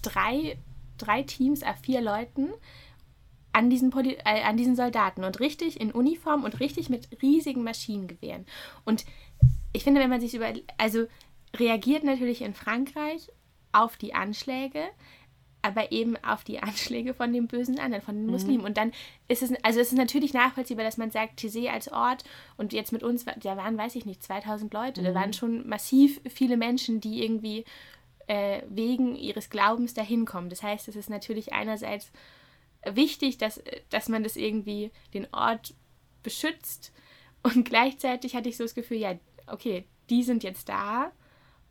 drei 0.03 0.57
drei 0.99 1.23
Teams 1.23 1.63
a 1.63 1.75
vier 1.75 2.01
Leuten 2.01 2.51
an 3.55 3.71
diesen, 3.71 3.91
Poli 3.91 4.19
äh, 4.25 4.43
an 4.43 4.57
diesen 4.57 4.77
Soldaten 4.77 5.25
und 5.25 5.41
richtig 5.41 5.81
in 5.81 5.93
Uniform 5.93 6.45
und 6.45 6.61
richtig 6.61 6.91
mit 6.91 7.09
riesigen 7.23 7.63
Maschinengewehren. 7.63 8.47
Und 8.85 9.07
ich 9.73 9.85
finde, 9.85 10.01
wenn 10.01 10.11
man 10.11 10.21
sich 10.21 10.35
über, 10.35 10.53
also 10.77 11.07
reagiert 11.57 12.03
natürlich 12.03 12.43
in 12.43 12.53
Frankreich 12.53 13.31
auf 13.73 13.97
die 13.97 14.13
Anschläge, 14.13 14.83
aber 15.63 15.93
eben 15.93 16.17
auf 16.25 16.43
die 16.43 16.59
Anschläge 16.63 17.15
von 17.15 17.33
den 17.33 17.47
bösen 17.47 17.79
anderen, 17.79 18.03
von 18.03 18.17
den 18.17 18.27
mhm. 18.27 18.33
Muslimen. 18.33 18.59
Mhm. 18.59 18.65
Und 18.65 18.77
dann 18.77 18.91
ist 19.29 19.43
es, 19.43 19.53
also 19.63 19.79
es 19.79 19.93
ist 19.93 19.99
natürlich 19.99 20.35
nachvollziehbar, 20.35 20.85
dass 20.85 20.97
man 20.97 21.13
sagt, 21.13 21.39
Tizé 21.39 21.69
als 21.71 21.91
Ort 21.93 22.25
und 22.57 22.73
jetzt 22.73 22.93
mit 22.93 23.05
uns, 23.05 23.25
da 23.25 23.57
waren, 23.57 23.79
weiß 23.79 23.95
ich 23.95 24.05
nicht, 24.05 24.23
2000 24.23 24.75
Leute, 24.75 25.01
mhm. 25.01 25.05
da 25.05 25.15
waren 25.15 25.33
schon 25.33 25.69
massiv 25.69 26.21
viele 26.29 26.57
Menschen, 26.57 27.01
die 27.01 27.23
irgendwie 27.23 27.65
äh, 28.27 28.63
wegen 28.69 29.15
ihres 29.15 29.49
Glaubens 29.49 29.95
dahin 29.95 30.25
kommen. 30.25 30.49
Das 30.49 30.65
heißt, 30.65 30.89
es 30.89 30.97
ist 30.97 31.09
natürlich 31.09 31.53
einerseits 31.53 32.11
wichtig, 32.93 33.39
dass, 33.39 33.63
dass 33.91 34.09
man 34.09 34.23
das 34.23 34.37
irgendwie 34.37 34.91
den 35.13 35.27
Ort 35.33 35.75
beschützt 36.23 36.93
und 37.43 37.65
gleichzeitig 37.65 38.35
hatte 38.35 38.49
ich 38.49 38.57
so 38.57 38.65
das 38.65 38.75
Gefühl, 38.75 38.97
ja, 38.97 39.15
okay, 39.47 39.85
die 40.11 40.23
sind 40.23 40.43
jetzt 40.43 40.69
da, 40.69 41.13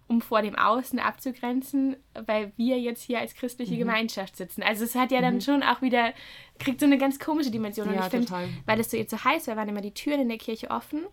um 0.07 0.21
vor 0.21 0.41
dem 0.41 0.55
Außen 0.55 0.99
abzugrenzen, 0.99 1.95
weil 2.25 2.51
wir 2.57 2.79
jetzt 2.79 3.01
hier 3.01 3.19
als 3.19 3.33
christliche 3.33 3.73
mhm. 3.73 3.79
Gemeinschaft 3.79 4.35
sitzen. 4.35 4.61
Also 4.61 4.83
es 4.83 4.95
hat 4.95 5.11
ja 5.11 5.21
dann 5.21 5.35
mhm. 5.35 5.41
schon 5.41 5.63
auch 5.63 5.81
wieder, 5.81 6.13
kriegt 6.59 6.79
so 6.79 6.85
eine 6.85 6.97
ganz 6.97 7.19
komische 7.19 7.51
Dimension. 7.51 7.87
Und 7.87 7.95
ja, 7.95 8.05
ich 8.05 8.11
finde, 8.11 8.49
weil 8.65 8.79
es 8.79 8.91
so 8.91 8.97
jetzt 8.97 9.11
so 9.11 9.23
heiß 9.23 9.47
war, 9.47 9.55
waren 9.55 9.69
immer 9.69 9.81
die 9.81 9.93
Türen 9.93 10.21
in 10.21 10.29
der 10.29 10.37
Kirche 10.37 10.69
offen. 10.69 11.05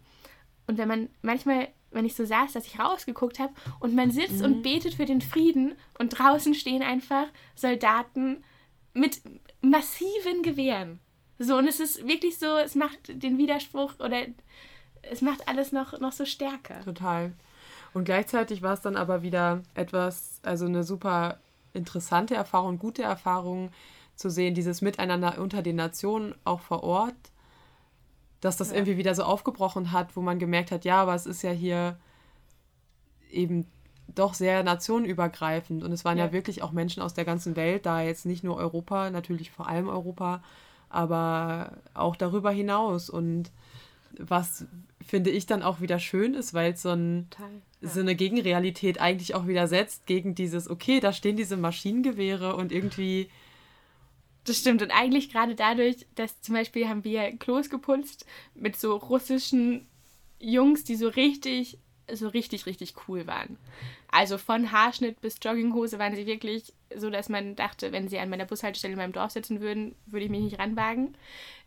Und 0.67 0.77
wenn 0.77 0.89
man 0.89 1.09
manchmal 1.23 1.69
wenn 1.93 2.05
ich 2.05 2.15
so 2.15 2.25
saß, 2.25 2.53
dass 2.53 2.67
ich 2.67 2.79
rausgeguckt 2.79 3.39
habe 3.39 3.53
und 3.81 3.95
man 3.95 4.11
sitzt 4.11 4.39
mhm. 4.39 4.45
und 4.45 4.63
betet 4.63 4.95
für 4.95 5.07
den 5.07 5.21
Frieden 5.21 5.75
und 5.99 6.11
draußen 6.11 6.55
stehen 6.55 6.83
einfach 6.83 7.27
Soldaten 7.57 8.45
mit 8.95 9.21
massiven 9.61 10.43
Gewehren. 10.43 11.01
So, 11.39 11.57
und 11.57 11.67
es 11.67 11.81
ist 11.81 12.07
wirklich 12.07 12.39
so, 12.39 12.57
es 12.57 12.75
macht 12.75 13.23
den 13.23 13.39
Widerspruch 13.39 13.95
oder 13.99 14.23
es 15.03 15.23
macht 15.23 15.49
alles 15.49 15.73
noch, 15.73 15.99
noch 16.01 16.13
so 16.13 16.25
stärker. 16.25 16.81
Total. 16.85 17.33
Und 17.95 18.05
gleichzeitig 18.05 18.63
war 18.63 18.75
es 18.75 18.83
dann 18.83 18.97
aber 18.97 19.23
wieder 19.23 19.63
etwas, 19.75 20.41
also 20.43 20.67
eine 20.67 20.85
super 20.85 21.39
interessante 21.73 22.35
Erfahrung, 22.35 22.79
gute 22.79 23.03
Erfahrung 23.03 23.71
zu 24.17 24.29
sehen, 24.31 24.55
dieses 24.55 24.83
Miteinander 24.83 25.39
unter 25.39 25.63
den 25.63 25.77
Nationen 25.77 26.35
auch 26.45 26.61
vor 26.61 26.83
Ort 26.83 27.15
dass 28.41 28.57
das 28.57 28.71
ja. 28.71 28.77
irgendwie 28.77 28.97
wieder 28.97 29.15
so 29.15 29.23
aufgebrochen 29.23 29.93
hat, 29.93 30.17
wo 30.17 30.23
man 30.23 30.39
gemerkt 30.39 30.71
hat, 30.71 30.85
ja, 30.85 31.03
aber 31.03 31.15
es 31.15 31.27
ist 31.27 31.43
ja 31.43 31.51
hier 31.51 31.99
eben 33.31 33.67
doch 34.15 34.35
sehr 34.35 34.63
nationenübergreifend 34.63 35.83
und 35.83 35.93
es 35.93 36.05
waren 36.05 36.19
ja. 36.19 36.27
ja 36.27 36.33
wirklich 36.33 36.63
auch 36.63 36.73
Menschen 36.73 37.03
aus 37.03 37.15
der 37.15 37.25
ganzen 37.25 37.57
Welt 37.57 37.87
da, 37.87 38.03
jetzt 38.03 38.27
nicht 38.27 38.45
nur 38.45 38.57
Europa, 38.57 39.11
natürlich 39.11 39.51
vor 39.51 39.69
allem 39.69 39.89
Europa, 39.89 40.43
aber 40.89 41.79
auch 41.95 42.17
darüber 42.17 42.51
hinaus 42.51 43.11
und 43.11 43.51
was 44.19 44.67
finde 45.01 45.31
ich 45.31 45.47
dann 45.47 45.63
auch 45.63 45.81
wieder 45.81 45.99
schön 45.99 46.35
ist, 46.35 46.53
weil 46.55 46.73
es 46.73 46.83
so, 46.83 46.91
ein, 46.91 47.29
ja. 47.81 47.89
so 47.89 48.01
eine 48.01 48.15
Gegenrealität 48.15 49.01
eigentlich 49.01 49.35
auch 49.35 49.47
wieder 49.47 49.69
setzt 49.69 50.07
gegen 50.07 50.35
dieses, 50.35 50.69
okay, 50.69 51.01
da 51.01 51.13
stehen 51.13 51.37
diese 51.37 51.57
Maschinengewehre 51.57 52.57
und 52.57 52.73
irgendwie 52.73 53.29
das 54.45 54.59
stimmt. 54.59 54.83
Und 54.83 54.91
eigentlich 54.91 55.31
gerade 55.31 55.55
dadurch, 55.55 56.07
dass 56.15 56.41
zum 56.41 56.55
Beispiel 56.55 56.89
haben 56.89 57.05
wir 57.05 57.37
Klos 57.37 57.71
geputzt 57.71 58.27
mit 58.55 58.77
so 58.77 58.97
russischen 58.97 59.87
Jungs, 60.39 60.85
die 60.85 60.97
so 60.97 61.09
richtig, 61.09 61.79
so 62.15 62.29
richtig, 62.29 62.67
richtig 62.67 62.95
cool 63.09 63.27
waren. 63.27 63.57
Also 64.11 64.39
von 64.39 64.73
Haarschnitt 64.73 65.21
bis 65.21 65.37
Jogginghose 65.43 65.99
waren 65.99 66.15
sie 66.15 66.27
wirklich 66.27 66.73
so, 66.97 67.11
dass 67.11 67.29
man 67.29 67.57
dachte, 67.57 67.93
wenn 67.93 68.09
sie 68.09 68.19
an 68.19 68.31
meiner 68.31 68.47
Bushaltestelle 68.47 68.93
in 68.93 68.99
meinem 68.99 69.13
Dorf 69.13 69.33
sitzen 69.33 69.61
würden, 69.61 69.95
würde 70.07 70.25
ich 70.25 70.31
mich 70.31 70.43
nicht 70.43 70.59
ranwagen. 70.59 71.15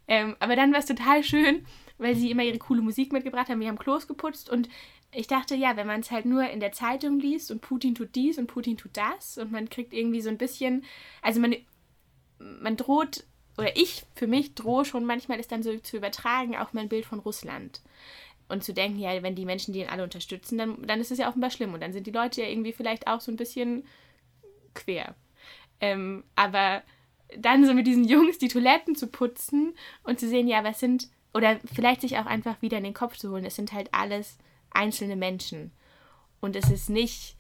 Ähm, 0.08 0.36
aber 0.40 0.56
dann 0.56 0.74
war 0.74 0.80
es 0.80 0.86
total 0.86 1.24
schön, 1.24 1.66
weil 1.98 2.16
sie 2.16 2.32
immer 2.32 2.44
ihre 2.44 2.58
coole 2.58 2.82
Musik 2.82 3.14
mitgebracht 3.14 3.50
haben. 3.50 3.62
Wir 3.62 3.70
haben 3.70 3.80
Klos 3.80 4.08
geputzt 4.08 4.50
und 4.50 4.68
ich 5.12 5.28
dachte, 5.28 5.56
ja, 5.56 5.78
wenn 5.78 5.88
man 5.88 6.02
es 6.02 6.12
halt 6.12 6.26
nur 6.26 6.50
in 6.50 6.60
der 6.60 6.72
Zeitung 6.72 7.20
liest 7.20 7.52
und 7.52 7.62
Putin 7.62 7.96
tut 7.96 8.16
dies 8.16 8.38
und 8.38 8.48
Putin 8.48 8.78
tut 8.78 8.98
das 8.98 9.38
und 9.38 9.52
man 9.52 9.70
kriegt 9.70 9.94
irgendwie 9.94 10.22
so 10.22 10.30
ein 10.30 10.38
bisschen, 10.38 10.84
also 11.22 11.40
man 11.40 11.56
man 12.40 12.78
droht, 12.78 13.24
oder 13.58 13.76
ich 13.78 14.06
für 14.16 14.28
mich 14.28 14.56
drohe 14.56 14.86
schon 14.86 15.06
manchmal, 15.06 15.40
ist 15.40 15.52
dann 15.52 15.64
so 15.64 15.78
zu 15.80 15.98
übertragen, 15.98 16.58
auch 16.58 16.74
mein 16.74 16.90
Bild 16.90 17.06
von 17.06 17.20
Russland. 17.20 17.82
Und 18.50 18.64
zu 18.64 18.74
denken, 18.74 19.00
ja, 19.00 19.24
wenn 19.24 19.36
die 19.36 19.46
Menschen 19.46 19.74
die 19.74 19.88
alle 19.88 20.04
unterstützen, 20.04 20.58
dann, 20.58 20.86
dann 20.86 21.00
ist 21.00 21.12
es 21.12 21.18
ja 21.18 21.30
offenbar 21.30 21.50
schlimm. 21.50 21.74
Und 21.74 21.82
dann 21.82 21.94
sind 21.94 22.08
die 22.08 22.12
Leute 22.12 22.42
ja 22.42 22.48
irgendwie 22.48 22.74
vielleicht 22.74 23.08
auch 23.08 23.22
so 23.22 23.32
ein 23.32 23.38
bisschen 23.38 23.86
quer. 24.74 25.16
Ähm, 25.80 26.24
aber 26.36 26.84
dann 27.38 27.66
so 27.66 27.74
mit 27.74 27.88
diesen 27.88 28.04
Jungs 28.04 28.38
die 28.38 28.48
Toiletten 28.48 28.96
zu 28.96 29.08
putzen 29.08 29.76
und 30.04 30.20
zu 30.20 30.28
sehen, 30.28 30.48
ja, 30.48 30.64
was 30.64 30.80
sind, 30.80 31.10
oder 31.34 31.60
vielleicht 31.74 32.02
sich 32.02 32.18
auch 32.18 32.26
einfach 32.26 32.62
wieder 32.62 32.78
in 32.78 32.84
den 32.84 32.94
Kopf 32.94 33.18
zu 33.18 33.32
holen, 33.32 33.46
es 33.46 33.56
sind 33.56 33.74
halt 33.74 33.90
alles 33.94 34.38
einzelne 34.72 35.16
Menschen. 35.16 35.72
Und 36.42 36.56
es 36.56 36.70
ist 36.70 36.90
nicht 36.90 37.38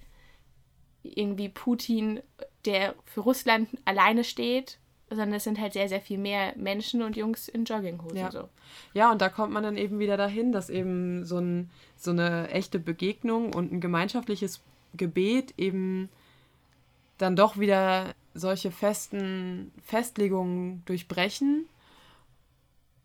irgendwie 1.03 1.49
Putin, 1.49 2.21
der 2.65 2.95
für 3.05 3.21
Russland 3.21 3.69
alleine 3.85 4.23
steht 4.23 4.79
sondern 5.15 5.33
es 5.33 5.43
sind 5.43 5.59
halt 5.59 5.73
sehr, 5.73 5.89
sehr 5.89 6.01
viel 6.01 6.17
mehr 6.17 6.53
Menschen 6.57 7.01
und 7.01 7.15
Jungs 7.15 7.47
in 7.47 7.65
Jogginghosen. 7.65 8.17
Ja. 8.17 8.31
So. 8.31 8.49
ja, 8.93 9.11
und 9.11 9.21
da 9.21 9.29
kommt 9.29 9.53
man 9.53 9.63
dann 9.63 9.77
eben 9.77 9.99
wieder 9.99 10.17
dahin, 10.17 10.51
dass 10.51 10.69
eben 10.69 11.25
so, 11.25 11.39
ein, 11.39 11.69
so 11.95 12.11
eine 12.11 12.49
echte 12.49 12.79
Begegnung 12.79 13.53
und 13.53 13.71
ein 13.71 13.81
gemeinschaftliches 13.81 14.61
Gebet 14.95 15.53
eben 15.57 16.09
dann 17.17 17.35
doch 17.35 17.57
wieder 17.57 18.13
solche 18.33 18.71
festen 18.71 19.71
Festlegungen 19.83 20.83
durchbrechen 20.85 21.67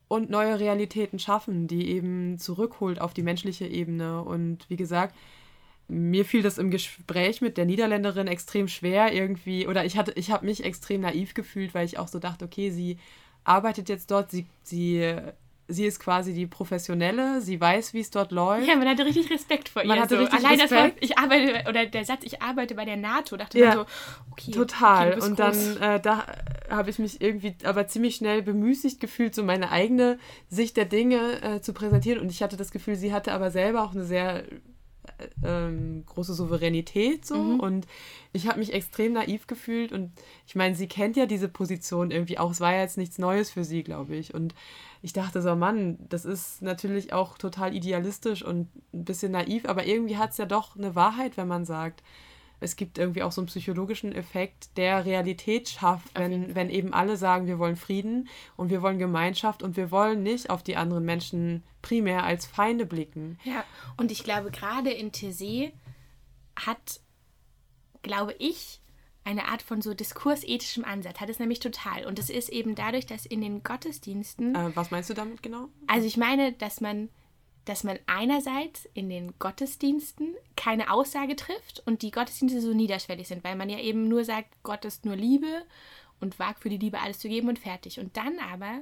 und 0.08 0.30
neue 0.30 0.58
Realitäten 0.58 1.18
schaffen, 1.18 1.66
die 1.66 1.90
eben 1.90 2.38
zurückholt 2.38 3.00
auf 3.00 3.12
die 3.12 3.22
menschliche 3.22 3.66
Ebene. 3.66 4.22
Und 4.22 4.68
wie 4.70 4.76
gesagt, 4.76 5.14
mir 5.88 6.24
fiel 6.24 6.42
das 6.42 6.58
im 6.58 6.70
Gespräch 6.70 7.40
mit 7.40 7.56
der 7.56 7.64
Niederländerin 7.64 8.26
extrem 8.26 8.68
schwer 8.68 9.12
irgendwie, 9.12 9.66
oder 9.66 9.84
ich 9.84 9.96
hatte, 9.96 10.12
ich 10.16 10.30
habe 10.30 10.46
mich 10.46 10.64
extrem 10.64 11.00
naiv 11.00 11.34
gefühlt, 11.34 11.74
weil 11.74 11.86
ich 11.86 11.98
auch 11.98 12.08
so 12.08 12.18
dachte, 12.18 12.44
okay, 12.44 12.70
sie 12.70 12.98
arbeitet 13.44 13.88
jetzt 13.88 14.10
dort, 14.10 14.30
sie, 14.30 14.46
sie 14.62 15.16
sie 15.68 15.84
ist 15.84 16.00
quasi 16.00 16.32
die 16.32 16.46
Professionelle, 16.46 17.42
sie 17.42 17.60
weiß, 17.60 17.92
wie 17.92 18.00
es 18.00 18.10
dort 18.10 18.32
läuft. 18.32 18.66
Ja, 18.66 18.76
man 18.76 18.88
hatte 18.88 19.04
richtig 19.04 19.30
Respekt 19.30 19.68
vor 19.68 19.82
ihr. 19.82 19.88
Man 19.88 20.00
hatte 20.00 20.16
so. 20.16 20.22
richtig 20.22 20.44
Allein 20.44 20.60
Respekt. 20.60 20.96
das 20.96 21.10
ich 21.10 21.18
arbeite, 21.18 21.68
oder 21.68 21.86
der 21.86 22.04
Satz, 22.06 22.20
ich 22.22 22.40
arbeite 22.40 22.74
bei 22.74 22.86
der 22.86 22.96
NATO, 22.96 23.36
dachte 23.36 23.58
Ja, 23.58 23.66
man 23.68 23.76
so, 23.78 23.84
okay. 24.32 24.50
Total. 24.50 25.12
Okay, 25.12 25.20
und 25.20 25.36
groß. 25.36 25.74
dann 25.78 25.96
äh, 25.96 26.00
da 26.00 26.26
habe 26.70 26.90
ich 26.90 26.98
mich 26.98 27.20
irgendwie 27.20 27.54
aber 27.64 27.86
ziemlich 27.86 28.16
schnell 28.16 28.42
bemüßigt 28.42 28.98
gefühlt, 28.98 29.34
so 29.34 29.42
meine 29.44 29.70
eigene 29.70 30.18
Sicht 30.48 30.76
der 30.78 30.86
Dinge 30.86 31.42
äh, 31.42 31.60
zu 31.60 31.74
präsentieren. 31.74 32.18
Und 32.18 32.30
ich 32.30 32.42
hatte 32.42 32.56
das 32.56 32.70
Gefühl, 32.70 32.96
sie 32.96 33.12
hatte 33.12 33.32
aber 33.32 33.50
selber 33.50 33.82
auch 33.84 33.92
eine 33.92 34.04
sehr 34.04 34.44
ähm, 35.44 36.04
große 36.06 36.34
Souveränität 36.34 37.26
so. 37.26 37.36
Mhm. 37.36 37.60
und 37.60 37.86
ich 38.32 38.46
habe 38.46 38.58
mich 38.58 38.72
extrem 38.72 39.12
naiv 39.14 39.46
gefühlt 39.46 39.92
und 39.92 40.12
ich 40.46 40.54
meine, 40.54 40.74
sie 40.74 40.86
kennt 40.86 41.16
ja 41.16 41.26
diese 41.26 41.48
Position 41.48 42.10
irgendwie 42.10 42.38
auch, 42.38 42.50
es 42.50 42.60
war 42.60 42.72
ja 42.72 42.80
jetzt 42.80 42.98
nichts 42.98 43.18
Neues 43.18 43.50
für 43.50 43.64
sie, 43.64 43.82
glaube 43.82 44.16
ich. 44.16 44.34
Und 44.34 44.54
ich 45.02 45.12
dachte 45.12 45.42
so, 45.42 45.54
Mann, 45.56 45.98
das 46.08 46.24
ist 46.24 46.62
natürlich 46.62 47.12
auch 47.12 47.38
total 47.38 47.74
idealistisch 47.74 48.44
und 48.44 48.68
ein 48.92 49.04
bisschen 49.04 49.32
naiv, 49.32 49.64
aber 49.66 49.86
irgendwie 49.86 50.16
hat 50.16 50.30
es 50.30 50.38
ja 50.38 50.46
doch 50.46 50.76
eine 50.76 50.94
Wahrheit, 50.94 51.36
wenn 51.36 51.48
man 51.48 51.64
sagt, 51.64 52.02
es 52.60 52.76
gibt 52.76 52.98
irgendwie 52.98 53.22
auch 53.22 53.32
so 53.32 53.40
einen 53.40 53.46
psychologischen 53.46 54.12
Effekt, 54.12 54.76
der 54.76 55.04
Realität 55.04 55.68
schafft, 55.68 56.08
wenn, 56.14 56.54
wenn 56.54 56.70
eben 56.70 56.92
alle 56.92 57.16
sagen, 57.16 57.46
wir 57.46 57.58
wollen 57.58 57.76
Frieden 57.76 58.28
und 58.56 58.70
wir 58.70 58.82
wollen 58.82 58.98
Gemeinschaft 58.98 59.62
und 59.62 59.76
wir 59.76 59.90
wollen 59.90 60.22
nicht 60.22 60.50
auf 60.50 60.62
die 60.62 60.76
anderen 60.76 61.04
Menschen 61.04 61.62
primär 61.82 62.24
als 62.24 62.46
Feinde 62.46 62.86
blicken. 62.86 63.38
Ja, 63.44 63.64
und 63.96 64.10
ich 64.10 64.24
glaube, 64.24 64.50
gerade 64.50 64.90
in 64.90 65.12
Tessé 65.12 65.72
hat, 66.56 67.00
glaube 68.02 68.34
ich, 68.38 68.80
eine 69.24 69.46
Art 69.48 69.60
von 69.62 69.82
so 69.82 69.92
diskursethischem 69.92 70.84
Ansatz, 70.84 71.20
hat 71.20 71.28
es 71.28 71.38
nämlich 71.38 71.60
total. 71.60 72.06
Und 72.06 72.18
es 72.18 72.30
ist 72.30 72.48
eben 72.48 72.74
dadurch, 72.74 73.04
dass 73.04 73.26
in 73.26 73.42
den 73.42 73.62
Gottesdiensten, 73.62 74.54
Äh, 74.54 74.74
was 74.74 74.90
meinst 74.90 75.10
du 75.10 75.14
damit 75.14 75.42
genau? 75.42 75.68
also 75.86 76.06
ich 76.06 76.16
meine, 76.16 76.52
dass 76.54 76.80
man, 76.80 77.10
dass 77.68 77.84
man 77.84 77.98
einerseits 78.06 78.88
in 78.94 79.10
den 79.10 79.38
Gottesdiensten 79.38 80.34
keine 80.56 80.90
Aussage 80.90 81.36
trifft 81.36 81.82
und 81.84 82.00
die 82.00 82.10
Gottesdienste 82.10 82.62
so 82.62 82.72
niederschwellig 82.72 83.28
sind, 83.28 83.44
weil 83.44 83.56
man 83.56 83.68
ja 83.68 83.78
eben 83.78 84.08
nur 84.08 84.24
sagt, 84.24 84.48
Gott 84.62 84.86
ist 84.86 85.04
nur 85.04 85.16
Liebe 85.16 85.64
und 86.18 86.38
wagt 86.38 86.60
für 86.60 86.70
die 86.70 86.78
Liebe 86.78 86.98
alles 86.98 87.18
zu 87.18 87.28
geben 87.28 87.48
und 87.48 87.58
fertig. 87.58 88.00
Und 88.00 88.16
dann 88.16 88.38
aber 88.38 88.80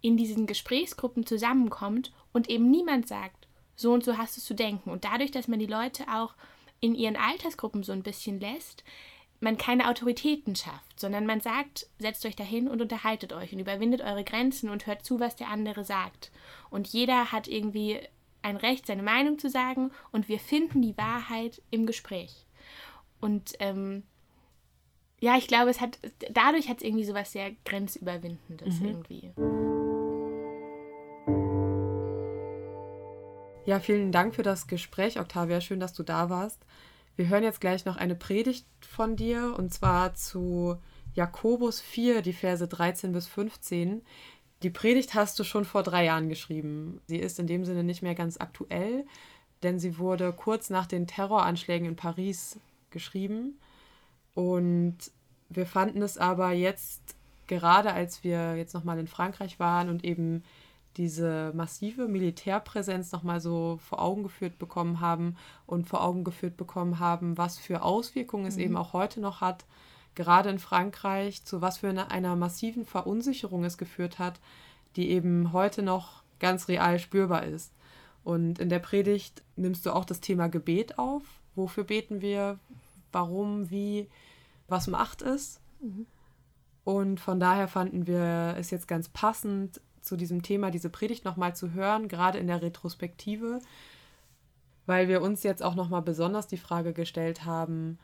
in 0.00 0.16
diesen 0.16 0.46
Gesprächsgruppen 0.46 1.26
zusammenkommt 1.26 2.12
und 2.32 2.50
eben 2.50 2.68
niemand 2.68 3.06
sagt, 3.06 3.46
so 3.76 3.92
und 3.92 4.02
so 4.02 4.18
hast 4.18 4.36
du 4.36 4.40
es 4.40 4.46
zu 4.46 4.54
denken. 4.54 4.90
Und 4.90 5.04
dadurch, 5.04 5.30
dass 5.30 5.46
man 5.46 5.60
die 5.60 5.66
Leute 5.66 6.04
auch 6.12 6.34
in 6.80 6.96
ihren 6.96 7.16
Altersgruppen 7.16 7.84
so 7.84 7.92
ein 7.92 8.02
bisschen 8.02 8.40
lässt, 8.40 8.82
man 9.40 9.56
keine 9.56 9.88
Autoritäten 9.88 10.56
schafft, 10.56 10.98
sondern 10.98 11.26
man 11.26 11.40
sagt, 11.40 11.88
setzt 11.98 12.26
euch 12.26 12.36
dahin 12.36 12.68
und 12.68 12.82
unterhaltet 12.82 13.32
euch 13.32 13.52
und 13.52 13.60
überwindet 13.60 14.00
eure 14.00 14.24
Grenzen 14.24 14.68
und 14.68 14.86
hört 14.86 15.04
zu, 15.04 15.20
was 15.20 15.36
der 15.36 15.48
andere 15.48 15.84
sagt. 15.84 16.32
Und 16.70 16.88
jeder 16.88 17.30
hat 17.30 17.46
irgendwie 17.46 18.00
ein 18.42 18.56
Recht, 18.56 18.86
seine 18.86 19.02
Meinung 19.02 19.38
zu 19.38 19.48
sagen 19.48 19.90
und 20.10 20.28
wir 20.28 20.40
finden 20.40 20.82
die 20.82 20.96
Wahrheit 20.96 21.62
im 21.70 21.86
Gespräch. 21.86 22.46
Und 23.20 23.52
ähm, 23.60 24.04
ja, 25.20 25.36
ich 25.36 25.48
glaube, 25.48 25.70
es 25.70 25.80
hat 25.80 25.98
dadurch 26.30 26.68
hat 26.68 26.78
es 26.78 26.84
irgendwie 26.84 27.04
sowas 27.04 27.32
sehr 27.32 27.52
grenzüberwindendes 27.64 28.80
irgendwie. 28.80 29.32
Ja, 33.66 33.80
vielen 33.80 34.12
Dank 34.12 34.34
für 34.34 34.42
das 34.42 34.66
Gespräch, 34.66 35.20
Octavia. 35.20 35.60
Schön, 35.60 35.80
dass 35.80 35.92
du 35.92 36.02
da 36.02 36.30
warst. 36.30 36.64
Wir 37.18 37.28
hören 37.28 37.42
jetzt 37.42 37.60
gleich 37.60 37.84
noch 37.84 37.96
eine 37.96 38.14
Predigt 38.14 38.64
von 38.80 39.16
dir 39.16 39.56
und 39.58 39.74
zwar 39.74 40.14
zu 40.14 40.76
Jakobus 41.14 41.80
4, 41.80 42.22
die 42.22 42.32
Verse 42.32 42.68
13 42.68 43.10
bis 43.10 43.26
15. 43.26 44.02
Die 44.62 44.70
Predigt 44.70 45.14
hast 45.14 45.36
du 45.36 45.42
schon 45.42 45.64
vor 45.64 45.82
drei 45.82 46.04
Jahren 46.04 46.28
geschrieben. 46.28 47.00
Sie 47.08 47.16
ist 47.16 47.40
in 47.40 47.48
dem 47.48 47.64
Sinne 47.64 47.82
nicht 47.82 48.02
mehr 48.02 48.14
ganz 48.14 48.36
aktuell, 48.38 49.04
denn 49.64 49.80
sie 49.80 49.98
wurde 49.98 50.32
kurz 50.32 50.70
nach 50.70 50.86
den 50.86 51.08
Terroranschlägen 51.08 51.88
in 51.88 51.96
Paris 51.96 52.60
geschrieben. 52.90 53.58
Und 54.34 54.98
wir 55.48 55.66
fanden 55.66 56.02
es 56.02 56.18
aber 56.18 56.52
jetzt, 56.52 57.16
gerade 57.48 57.94
als 57.94 58.22
wir 58.22 58.54
jetzt 58.54 58.74
nochmal 58.74 59.00
in 59.00 59.08
Frankreich 59.08 59.58
waren 59.58 59.88
und 59.88 60.04
eben 60.04 60.44
diese 60.98 61.52
massive 61.54 62.08
Militärpräsenz 62.08 63.12
nochmal 63.12 63.40
so 63.40 63.78
vor 63.88 64.02
Augen 64.02 64.24
geführt 64.24 64.58
bekommen 64.58 65.00
haben 65.00 65.36
und 65.66 65.88
vor 65.88 66.02
Augen 66.02 66.24
geführt 66.24 66.56
bekommen 66.56 66.98
haben, 66.98 67.38
was 67.38 67.56
für 67.56 67.82
Auswirkungen 67.82 68.46
es 68.46 68.56
eben 68.56 68.76
auch 68.76 68.92
heute 68.92 69.20
noch 69.20 69.40
hat, 69.40 69.64
gerade 70.16 70.50
in 70.50 70.58
Frankreich, 70.58 71.44
zu 71.44 71.62
was 71.62 71.78
für 71.78 71.88
eine, 71.88 72.10
einer 72.10 72.34
massiven 72.34 72.84
Verunsicherung 72.84 73.64
es 73.64 73.78
geführt 73.78 74.18
hat, 74.18 74.40
die 74.96 75.10
eben 75.10 75.52
heute 75.52 75.82
noch 75.82 76.24
ganz 76.40 76.66
real 76.66 76.98
spürbar 76.98 77.44
ist. 77.44 77.72
Und 78.24 78.58
in 78.58 78.68
der 78.68 78.80
Predigt 78.80 79.42
nimmst 79.54 79.86
du 79.86 79.92
auch 79.92 80.04
das 80.04 80.20
Thema 80.20 80.48
Gebet 80.48 80.98
auf. 80.98 81.22
Wofür 81.54 81.84
beten 81.84 82.20
wir? 82.20 82.58
Warum? 83.12 83.70
Wie? 83.70 84.08
Was 84.66 84.88
macht 84.88 85.22
es? 85.22 85.60
Und 86.84 87.20
von 87.20 87.38
daher 87.38 87.68
fanden 87.68 88.06
wir 88.06 88.54
es 88.58 88.70
jetzt 88.70 88.88
ganz 88.88 89.08
passend, 89.08 89.80
zu 90.08 90.16
diesem 90.16 90.42
Thema 90.42 90.70
diese 90.70 90.90
Predigt 90.90 91.24
nochmal 91.24 91.54
zu 91.54 91.72
hören, 91.72 92.08
gerade 92.08 92.38
in 92.38 92.46
der 92.46 92.62
Retrospektive, 92.62 93.60
weil 94.86 95.08
wir 95.08 95.22
uns 95.22 95.42
jetzt 95.42 95.62
auch 95.62 95.74
nochmal 95.74 96.02
besonders 96.02 96.46
die 96.46 96.56
Frage 96.56 96.92
gestellt 96.92 97.44
haben, 97.44 97.98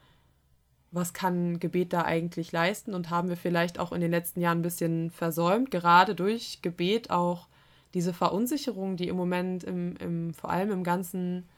was 0.91 1.13
kann 1.13 1.59
Gebet 1.59 1.93
da 1.93 2.03
eigentlich 2.03 2.53
leisten 2.53 2.95
und 2.95 3.11
haben 3.11 3.29
wir 3.29 3.37
vielleicht 3.37 3.81
auch 3.81 3.91
in 3.91 4.01
den 4.01 4.13
letzten 4.13 4.41
Jahren 4.41 4.59
ein 4.59 4.63
bisschen 4.63 5.11
versäumt, 5.11 5.71
gerade 5.73 6.15
durch 6.15 6.61
Gebet 6.63 7.11
auch 7.11 7.49
diese 7.95 8.13
Verunsicherung, 8.13 8.97
die 8.97 9.09
im 9.09 9.17
Moment 9.17 9.65
im, 9.65 9.97
im, 9.97 10.35
vor 10.35 10.51
allem 10.51 10.71
im 10.71 10.85
ganzen 10.85 11.49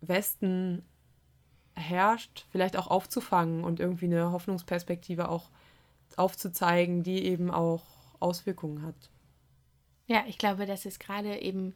Westen 0.00 0.84
herrscht, 1.74 2.46
vielleicht 2.50 2.76
auch 2.76 2.86
aufzufangen 2.86 3.64
und 3.64 3.80
irgendwie 3.80 4.06
eine 4.06 4.32
Hoffnungsperspektive 4.32 5.28
auch 5.28 5.50
aufzuzeigen, 6.16 7.02
die 7.02 7.24
eben 7.24 7.50
auch 7.50 7.84
Auswirkungen 8.20 8.82
hat. 8.82 9.10
Ja, 10.06 10.24
ich 10.26 10.38
glaube, 10.38 10.66
das 10.66 10.86
ist 10.86 11.00
gerade 11.00 11.40
eben 11.40 11.74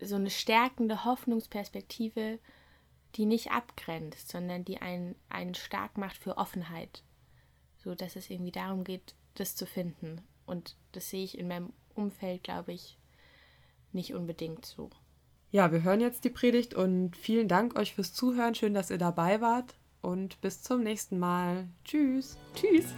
so 0.00 0.16
eine 0.16 0.30
stärkende 0.30 1.04
Hoffnungsperspektive, 1.04 2.38
die 3.14 3.26
nicht 3.26 3.50
abgrenzt, 3.50 4.28
sondern 4.28 4.64
die 4.64 4.78
einen, 4.78 5.14
einen 5.28 5.54
stark 5.54 5.96
macht 5.96 6.16
für 6.16 6.36
Offenheit. 6.36 7.02
So 7.78 7.94
dass 7.94 8.16
es 8.16 8.30
irgendwie 8.30 8.52
darum 8.52 8.84
geht, 8.84 9.14
das 9.34 9.56
zu 9.56 9.64
finden. 9.64 10.20
Und 10.44 10.76
das 10.92 11.10
sehe 11.10 11.24
ich 11.24 11.38
in 11.38 11.48
meinem 11.48 11.72
Umfeld, 11.94 12.42
glaube 12.42 12.72
ich, 12.72 12.98
nicht 13.92 14.14
unbedingt 14.14 14.66
so. 14.66 14.90
Ja, 15.50 15.72
wir 15.72 15.82
hören 15.82 16.00
jetzt 16.00 16.24
die 16.24 16.30
Predigt 16.30 16.74
und 16.74 17.16
vielen 17.16 17.48
Dank 17.48 17.78
euch 17.78 17.94
fürs 17.94 18.12
Zuhören. 18.12 18.54
Schön, 18.54 18.74
dass 18.74 18.90
ihr 18.90 18.98
dabei 18.98 19.40
wart 19.40 19.74
und 20.02 20.40
bis 20.40 20.62
zum 20.62 20.82
nächsten 20.82 21.18
Mal. 21.18 21.68
Tschüss. 21.84 22.36
Tschüss. 22.54 22.94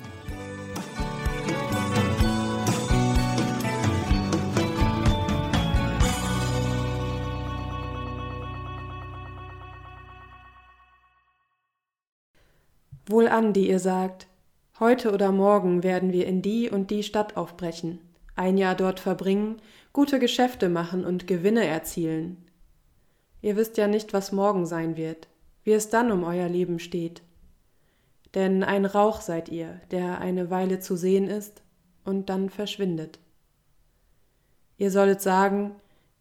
Wohlan, 13.10 13.54
die 13.54 13.68
ihr 13.68 13.78
sagt, 13.78 14.26
heute 14.78 15.12
oder 15.12 15.32
morgen 15.32 15.82
werden 15.82 16.12
wir 16.12 16.26
in 16.26 16.42
die 16.42 16.68
und 16.68 16.90
die 16.90 17.02
Stadt 17.02 17.36
aufbrechen, 17.38 18.00
ein 18.36 18.58
Jahr 18.58 18.74
dort 18.74 19.00
verbringen, 19.00 19.56
gute 19.94 20.18
Geschäfte 20.18 20.68
machen 20.68 21.04
und 21.06 21.26
Gewinne 21.26 21.66
erzielen. 21.66 22.36
Ihr 23.40 23.56
wisst 23.56 23.78
ja 23.78 23.88
nicht, 23.88 24.12
was 24.12 24.30
morgen 24.30 24.66
sein 24.66 24.96
wird, 24.96 25.28
wie 25.64 25.72
es 25.72 25.88
dann 25.88 26.12
um 26.12 26.22
euer 26.22 26.48
Leben 26.48 26.78
steht. 26.78 27.22
Denn 28.34 28.62
ein 28.62 28.84
Rauch 28.84 29.22
seid 29.22 29.48
ihr, 29.48 29.80
der 29.90 30.20
eine 30.20 30.50
Weile 30.50 30.80
zu 30.80 30.94
sehen 30.96 31.28
ist 31.28 31.62
und 32.04 32.28
dann 32.28 32.50
verschwindet. 32.50 33.18
Ihr 34.76 34.90
sollet 34.90 35.22
sagen, 35.22 35.72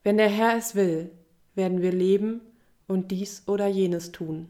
wenn 0.04 0.18
der 0.18 0.30
Herr 0.30 0.58
es 0.58 0.74
will, 0.74 1.12
werden 1.54 1.82
wir 1.82 1.92
leben 1.92 2.42
und 2.88 3.12
dies 3.12 3.44
oder 3.46 3.68
jenes 3.68 4.14
tun. 4.14 4.48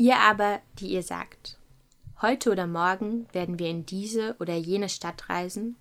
Ihr 0.00 0.16
aber, 0.16 0.62
die 0.78 0.86
ihr 0.86 1.02
sagt, 1.02 1.58
heute 2.22 2.50
oder 2.50 2.66
morgen 2.66 3.28
werden 3.34 3.58
wir 3.58 3.68
in 3.68 3.84
diese 3.84 4.34
oder 4.40 4.54
jene 4.54 4.88
Stadt 4.88 5.28
reisen, 5.28 5.76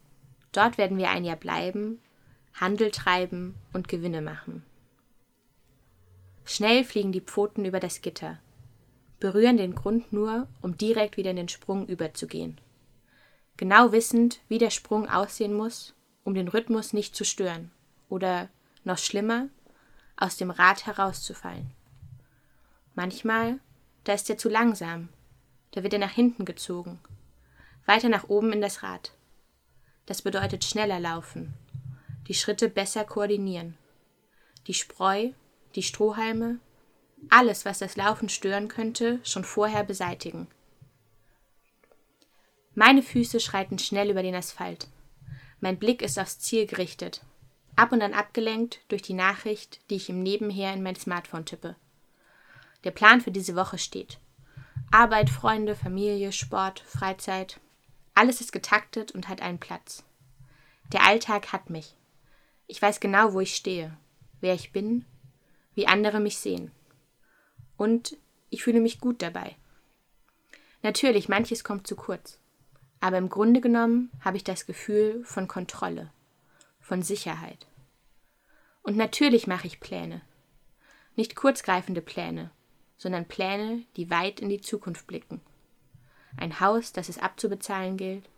dort 0.51 0.77
werden 0.77 0.97
wir 0.97 1.09
ein 1.09 1.23
Jahr 1.23 1.37
bleiben, 1.37 2.01
Handel 2.53 2.91
treiben 2.91 3.55
und 3.71 3.87
Gewinne 3.87 4.21
machen. 4.21 4.65
Schnell 6.43 6.83
fliegen 6.83 7.13
die 7.13 7.21
Pfoten 7.21 7.63
über 7.63 7.79
das 7.79 8.01
Gitter, 8.01 8.39
berühren 9.21 9.55
den 9.55 9.73
Grund 9.73 10.11
nur, 10.11 10.49
um 10.61 10.75
direkt 10.75 11.15
wieder 11.15 11.29
in 11.29 11.37
den 11.37 11.47
Sprung 11.47 11.87
überzugehen. 11.87 12.59
genau 13.55 13.93
wissend, 13.93 14.41
wie 14.49 14.57
der 14.57 14.69
Sprung 14.69 15.07
aussehen 15.07 15.53
muss, 15.53 15.95
um 16.25 16.33
den 16.33 16.49
Rhythmus 16.49 16.91
nicht 16.91 17.15
zu 17.15 17.23
stören 17.23 17.71
oder, 18.09 18.49
noch 18.83 18.97
schlimmer, 18.97 19.47
aus 20.17 20.35
dem 20.35 20.51
Rad 20.51 20.85
herauszufallen. 20.85 21.71
Manchmal, 22.95 23.61
da 24.09 24.15
ist 24.15 24.27
er 24.27 24.39
zu 24.39 24.49
langsam, 24.49 25.09
da 25.69 25.83
wird 25.83 25.93
er 25.93 25.99
nach 25.99 26.09
hinten 26.09 26.43
gezogen, 26.43 26.99
weiter 27.85 28.09
nach 28.09 28.27
oben 28.27 28.51
in 28.51 28.59
das 28.59 28.81
Rad. 28.81 29.13
Das 30.07 30.23
bedeutet 30.23 30.65
schneller 30.65 30.99
laufen, 30.99 31.53
die 32.27 32.33
Schritte 32.33 32.69
besser 32.69 33.05
koordinieren, 33.05 33.77
die 34.65 34.73
Spreu, 34.73 35.29
die 35.75 35.83
Strohhalme, 35.83 36.57
alles, 37.29 37.65
was 37.65 37.77
das 37.77 37.97
Laufen 37.97 38.29
stören 38.29 38.67
könnte, 38.67 39.19
schon 39.21 39.43
vorher 39.43 39.83
beseitigen. 39.83 40.47
Meine 42.73 43.03
Füße 43.03 43.39
schreiten 43.39 43.77
schnell 43.77 44.09
über 44.09 44.23
den 44.23 44.33
Asphalt. 44.33 44.87
Mein 45.59 45.77
Blick 45.77 46.01
ist 46.01 46.17
aufs 46.17 46.39
Ziel 46.39 46.65
gerichtet, 46.65 47.21
ab 47.75 47.91
und 47.91 48.01
an 48.01 48.15
abgelenkt 48.15 48.79
durch 48.87 49.03
die 49.03 49.13
Nachricht, 49.13 49.81
die 49.91 49.97
ich 49.97 50.09
im 50.09 50.23
Nebenher 50.23 50.73
in 50.73 50.81
mein 50.81 50.95
Smartphone 50.95 51.45
tippe. 51.45 51.75
Der 52.83 52.91
Plan 52.91 53.21
für 53.21 53.31
diese 53.31 53.55
Woche 53.55 53.77
steht. 53.77 54.19
Arbeit, 54.91 55.29
Freunde, 55.29 55.75
Familie, 55.75 56.31
Sport, 56.31 56.79
Freizeit. 56.79 57.59
Alles 58.15 58.41
ist 58.41 58.51
getaktet 58.51 59.11
und 59.11 59.27
hat 59.27 59.41
einen 59.41 59.59
Platz. 59.59 60.03
Der 60.91 61.05
Alltag 61.05 61.51
hat 61.53 61.69
mich. 61.69 61.95
Ich 62.67 62.81
weiß 62.81 62.99
genau, 62.99 63.33
wo 63.33 63.39
ich 63.39 63.55
stehe, 63.55 63.95
wer 64.41 64.53
ich 64.53 64.71
bin, 64.71 65.05
wie 65.75 65.87
andere 65.87 66.19
mich 66.19 66.37
sehen. 66.37 66.71
Und 67.77 68.17
ich 68.49 68.63
fühle 68.63 68.79
mich 68.79 68.99
gut 68.99 69.21
dabei. 69.21 69.55
Natürlich, 70.81 71.29
manches 71.29 71.63
kommt 71.63 71.85
zu 71.85 71.95
kurz. 71.95 72.39
Aber 73.01 73.17
im 73.17 73.29
Grunde 73.29 73.61
genommen 73.61 74.11
habe 74.21 74.37
ich 74.37 74.43
das 74.43 74.65
Gefühl 74.65 75.23
von 75.23 75.47
Kontrolle, 75.47 76.11
von 76.79 77.01
Sicherheit. 77.01 77.67
Und 78.81 78.97
natürlich 78.97 79.47
mache 79.47 79.67
ich 79.67 79.79
Pläne. 79.79 80.21
Nicht 81.15 81.35
kurzgreifende 81.35 82.01
Pläne, 82.01 82.51
sondern 82.99 83.27
Pläne, 83.27 83.83
die 83.95 84.11
weit 84.11 84.41
in 84.41 84.49
die 84.49 84.61
Zukunft 84.61 85.07
blicken. 85.07 85.41
Ein 86.37 86.59
Haus, 86.59 86.93
das 86.93 87.09
es 87.09 87.17
abzubezahlen 87.17 87.97
gilt, 87.97 88.29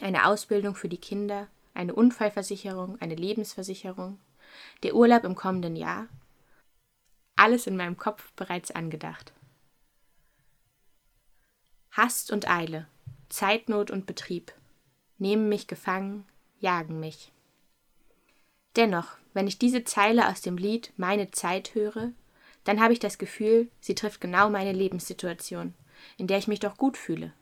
eine 0.00 0.26
Ausbildung 0.26 0.74
für 0.74 0.88
die 0.88 0.98
Kinder, 0.98 1.46
eine 1.74 1.94
Unfallversicherung, 1.94 3.00
eine 3.00 3.14
Lebensversicherung, 3.14 4.18
der 4.82 4.94
Urlaub 4.94 5.22
im 5.24 5.36
kommenden 5.36 5.76
Jahr. 5.76 6.08
Alles 7.36 7.66
in 7.66 7.76
meinem 7.76 7.96
Kopf 7.96 8.32
bereits 8.32 8.70
angedacht. 8.70 9.32
Hast 11.92 12.32
und 12.32 12.50
Eile, 12.50 12.86
Zeitnot 13.28 13.90
und 13.90 14.06
Betrieb 14.06 14.52
nehmen 15.18 15.48
mich 15.48 15.66
gefangen, 15.66 16.24
jagen 16.58 17.00
mich. 17.00 17.32
Dennoch, 18.76 19.18
wenn 19.34 19.46
ich 19.46 19.58
diese 19.58 19.84
Zeile 19.84 20.28
aus 20.28 20.40
dem 20.40 20.56
Lied 20.56 20.92
Meine 20.96 21.30
Zeit 21.30 21.74
höre, 21.74 22.12
dann 22.68 22.82
habe 22.82 22.92
ich 22.92 22.98
das 22.98 23.16
Gefühl, 23.16 23.70
sie 23.80 23.94
trifft 23.94 24.20
genau 24.20 24.50
meine 24.50 24.72
Lebenssituation, 24.72 25.72
in 26.18 26.26
der 26.26 26.36
ich 26.36 26.48
mich 26.48 26.60
doch 26.60 26.76
gut 26.76 26.98
fühle. 26.98 27.32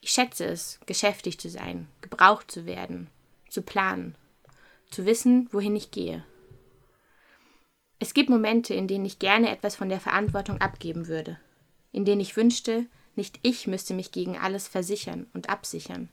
Ich 0.00 0.08
schätze 0.08 0.46
es, 0.46 0.80
geschäftig 0.86 1.38
zu 1.38 1.50
sein, 1.50 1.86
gebraucht 2.00 2.50
zu 2.50 2.64
werden, 2.64 3.10
zu 3.50 3.60
planen, 3.60 4.14
zu 4.90 5.04
wissen, 5.04 5.50
wohin 5.52 5.76
ich 5.76 5.90
gehe. 5.90 6.24
Es 7.98 8.14
gibt 8.14 8.30
Momente, 8.30 8.72
in 8.72 8.88
denen 8.88 9.04
ich 9.04 9.18
gerne 9.18 9.50
etwas 9.50 9.76
von 9.76 9.90
der 9.90 10.00
Verantwortung 10.00 10.62
abgeben 10.62 11.08
würde, 11.08 11.38
in 11.92 12.06
denen 12.06 12.22
ich 12.22 12.34
wünschte, 12.34 12.86
nicht 13.14 13.38
ich 13.42 13.66
müsste 13.66 13.92
mich 13.92 14.12
gegen 14.12 14.38
alles 14.38 14.66
versichern 14.66 15.26
und 15.34 15.50
absichern. 15.50 16.08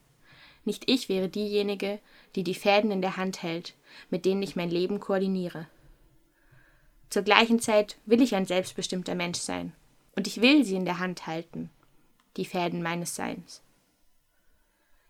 Nicht 0.66 0.92
ich 0.92 1.08
wäre 1.08 1.30
diejenige, 1.30 2.00
die 2.36 2.44
die 2.44 2.54
Fäden 2.54 2.92
in 2.92 3.02
der 3.02 3.16
Hand 3.16 3.44
hält, 3.44 3.76
mit 4.10 4.26
denen 4.26 4.44
ich 4.44 4.58
mein 4.58 4.70
Leben 4.70 5.00
koordiniere. 5.00 5.70
Zur 7.10 7.24
gleichen 7.24 7.60
Zeit 7.60 7.98
will 8.06 8.22
ich 8.22 8.36
ein 8.36 8.46
selbstbestimmter 8.46 9.16
Mensch 9.16 9.40
sein, 9.40 9.74
und 10.16 10.28
ich 10.28 10.42
will 10.42 10.64
sie 10.64 10.76
in 10.76 10.86
der 10.86 11.00
Hand 11.00 11.26
halten, 11.26 11.70
die 12.38 12.46
Fäden 12.46 12.84
meines 12.84 13.16
Seins. 13.16 13.62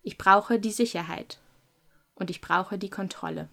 Ich 0.01 0.17
brauche 0.17 0.59
die 0.59 0.71
Sicherheit 0.71 1.39
und 2.15 2.29
ich 2.29 2.39
brauche 2.41 2.77
die 2.77 2.89
Kontrolle. 2.89 3.49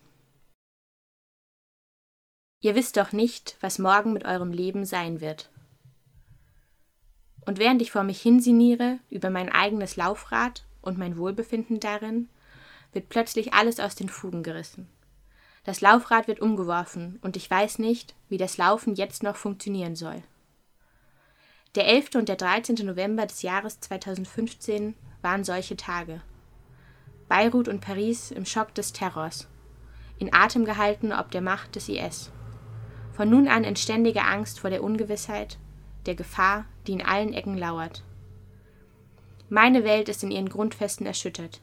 Ihr 2.61 2.75
wisst 2.75 2.97
doch 2.97 3.13
nicht, 3.13 3.57
was 3.61 3.79
morgen 3.79 4.13
mit 4.13 4.25
eurem 4.25 4.53
Leben 4.53 4.85
sein 4.85 5.21
wird. 5.21 5.51
Und 7.45 7.59
während 7.59 7.83
ich 7.83 7.93
vor 7.93 8.03
mich 8.03 8.21
hinsiniere 8.23 8.99
über 9.11 9.31
mein 9.31 9.51
eigenes 9.51 9.97
Laufrad 9.97 10.65
und 10.83 10.99
mein 10.99 11.17
Wohlbefinden 11.17 11.81
darin, 11.81 12.29
wird 12.93 13.09
plötzlich 13.09 13.53
alles 13.53 13.79
aus 13.79 13.95
den 13.95 14.09
Fugen 14.09 14.43
gerissen. 14.43 14.89
Das 15.67 15.81
Laufrad 15.81 16.29
wird 16.29 16.39
umgeworfen 16.39 17.19
und 17.23 17.37
ich 17.37 17.51
weiß 17.51 17.81
nicht, 17.81 18.15
wie 18.29 18.39
das 18.39 18.57
Laufen 18.57 18.95
jetzt 18.95 19.25
noch 19.25 19.35
funktionieren 19.35 19.97
soll. 19.97 20.23
Der 21.75 21.89
11. 21.89 22.15
und 22.15 22.29
der 22.29 22.37
13. 22.37 22.87
November 22.87 23.27
des 23.27 23.43
Jahres 23.43 23.81
2015 23.81 24.95
waren 25.23 25.43
solche 25.43 25.77
Tage. 25.77 26.23
Beirut 27.29 27.67
und 27.67 27.81
Paris 27.81 28.31
im 28.31 28.47
Schock 28.47 28.77
des 28.77 28.93
Terrors, 28.93 29.49
in 30.21 30.33
Atem 30.33 30.65
gehalten 30.65 31.13
ob 31.13 31.33
der 31.33 31.43
Macht 31.43 31.75
des 31.75 31.89
IS. 31.89 32.31
Von 33.13 33.29
nun 33.29 33.49
an 33.49 33.65
in 33.65 33.75
ständiger 33.75 34.25
Angst 34.25 34.61
vor 34.61 34.71
der 34.71 34.85
Ungewissheit, 34.85 35.59
der 36.07 36.15
Gefahr, 36.15 36.67
die 36.87 36.93
in 36.93 37.03
allen 37.03 37.33
Ecken 37.33 37.59
lauert. 37.59 38.05
Meine 39.49 39.83
Welt 39.83 40.09
ist 40.09 40.23
in 40.23 40.31
ihren 40.31 40.49
Grundfesten 40.49 41.07
erschüttert. 41.07 41.61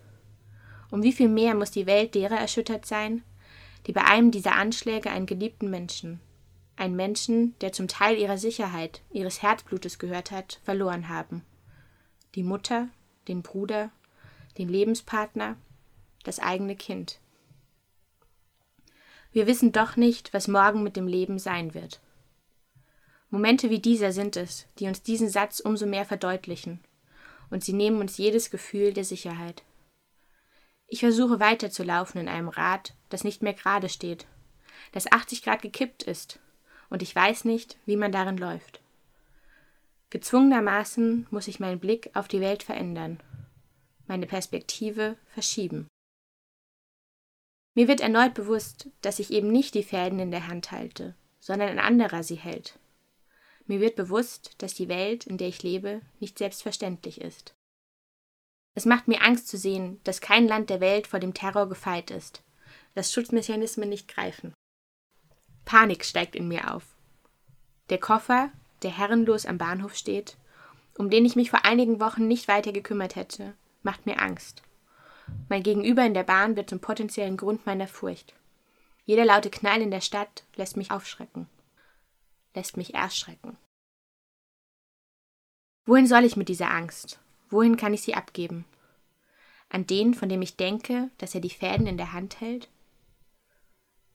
Um 0.91 1.03
wie 1.03 1.13
viel 1.13 1.29
mehr 1.29 1.55
muss 1.55 1.71
die 1.71 1.85
Welt 1.85 2.15
derer 2.15 2.37
erschüttert 2.37 2.85
sein, 2.85 3.23
die 3.85 3.93
bei 3.93 4.03
einem 4.05 4.31
dieser 4.31 4.55
Anschläge 4.55 5.11
einen 5.11 5.25
geliebten 5.25 5.69
Menschen, 5.69 6.19
einen 6.75 6.95
Menschen, 6.95 7.57
der 7.59 7.71
zum 7.71 7.87
Teil 7.87 8.17
ihrer 8.17 8.37
Sicherheit, 8.37 9.01
ihres 9.11 9.41
Herzblutes 9.41 9.99
gehört 9.99 10.31
hat, 10.31 10.59
verloren 10.63 11.09
haben. 11.09 11.43
Die 12.35 12.43
Mutter, 12.43 12.89
den 13.27 13.41
Bruder, 13.41 13.91
den 14.57 14.69
Lebenspartner, 14.69 15.57
das 16.23 16.39
eigene 16.39 16.75
Kind. 16.75 17.19
Wir 19.31 19.47
wissen 19.47 19.71
doch 19.71 19.95
nicht, 19.97 20.33
was 20.33 20.47
morgen 20.47 20.83
mit 20.83 20.95
dem 20.95 21.07
Leben 21.07 21.39
sein 21.39 21.73
wird. 21.73 21.99
Momente 23.29 23.71
wie 23.71 23.79
dieser 23.79 24.11
sind 24.11 24.37
es, 24.37 24.67
die 24.77 24.87
uns 24.87 25.01
diesen 25.01 25.27
Satz 25.27 25.59
umso 25.59 25.87
mehr 25.87 26.05
verdeutlichen, 26.05 26.79
und 27.49 27.63
sie 27.63 27.73
nehmen 27.73 27.99
uns 27.99 28.17
jedes 28.17 28.51
Gefühl 28.51 28.93
der 28.93 29.03
Sicherheit. 29.03 29.63
Ich 30.93 30.99
versuche 30.99 31.39
weiterzulaufen 31.39 32.21
in 32.21 32.27
einem 32.27 32.49
Rad, 32.49 32.93
das 33.10 33.23
nicht 33.23 33.41
mehr 33.41 33.56
gerade 33.56 33.89
steht, 33.89 34.27
das 34.91 35.12
80 35.12 35.41
Grad 35.41 35.63
gekippt 35.63 36.03
ist, 36.03 36.38
und 36.91 37.01
ich 37.01 37.15
weiß 37.15 37.45
nicht, 37.45 37.77
wie 37.88 37.97
man 37.97 38.12
darin 38.12 38.38
läuft. 38.38 38.79
Gezwungenermaßen 40.12 41.25
muss 41.32 41.47
ich 41.47 41.60
meinen 41.60 41.79
Blick 41.79 42.12
auf 42.13 42.27
die 42.27 42.41
Welt 42.41 42.62
verändern, 42.62 43.19
meine 44.06 44.27
Perspektive 44.27 45.17
verschieben. 45.34 45.88
Mir 47.73 47.88
wird 47.88 48.01
erneut 48.01 48.36
bewusst, 48.36 48.88
dass 49.01 49.17
ich 49.17 49.32
eben 49.32 49.51
nicht 49.51 49.73
die 49.73 49.82
Fäden 49.82 50.19
in 50.19 50.29
der 50.29 50.45
Hand 50.45 50.71
halte, 50.71 51.15
sondern 51.39 51.69
ein 51.69 51.79
anderer 51.79 52.21
sie 52.21 52.36
hält. 52.36 52.77
Mir 53.65 53.79
wird 53.79 53.95
bewusst, 53.95 54.53
dass 54.60 54.75
die 54.75 54.89
Welt, 54.89 55.25
in 55.25 55.39
der 55.39 55.47
ich 55.47 55.63
lebe, 55.63 56.01
nicht 56.19 56.38
selbstverständlich 56.38 57.19
ist. 57.19 57.56
Es 58.75 58.86
macht 58.86 59.07
mir 59.07 59.21
Angst 59.21 59.47
zu 59.47 59.57
sehen, 59.57 59.99
dass 60.03 60.21
kein 60.21 60.47
Land 60.47 60.69
der 60.69 60.79
Welt 60.79 61.07
vor 61.07 61.19
dem 61.19 61.33
Terror 61.33 61.69
gefeit 61.69 62.12
ist, 62.12 62.43
dass 62.95 63.12
Schutzmechanismen 63.12 63.89
nicht 63.89 64.07
greifen. 64.07 64.53
Panik 65.65 66.03
steigt 66.03 66.36
in 66.36 66.47
mir 66.47 66.73
auf. 66.73 66.83
Der 67.89 67.99
Koffer, 67.99 68.51
der 68.81 68.97
herrenlos 68.97 69.45
am 69.45 69.57
Bahnhof 69.57 69.95
steht, 69.95 70.38
um 70.97 71.09
den 71.09 71.25
ich 71.25 71.36
mich 71.36 71.49
vor 71.49 71.65
einigen 71.65 71.99
Wochen 71.99 72.28
nicht 72.28 72.47
weiter 72.47 72.71
gekümmert 72.71 73.15
hätte, 73.15 73.53
macht 73.82 74.05
mir 74.05 74.19
Angst. 74.19 74.63
Mein 75.49 75.63
Gegenüber 75.63 76.05
in 76.05 76.13
der 76.13 76.24
Bahn 76.24 76.55
wird 76.55 76.69
zum 76.69 76.80
potenziellen 76.80 77.38
Grund 77.38 77.65
meiner 77.65 77.88
Furcht. 77.88 78.34
Jeder 79.05 79.26
laute 79.26 79.49
Knall 79.49 79.82
in 79.82 79.91
der 79.91 80.01
Stadt 80.01 80.43
lässt 80.55 80.78
mich 80.78 80.91
aufschrecken 80.91 81.47
lässt 82.53 82.78
mich 82.78 82.93
erschrecken. 82.93 83.57
Wohin 85.86 86.07
soll 86.07 86.24
ich 86.24 86.38
mit 86.38 86.49
dieser 86.49 86.71
Angst? 86.71 87.19
Wohin 87.54 87.78
kann 87.78 87.93
ich 87.93 88.01
sie 88.01 88.16
abgeben? 88.16 88.66
An 89.70 89.86
den, 89.86 90.16
von 90.16 90.28
dem 90.28 90.41
ich 90.41 90.58
denke, 90.58 91.12
dass 91.20 91.36
er 91.36 91.41
die 91.41 91.51
Fäden 91.51 91.86
in 91.86 91.97
der 91.97 92.12
Hand 92.12 92.41
hält? 92.41 92.68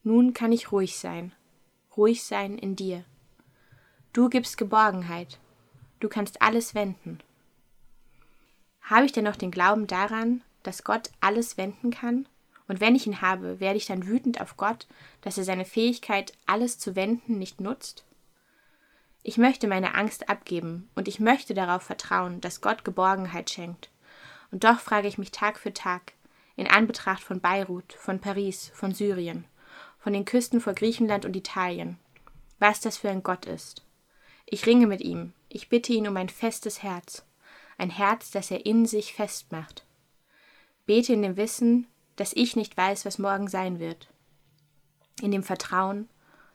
Nun 0.03 0.35
kann 0.35 0.51
ich 0.51 0.73
ruhig 0.73 0.99
sein, 0.99 1.33
ruhig 1.97 2.25
sein 2.25 2.59
in 2.59 2.75
dir. 2.75 3.05
Du 4.13 4.29
gibst 4.29 4.59
Geborgenheit, 4.59 5.39
du 6.01 6.09
kannst 6.09 6.43
alles 6.43 6.75
wenden. 6.75 7.21
Habe 8.81 9.07
ich 9.07 9.13
denn 9.13 9.25
noch 9.25 9.37
den 9.37 9.53
Glauben 9.53 9.87
daran, 9.87 10.43
dass 10.65 10.83
Gott 10.83 11.11
alles 11.21 11.57
wenden 11.57 11.93
kann? 11.93 12.27
Und 12.67 12.81
wenn 12.81 12.97
ich 12.97 13.07
ihn 13.07 13.21
habe, 13.21 13.61
werde 13.61 13.77
ich 13.77 13.87
dann 13.87 14.09
wütend 14.09 14.41
auf 14.41 14.57
Gott, 14.57 14.89
dass 15.21 15.39
er 15.39 15.45
seine 15.45 15.65
Fähigkeit, 15.65 16.33
alles 16.47 16.81
zu 16.81 16.97
wenden, 16.97 17.39
nicht 17.39 17.61
nutzt? 17.61 18.05
Ich 19.29 19.37
möchte 19.37 19.69
meine 19.69 19.95
Angst 19.95 20.31
abgeben 20.31 20.89
und 20.95 21.07
ich 21.07 21.21
möchte 21.21 21.53
darauf 21.53 21.83
vertrauen, 21.83 22.41
dass 22.41 22.63
Gott 22.63 22.83
Geborgenheit 22.83 23.51
schenkt 23.51 23.91
Und 24.51 24.65
doch 24.65 24.81
frage 24.81 25.07
ich 25.07 25.19
mich 25.19 25.33
Tag 25.33 25.59
für 25.59 25.75
Tag, 25.75 26.15
in 26.57 26.67
Anbetracht 26.67 27.23
von 27.23 27.39
Beirut, 27.39 27.93
von 27.93 28.21
Paris, 28.21 28.71
von 28.73 28.95
Syrien, 28.95 29.45
von 29.99 30.15
den 30.15 30.25
Küsten 30.25 30.63
vor 30.63 30.73
Griechenland 30.73 31.27
und 31.27 31.37
Italien, 31.37 31.99
was 32.59 32.81
das 32.81 32.97
für 32.97 33.11
ein 33.11 33.23
Gott 33.23 33.45
ist. 33.45 33.85
Ich 34.47 34.65
ringe 34.65 34.87
mit 34.87 35.03
ihm, 35.03 35.35
ich 35.51 35.69
bitte 35.69 35.93
ihn 35.93 36.09
um 36.09 36.17
ein 36.17 36.31
festes 36.31 36.83
Herz, 36.83 37.23
ein 37.77 37.91
Herz, 37.91 38.31
das 38.31 38.51
er 38.51 38.65
in 38.65 38.87
sich 38.87 39.13
festmacht. 39.13 39.85
Bete 40.87 41.13
in 41.13 41.21
dem 41.21 41.37
Wissen, 41.37 41.87
dass 42.17 42.33
ich 42.33 42.57
nicht 42.57 42.79
weiß, 42.79 43.05
was 43.05 43.19
morgen 43.19 43.49
sein 43.49 43.79
wird, 43.79 44.09
in 45.21 45.33
dem 45.33 45.43
Vertrauen, 45.43 46.09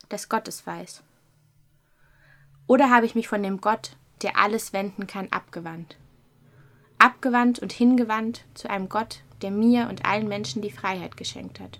dass 0.09 0.28
Gott 0.28 0.47
es 0.47 0.65
weiß. 0.65 1.03
Oder 2.68 2.89
habe 2.89 3.05
ich 3.05 3.16
mich 3.16 3.28
von 3.28 3.43
dem 3.43 3.59
Gott, 3.61 3.97
der 4.22 4.38
alles 4.38 4.74
wenden 4.74 5.07
kann, 5.07 5.28
abgewandt? 5.32 5.97
Abgewandt 6.97 7.59
und 7.59 7.74
hingewandt 7.74 8.45
zu 8.53 8.70
einem 8.70 8.88
Gott, 8.89 9.22
der 9.41 9.51
mir 9.51 9.89
und 9.89 10.05
allen 10.05 10.28
Menschen 10.28 10.61
die 10.61 10.72
Freiheit 10.72 11.18
geschenkt 11.18 11.59
hat, 11.59 11.80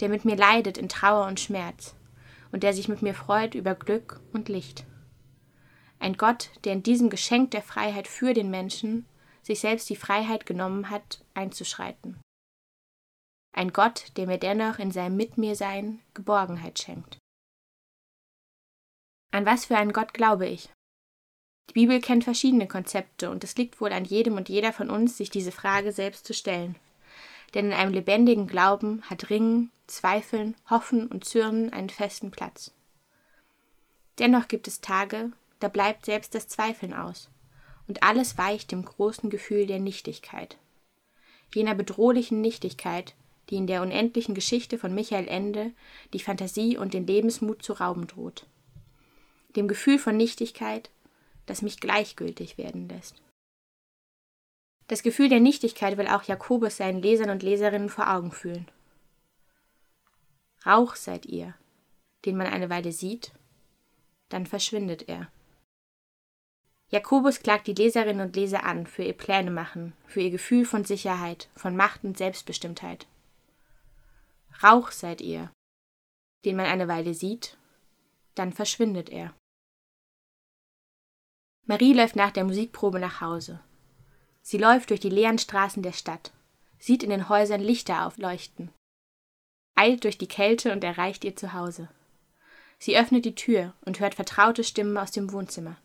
der 0.00 0.08
mit 0.08 0.24
mir 0.24 0.36
leidet 0.36 0.78
in 0.78 0.88
Trauer 0.88 1.26
und 1.26 1.40
Schmerz 1.40 1.96
und 2.52 2.62
der 2.62 2.72
sich 2.72 2.88
mit 2.88 3.02
mir 3.02 3.14
freut 3.14 3.54
über 3.54 3.74
Glück 3.74 4.20
und 4.32 4.48
Licht. 4.48 4.84
Ein 5.98 6.16
Gott, 6.16 6.50
der 6.64 6.72
in 6.72 6.82
diesem 6.82 7.10
Geschenk 7.10 7.50
der 7.50 7.62
Freiheit 7.62 8.08
für 8.08 8.34
den 8.34 8.50
Menschen 8.50 9.06
sich 9.42 9.60
selbst 9.60 9.90
die 9.90 9.96
Freiheit 9.96 10.46
genommen 10.46 10.90
hat, 10.90 11.24
einzuschreiten. 11.34 12.20
Ein 13.54 13.72
Gott, 13.72 14.12
der 14.16 14.26
mir 14.26 14.38
dennoch 14.38 14.78
in 14.78 14.92
seinem 14.92 15.16
Mit 15.16 15.36
mir 15.36 15.56
Sein 15.56 16.00
Geborgenheit 16.14 16.78
schenkt. 16.78 17.18
An 19.32 19.46
was 19.46 19.64
für 19.64 19.76
einen 19.78 19.94
Gott 19.94 20.12
glaube 20.12 20.46
ich? 20.46 20.68
Die 21.70 21.74
Bibel 21.74 22.00
kennt 22.00 22.24
verschiedene 22.24 22.68
Konzepte 22.68 23.30
und 23.30 23.42
es 23.44 23.56
liegt 23.56 23.80
wohl 23.80 23.92
an 23.92 24.04
jedem 24.04 24.36
und 24.36 24.50
jeder 24.50 24.74
von 24.74 24.90
uns, 24.90 25.16
sich 25.16 25.30
diese 25.30 25.52
Frage 25.52 25.92
selbst 25.92 26.26
zu 26.26 26.34
stellen. 26.34 26.76
Denn 27.54 27.66
in 27.66 27.72
einem 27.72 27.94
lebendigen 27.94 28.46
Glauben 28.46 29.02
hat 29.08 29.30
Ringen, 29.30 29.70
Zweifeln, 29.86 30.54
Hoffen 30.68 31.06
und 31.06 31.24
Zürnen 31.24 31.72
einen 31.72 31.88
festen 31.88 32.30
Platz. 32.30 32.72
Dennoch 34.18 34.48
gibt 34.48 34.68
es 34.68 34.82
Tage, 34.82 35.32
da 35.60 35.68
bleibt 35.68 36.04
selbst 36.04 36.34
das 36.34 36.46
Zweifeln 36.46 36.92
aus, 36.92 37.30
und 37.88 38.02
alles 38.02 38.36
weicht 38.36 38.70
dem 38.70 38.84
großen 38.84 39.30
Gefühl 39.30 39.66
der 39.66 39.80
Nichtigkeit. 39.80 40.58
Jener 41.54 41.74
bedrohlichen 41.74 42.42
Nichtigkeit, 42.42 43.14
die 43.48 43.56
in 43.56 43.66
der 43.66 43.80
unendlichen 43.80 44.34
Geschichte 44.34 44.76
von 44.76 44.94
Michael 44.94 45.28
Ende 45.28 45.72
die 46.12 46.20
Fantasie 46.20 46.76
und 46.76 46.92
den 46.92 47.06
Lebensmut 47.06 47.62
zu 47.62 47.72
rauben 47.72 48.06
droht. 48.06 48.46
Dem 49.56 49.68
Gefühl 49.68 49.98
von 49.98 50.16
Nichtigkeit, 50.16 50.90
das 51.46 51.62
mich 51.62 51.80
gleichgültig 51.80 52.58
werden 52.58 52.88
lässt. 52.88 53.22
Das 54.88 55.02
Gefühl 55.02 55.28
der 55.28 55.40
Nichtigkeit 55.40 55.96
will 55.96 56.06
auch 56.06 56.24
Jakobus 56.24 56.76
seinen 56.76 57.02
Lesern 57.02 57.30
und 57.30 57.42
Leserinnen 57.42 57.88
vor 57.88 58.10
Augen 58.10 58.32
fühlen. 58.32 58.66
Rauch 60.66 60.96
seid 60.96 61.26
ihr, 61.26 61.54
den 62.24 62.36
man 62.36 62.46
eine 62.46 62.70
Weile 62.70 62.92
sieht, 62.92 63.32
dann 64.28 64.46
verschwindet 64.46 65.08
er. 65.08 65.30
Jakobus 66.90 67.40
klagt 67.40 67.66
die 67.66 67.74
Leserinnen 67.74 68.26
und 68.26 68.36
Leser 68.36 68.64
an 68.64 68.86
für 68.86 69.02
ihr 69.02 69.14
Pläne 69.14 69.50
machen, 69.50 69.94
für 70.06 70.20
ihr 70.20 70.30
Gefühl 70.30 70.66
von 70.66 70.84
Sicherheit, 70.84 71.48
von 71.56 71.74
Macht 71.74 72.04
und 72.04 72.18
Selbstbestimmtheit. 72.18 73.06
Rauch 74.62 74.90
seid 74.90 75.22
ihr, 75.22 75.50
den 76.44 76.56
man 76.56 76.66
eine 76.66 76.88
Weile 76.88 77.14
sieht, 77.14 77.56
dann 78.34 78.52
verschwindet 78.52 79.08
er. 79.08 79.34
Marie 81.64 81.92
läuft 81.92 82.16
nach 82.16 82.32
der 82.32 82.44
Musikprobe 82.44 82.98
nach 82.98 83.20
Hause. 83.20 83.60
Sie 84.42 84.58
läuft 84.58 84.90
durch 84.90 85.00
die 85.00 85.10
leeren 85.10 85.38
Straßen 85.38 85.82
der 85.82 85.92
Stadt, 85.92 86.32
sieht 86.78 87.04
in 87.04 87.10
den 87.10 87.28
Häusern 87.28 87.60
Lichter 87.60 88.06
aufleuchten, 88.06 88.70
eilt 89.76 90.02
durch 90.02 90.18
die 90.18 90.26
Kälte 90.26 90.72
und 90.72 90.82
erreicht 90.82 91.24
ihr 91.24 91.36
Zuhause. 91.36 91.88
Sie 92.78 92.98
öffnet 92.98 93.24
die 93.24 93.36
Tür 93.36 93.74
und 93.84 94.00
hört 94.00 94.16
vertraute 94.16 94.64
Stimmen 94.64 94.98
aus 94.98 95.12
dem 95.12 95.32
Wohnzimmer. 95.32 95.76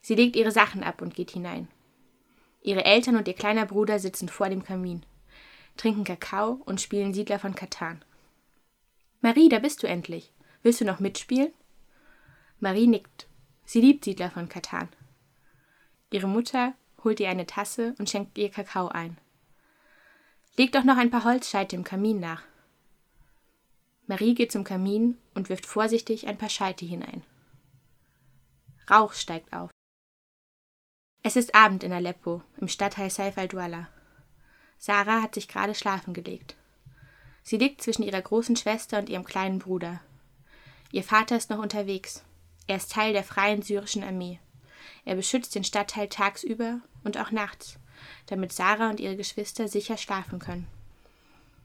Sie 0.00 0.14
legt 0.14 0.34
ihre 0.34 0.50
Sachen 0.50 0.82
ab 0.82 1.02
und 1.02 1.14
geht 1.14 1.32
hinein. 1.32 1.68
Ihre 2.62 2.86
Eltern 2.86 3.16
und 3.16 3.28
ihr 3.28 3.34
kleiner 3.34 3.66
Bruder 3.66 3.98
sitzen 3.98 4.30
vor 4.30 4.48
dem 4.48 4.64
Kamin, 4.64 5.04
trinken 5.76 6.04
Kakao 6.04 6.62
und 6.64 6.80
spielen 6.80 7.12
Siedler 7.12 7.38
von 7.38 7.54
Katan. 7.54 8.02
Marie, 9.20 9.50
da 9.50 9.58
bist 9.58 9.82
du 9.82 9.86
endlich. 9.86 10.32
Willst 10.62 10.80
du 10.80 10.86
noch 10.86 11.00
mitspielen? 11.00 11.52
Marie 12.58 12.86
nickt. 12.86 13.26
Sie 13.70 13.80
liebt 13.80 14.04
Siedler 14.04 14.32
von 14.32 14.48
Katan. 14.48 14.88
Ihre 16.10 16.26
Mutter 16.26 16.74
holt 17.04 17.20
ihr 17.20 17.28
eine 17.28 17.46
Tasse 17.46 17.94
und 18.00 18.10
schenkt 18.10 18.36
ihr 18.36 18.50
Kakao 18.50 18.88
ein. 18.88 19.16
Leg 20.56 20.72
doch 20.72 20.82
noch 20.82 20.96
ein 20.96 21.12
paar 21.12 21.22
Holzscheite 21.22 21.76
im 21.76 21.84
Kamin 21.84 22.18
nach. 22.18 22.42
Marie 24.08 24.34
geht 24.34 24.50
zum 24.50 24.64
Kamin 24.64 25.18
und 25.34 25.50
wirft 25.50 25.66
vorsichtig 25.66 26.26
ein 26.26 26.36
paar 26.36 26.48
Scheite 26.48 26.84
hinein. 26.84 27.22
Rauch 28.90 29.12
steigt 29.12 29.52
auf. 29.52 29.70
Es 31.22 31.36
ist 31.36 31.54
Abend 31.54 31.84
in 31.84 31.92
Aleppo, 31.92 32.42
im 32.56 32.66
Stadtteil 32.66 33.08
Saif 33.08 33.38
al-Duala. 33.38 33.88
Sarah 34.78 35.22
hat 35.22 35.36
sich 35.36 35.46
gerade 35.46 35.76
schlafen 35.76 36.12
gelegt. 36.12 36.56
Sie 37.44 37.56
liegt 37.56 37.82
zwischen 37.82 38.02
ihrer 38.02 38.20
großen 38.20 38.56
Schwester 38.56 38.98
und 38.98 39.08
ihrem 39.08 39.24
kleinen 39.24 39.60
Bruder. 39.60 40.00
Ihr 40.90 41.04
Vater 41.04 41.36
ist 41.36 41.50
noch 41.50 41.60
unterwegs. 41.60 42.24
Er 42.70 42.76
ist 42.76 42.92
Teil 42.92 43.12
der 43.12 43.24
Freien 43.24 43.62
Syrischen 43.62 44.04
Armee. 44.04 44.38
Er 45.04 45.16
beschützt 45.16 45.56
den 45.56 45.64
Stadtteil 45.64 46.06
tagsüber 46.08 46.78
und 47.02 47.18
auch 47.18 47.32
nachts, 47.32 47.80
damit 48.26 48.52
Sarah 48.52 48.90
und 48.90 49.00
ihre 49.00 49.16
Geschwister 49.16 49.66
sicher 49.66 49.96
schlafen 49.96 50.38
können. 50.38 50.68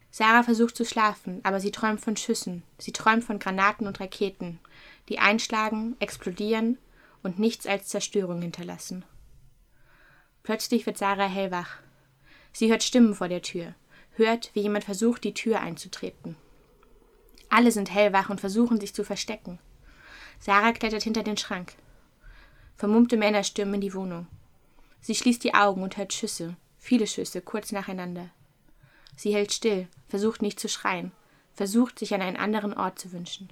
Sarah 0.09 0.41
versucht 0.41 0.75
zu 0.75 0.83
schlafen, 0.83 1.41
aber 1.43 1.59
sie 1.59 1.69
träumt 1.69 2.01
von 2.01 2.17
Schüssen, 2.17 2.63
sie 2.79 2.91
träumt 2.91 3.23
von 3.23 3.37
Granaten 3.37 3.85
und 3.85 3.99
Raketen, 3.99 4.59
die 5.07 5.19
einschlagen, 5.19 5.95
explodieren 5.99 6.79
und 7.21 7.37
nichts 7.37 7.67
als 7.67 7.87
Zerstörung 7.87 8.41
hinterlassen. 8.41 9.05
Plötzlich 10.41 10.87
wird 10.87 10.97
Sarah 10.97 11.29
hellwach. 11.29 11.77
Sie 12.51 12.71
hört 12.71 12.81
Stimmen 12.81 13.13
vor 13.13 13.29
der 13.29 13.43
Tür, 13.43 13.75
hört, 14.15 14.49
wie 14.55 14.61
jemand 14.61 14.85
versucht, 14.85 15.23
die 15.23 15.35
Tür 15.35 15.59
einzutreten. 15.59 16.35
Alle 17.49 17.71
sind 17.71 17.93
hellwach 17.93 18.31
und 18.31 18.39
versuchen, 18.39 18.79
sich 18.79 18.95
zu 18.95 19.03
verstecken. 19.03 19.59
Sarah 20.39 20.73
klettert 20.73 21.03
hinter 21.03 21.23
den 21.23 21.37
Schrank. 21.37 21.73
Vermummte 22.75 23.17
Männer 23.17 23.43
stürmen 23.43 23.75
in 23.75 23.81
die 23.81 23.93
Wohnung. 23.93 24.27
Sie 25.01 25.15
schließt 25.15 25.43
die 25.43 25.53
Augen 25.53 25.83
und 25.83 25.97
hört 25.97 26.13
Schüsse, 26.13 26.55
viele 26.77 27.07
Schüsse, 27.07 27.41
kurz 27.41 27.71
nacheinander. 27.71 28.29
Sie 29.15 29.33
hält 29.33 29.53
still, 29.53 29.87
versucht 30.07 30.41
nicht 30.41 30.59
zu 30.59 30.67
schreien, 30.67 31.11
versucht, 31.53 31.99
sich 31.99 32.13
an 32.13 32.21
einen 32.21 32.37
anderen 32.37 32.73
Ort 32.73 32.99
zu 32.99 33.11
wünschen. 33.11 33.49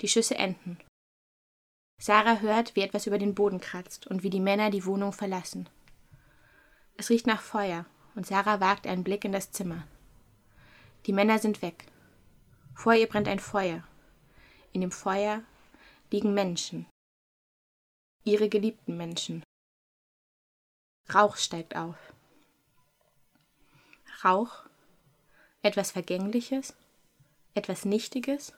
Die 0.00 0.08
Schüsse 0.08 0.36
enden. 0.36 0.78
Sarah 1.98 2.40
hört, 2.40 2.76
wie 2.76 2.82
etwas 2.82 3.06
über 3.06 3.18
den 3.18 3.34
Boden 3.34 3.60
kratzt 3.60 4.06
und 4.06 4.22
wie 4.22 4.30
die 4.30 4.40
Männer 4.40 4.70
die 4.70 4.84
Wohnung 4.84 5.12
verlassen. 5.12 5.68
Es 6.96 7.10
riecht 7.10 7.26
nach 7.26 7.40
Feuer, 7.40 7.86
und 8.14 8.26
Sarah 8.26 8.60
wagt 8.60 8.86
einen 8.86 9.04
Blick 9.04 9.24
in 9.24 9.32
das 9.32 9.50
Zimmer. 9.50 9.86
Die 11.06 11.12
Männer 11.12 11.38
sind 11.38 11.62
weg. 11.62 11.86
Vor 12.74 12.94
ihr 12.94 13.06
brennt 13.06 13.28
ein 13.28 13.38
Feuer. 13.38 13.82
In 14.72 14.80
dem 14.80 14.90
Feuer 14.90 15.42
liegen 16.14 16.32
Menschen. 16.32 16.86
Ihre 18.22 18.48
geliebten 18.48 18.96
Menschen. 18.96 19.42
Rauch 21.12 21.36
steigt 21.36 21.74
auf. 21.74 21.96
Rauch? 24.22 24.62
Etwas 25.62 25.90
Vergängliches? 25.90 26.76
Etwas 27.54 27.84
Nichtiges? 27.84 28.52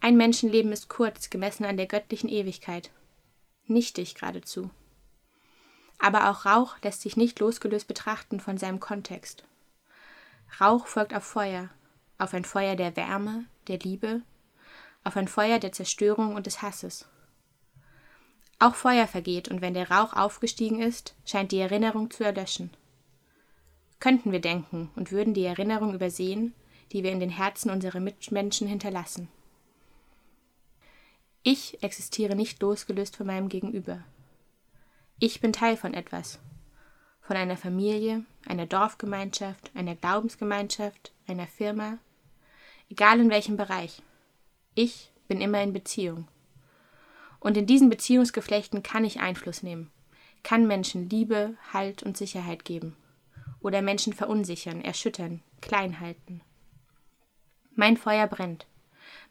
Ein 0.00 0.16
Menschenleben 0.16 0.72
ist 0.72 0.88
kurz, 0.88 1.28
gemessen 1.28 1.66
an 1.66 1.76
der 1.76 1.88
göttlichen 1.88 2.30
Ewigkeit. 2.30 2.90
Nichtig 3.66 4.14
geradezu. 4.14 4.70
Aber 5.98 6.30
auch 6.30 6.46
Rauch 6.46 6.78
lässt 6.80 7.02
sich 7.02 7.18
nicht 7.18 7.38
losgelöst 7.38 7.86
betrachten 7.86 8.40
von 8.40 8.56
seinem 8.56 8.80
Kontext. 8.80 9.44
Rauch 10.58 10.86
folgt 10.86 11.12
auf 11.12 11.24
Feuer, 11.24 11.68
auf 12.16 12.32
ein 12.32 12.46
Feuer 12.46 12.76
der 12.76 12.96
Wärme, 12.96 13.44
der 13.68 13.78
Liebe, 13.80 14.22
auf 15.04 15.16
ein 15.16 15.28
Feuer 15.28 15.58
der 15.58 15.72
Zerstörung 15.72 16.34
und 16.34 16.46
des 16.46 16.62
Hasses. 16.62 17.06
Auch 18.58 18.74
Feuer 18.74 19.06
vergeht, 19.06 19.48
und 19.48 19.60
wenn 19.60 19.74
der 19.74 19.90
Rauch 19.90 20.14
aufgestiegen 20.14 20.80
ist, 20.80 21.14
scheint 21.24 21.52
die 21.52 21.58
Erinnerung 21.58 22.10
zu 22.10 22.24
erlöschen. 22.24 22.70
Könnten 24.00 24.32
wir 24.32 24.40
denken 24.40 24.90
und 24.96 25.12
würden 25.12 25.34
die 25.34 25.44
Erinnerung 25.44 25.94
übersehen, 25.94 26.54
die 26.92 27.02
wir 27.02 27.12
in 27.12 27.20
den 27.20 27.30
Herzen 27.30 27.70
unserer 27.70 28.00
Mitmenschen 28.00 28.66
hinterlassen. 28.66 29.28
Ich 31.42 31.82
existiere 31.82 32.36
nicht 32.36 32.60
losgelöst 32.62 33.16
von 33.16 33.26
meinem 33.26 33.48
Gegenüber. 33.48 34.02
Ich 35.18 35.40
bin 35.40 35.52
Teil 35.52 35.76
von 35.76 35.92
etwas. 35.92 36.38
Von 37.20 37.36
einer 37.36 37.56
Familie, 37.56 38.24
einer 38.46 38.66
Dorfgemeinschaft, 38.66 39.70
einer 39.74 39.94
Glaubensgemeinschaft, 39.94 41.12
einer 41.26 41.46
Firma. 41.46 41.98
Egal 42.88 43.20
in 43.20 43.30
welchem 43.30 43.56
Bereich. 43.56 44.02
Ich 44.74 45.12
bin 45.28 45.40
immer 45.40 45.62
in 45.62 45.72
Beziehung. 45.72 46.28
Und 47.40 47.56
in 47.56 47.66
diesen 47.66 47.90
Beziehungsgeflechten 47.90 48.82
kann 48.82 49.04
ich 49.04 49.20
Einfluss 49.20 49.62
nehmen, 49.62 49.90
kann 50.42 50.66
Menschen 50.66 51.08
Liebe, 51.08 51.56
Halt 51.72 52.02
und 52.02 52.16
Sicherheit 52.16 52.64
geben 52.64 52.96
oder 53.60 53.80
Menschen 53.82 54.12
verunsichern, 54.12 54.82
erschüttern, 54.82 55.42
klein 55.60 55.98
halten. 55.98 56.42
Mein 57.74 57.96
Feuer 57.96 58.26
brennt. 58.26 58.66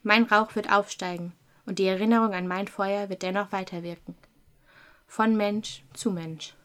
Mein 0.02 0.24
Rauch 0.24 0.56
wird 0.56 0.72
aufsteigen 0.72 1.34
und 1.66 1.80
die 1.80 1.86
Erinnerung 1.86 2.34
an 2.34 2.48
mein 2.48 2.68
Feuer 2.68 3.10
wird 3.10 3.22
dennoch 3.22 3.52
weiterwirken. 3.52 4.16
Von 5.06 5.38
Mensch 5.38 5.84
zu 5.94 6.12
Mensch. 6.12 6.56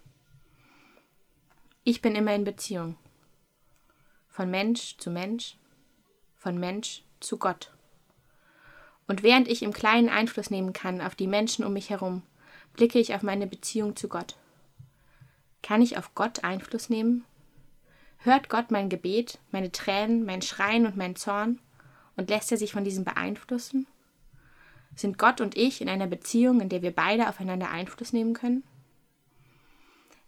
Ich 1.85 2.01
bin 2.01 2.15
immer 2.15 2.35
in 2.35 2.45
Beziehung. 2.45 2.97
Von 4.29 4.51
Mensch 4.51 4.97
zu 4.97 5.11
Mensch, 5.11 5.57
von 6.37 6.59
Mensch 6.59 7.03
zu 7.21 7.39
Gott. 7.39 7.73
Und 9.09 9.25
während 9.25 9.49
ich 9.49 9.63
im 9.63 9.73
Kleinen 9.73 10.09
Einfluss 10.09 10.51
nehmen 10.51 10.73
kann 10.73 11.01
auf 11.01 11.17
die 11.17 11.27
Menschen 11.27 11.65
um 11.65 11.73
mich 11.73 11.91
herum, 11.91 12.23
blicke 12.75 13.01
ich 13.01 13.15
auf 13.15 13.23
meine 13.23 13.49
Beziehung 13.49 13.97
zu 13.97 14.09
Gott. 14.09 14.37
Kann 15.63 15.83
ich 15.83 15.99
auf 15.99 16.15
Gott 16.15 16.45
Einfluss 16.45 16.89
nehmen? 16.89 17.25
Hört 18.19 18.49
Gott 18.49 18.71
mein 18.71 18.89
Gebet, 18.89 19.39
meine 19.51 19.73
Tränen, 19.73 20.25
mein 20.25 20.43
Schreien 20.43 20.87
und 20.87 20.97
mein 20.97 21.17
Zorn 21.17 21.59
und 22.17 22.31
lässt 22.31 22.53
er 22.53 22.59
sich 22.59 22.73
von 22.73 22.85
diesem 22.85 23.05
beeinflussen? 23.05 23.87
Sind 24.95 25.19
Gott 25.19 25.41
und 25.41 25.57
ich 25.57 25.81
in 25.81 25.89
einer 25.89 26.07
Beziehung, 26.07 26.61
in 26.61 26.69
der 26.69 26.83
wir 26.83 26.95
beide 26.95 27.29
aufeinander 27.29 27.71
Einfluss 27.71 28.13
nehmen 28.13 28.35
können? 28.35 28.63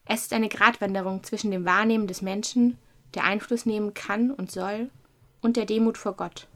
Es 0.06 0.22
ist 0.22 0.32
eine 0.32 0.48
Gratwanderung 0.48 1.22
zwischen 1.22 1.50
dem 1.50 1.64
Wahrnehmen 1.64 2.06
des 2.06 2.22
Menschen, 2.22 2.78
der 3.14 3.24
Einfluss 3.24 3.66
nehmen 3.66 3.94
kann 3.94 4.30
und 4.30 4.50
soll, 4.50 4.90
und 5.40 5.56
der 5.56 5.66
Demut 5.66 5.98
vor 5.98 6.14
Gott, 6.14 6.46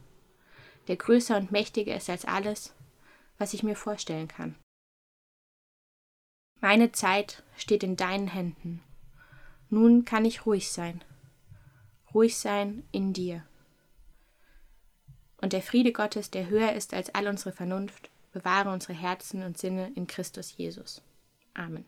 der 0.89 0.97
größer 0.97 1.37
und 1.37 1.53
mächtiger 1.53 1.95
ist 1.95 2.11
als 2.11 2.25
alles, 2.25 2.75
was 3.39 3.55
ich 3.55 3.63
mir 3.63 3.77
vorstellen 3.77 4.29
kann. 4.29 4.57
Meine 6.61 6.93
Zeit 6.93 7.43
steht 7.57 7.83
in 7.83 7.97
deinen 7.97 8.29
Händen. 8.29 8.83
Nun 9.69 10.05
kann 10.05 10.25
ich 10.25 10.47
ruhig 10.47 10.71
sein. 10.71 11.03
Ruhig 12.15 12.39
sein 12.39 12.85
in 12.93 13.13
dir. 13.13 13.45
Und 15.39 15.53
der 15.53 15.63
Friede 15.63 15.93
Gottes, 15.93 16.31
der 16.31 16.49
höher 16.49 16.73
ist 16.73 16.95
als 16.95 17.15
all 17.15 17.29
unsere 17.29 17.53
Vernunft, 17.53 18.09
bewahre 18.33 18.71
unsere 18.71 18.95
Herzen 18.95 19.43
und 19.43 19.59
Sinne 19.59 19.93
in 19.95 20.07
Christus 20.07 20.57
Jesus. 20.57 21.03
Amen. 21.55 21.85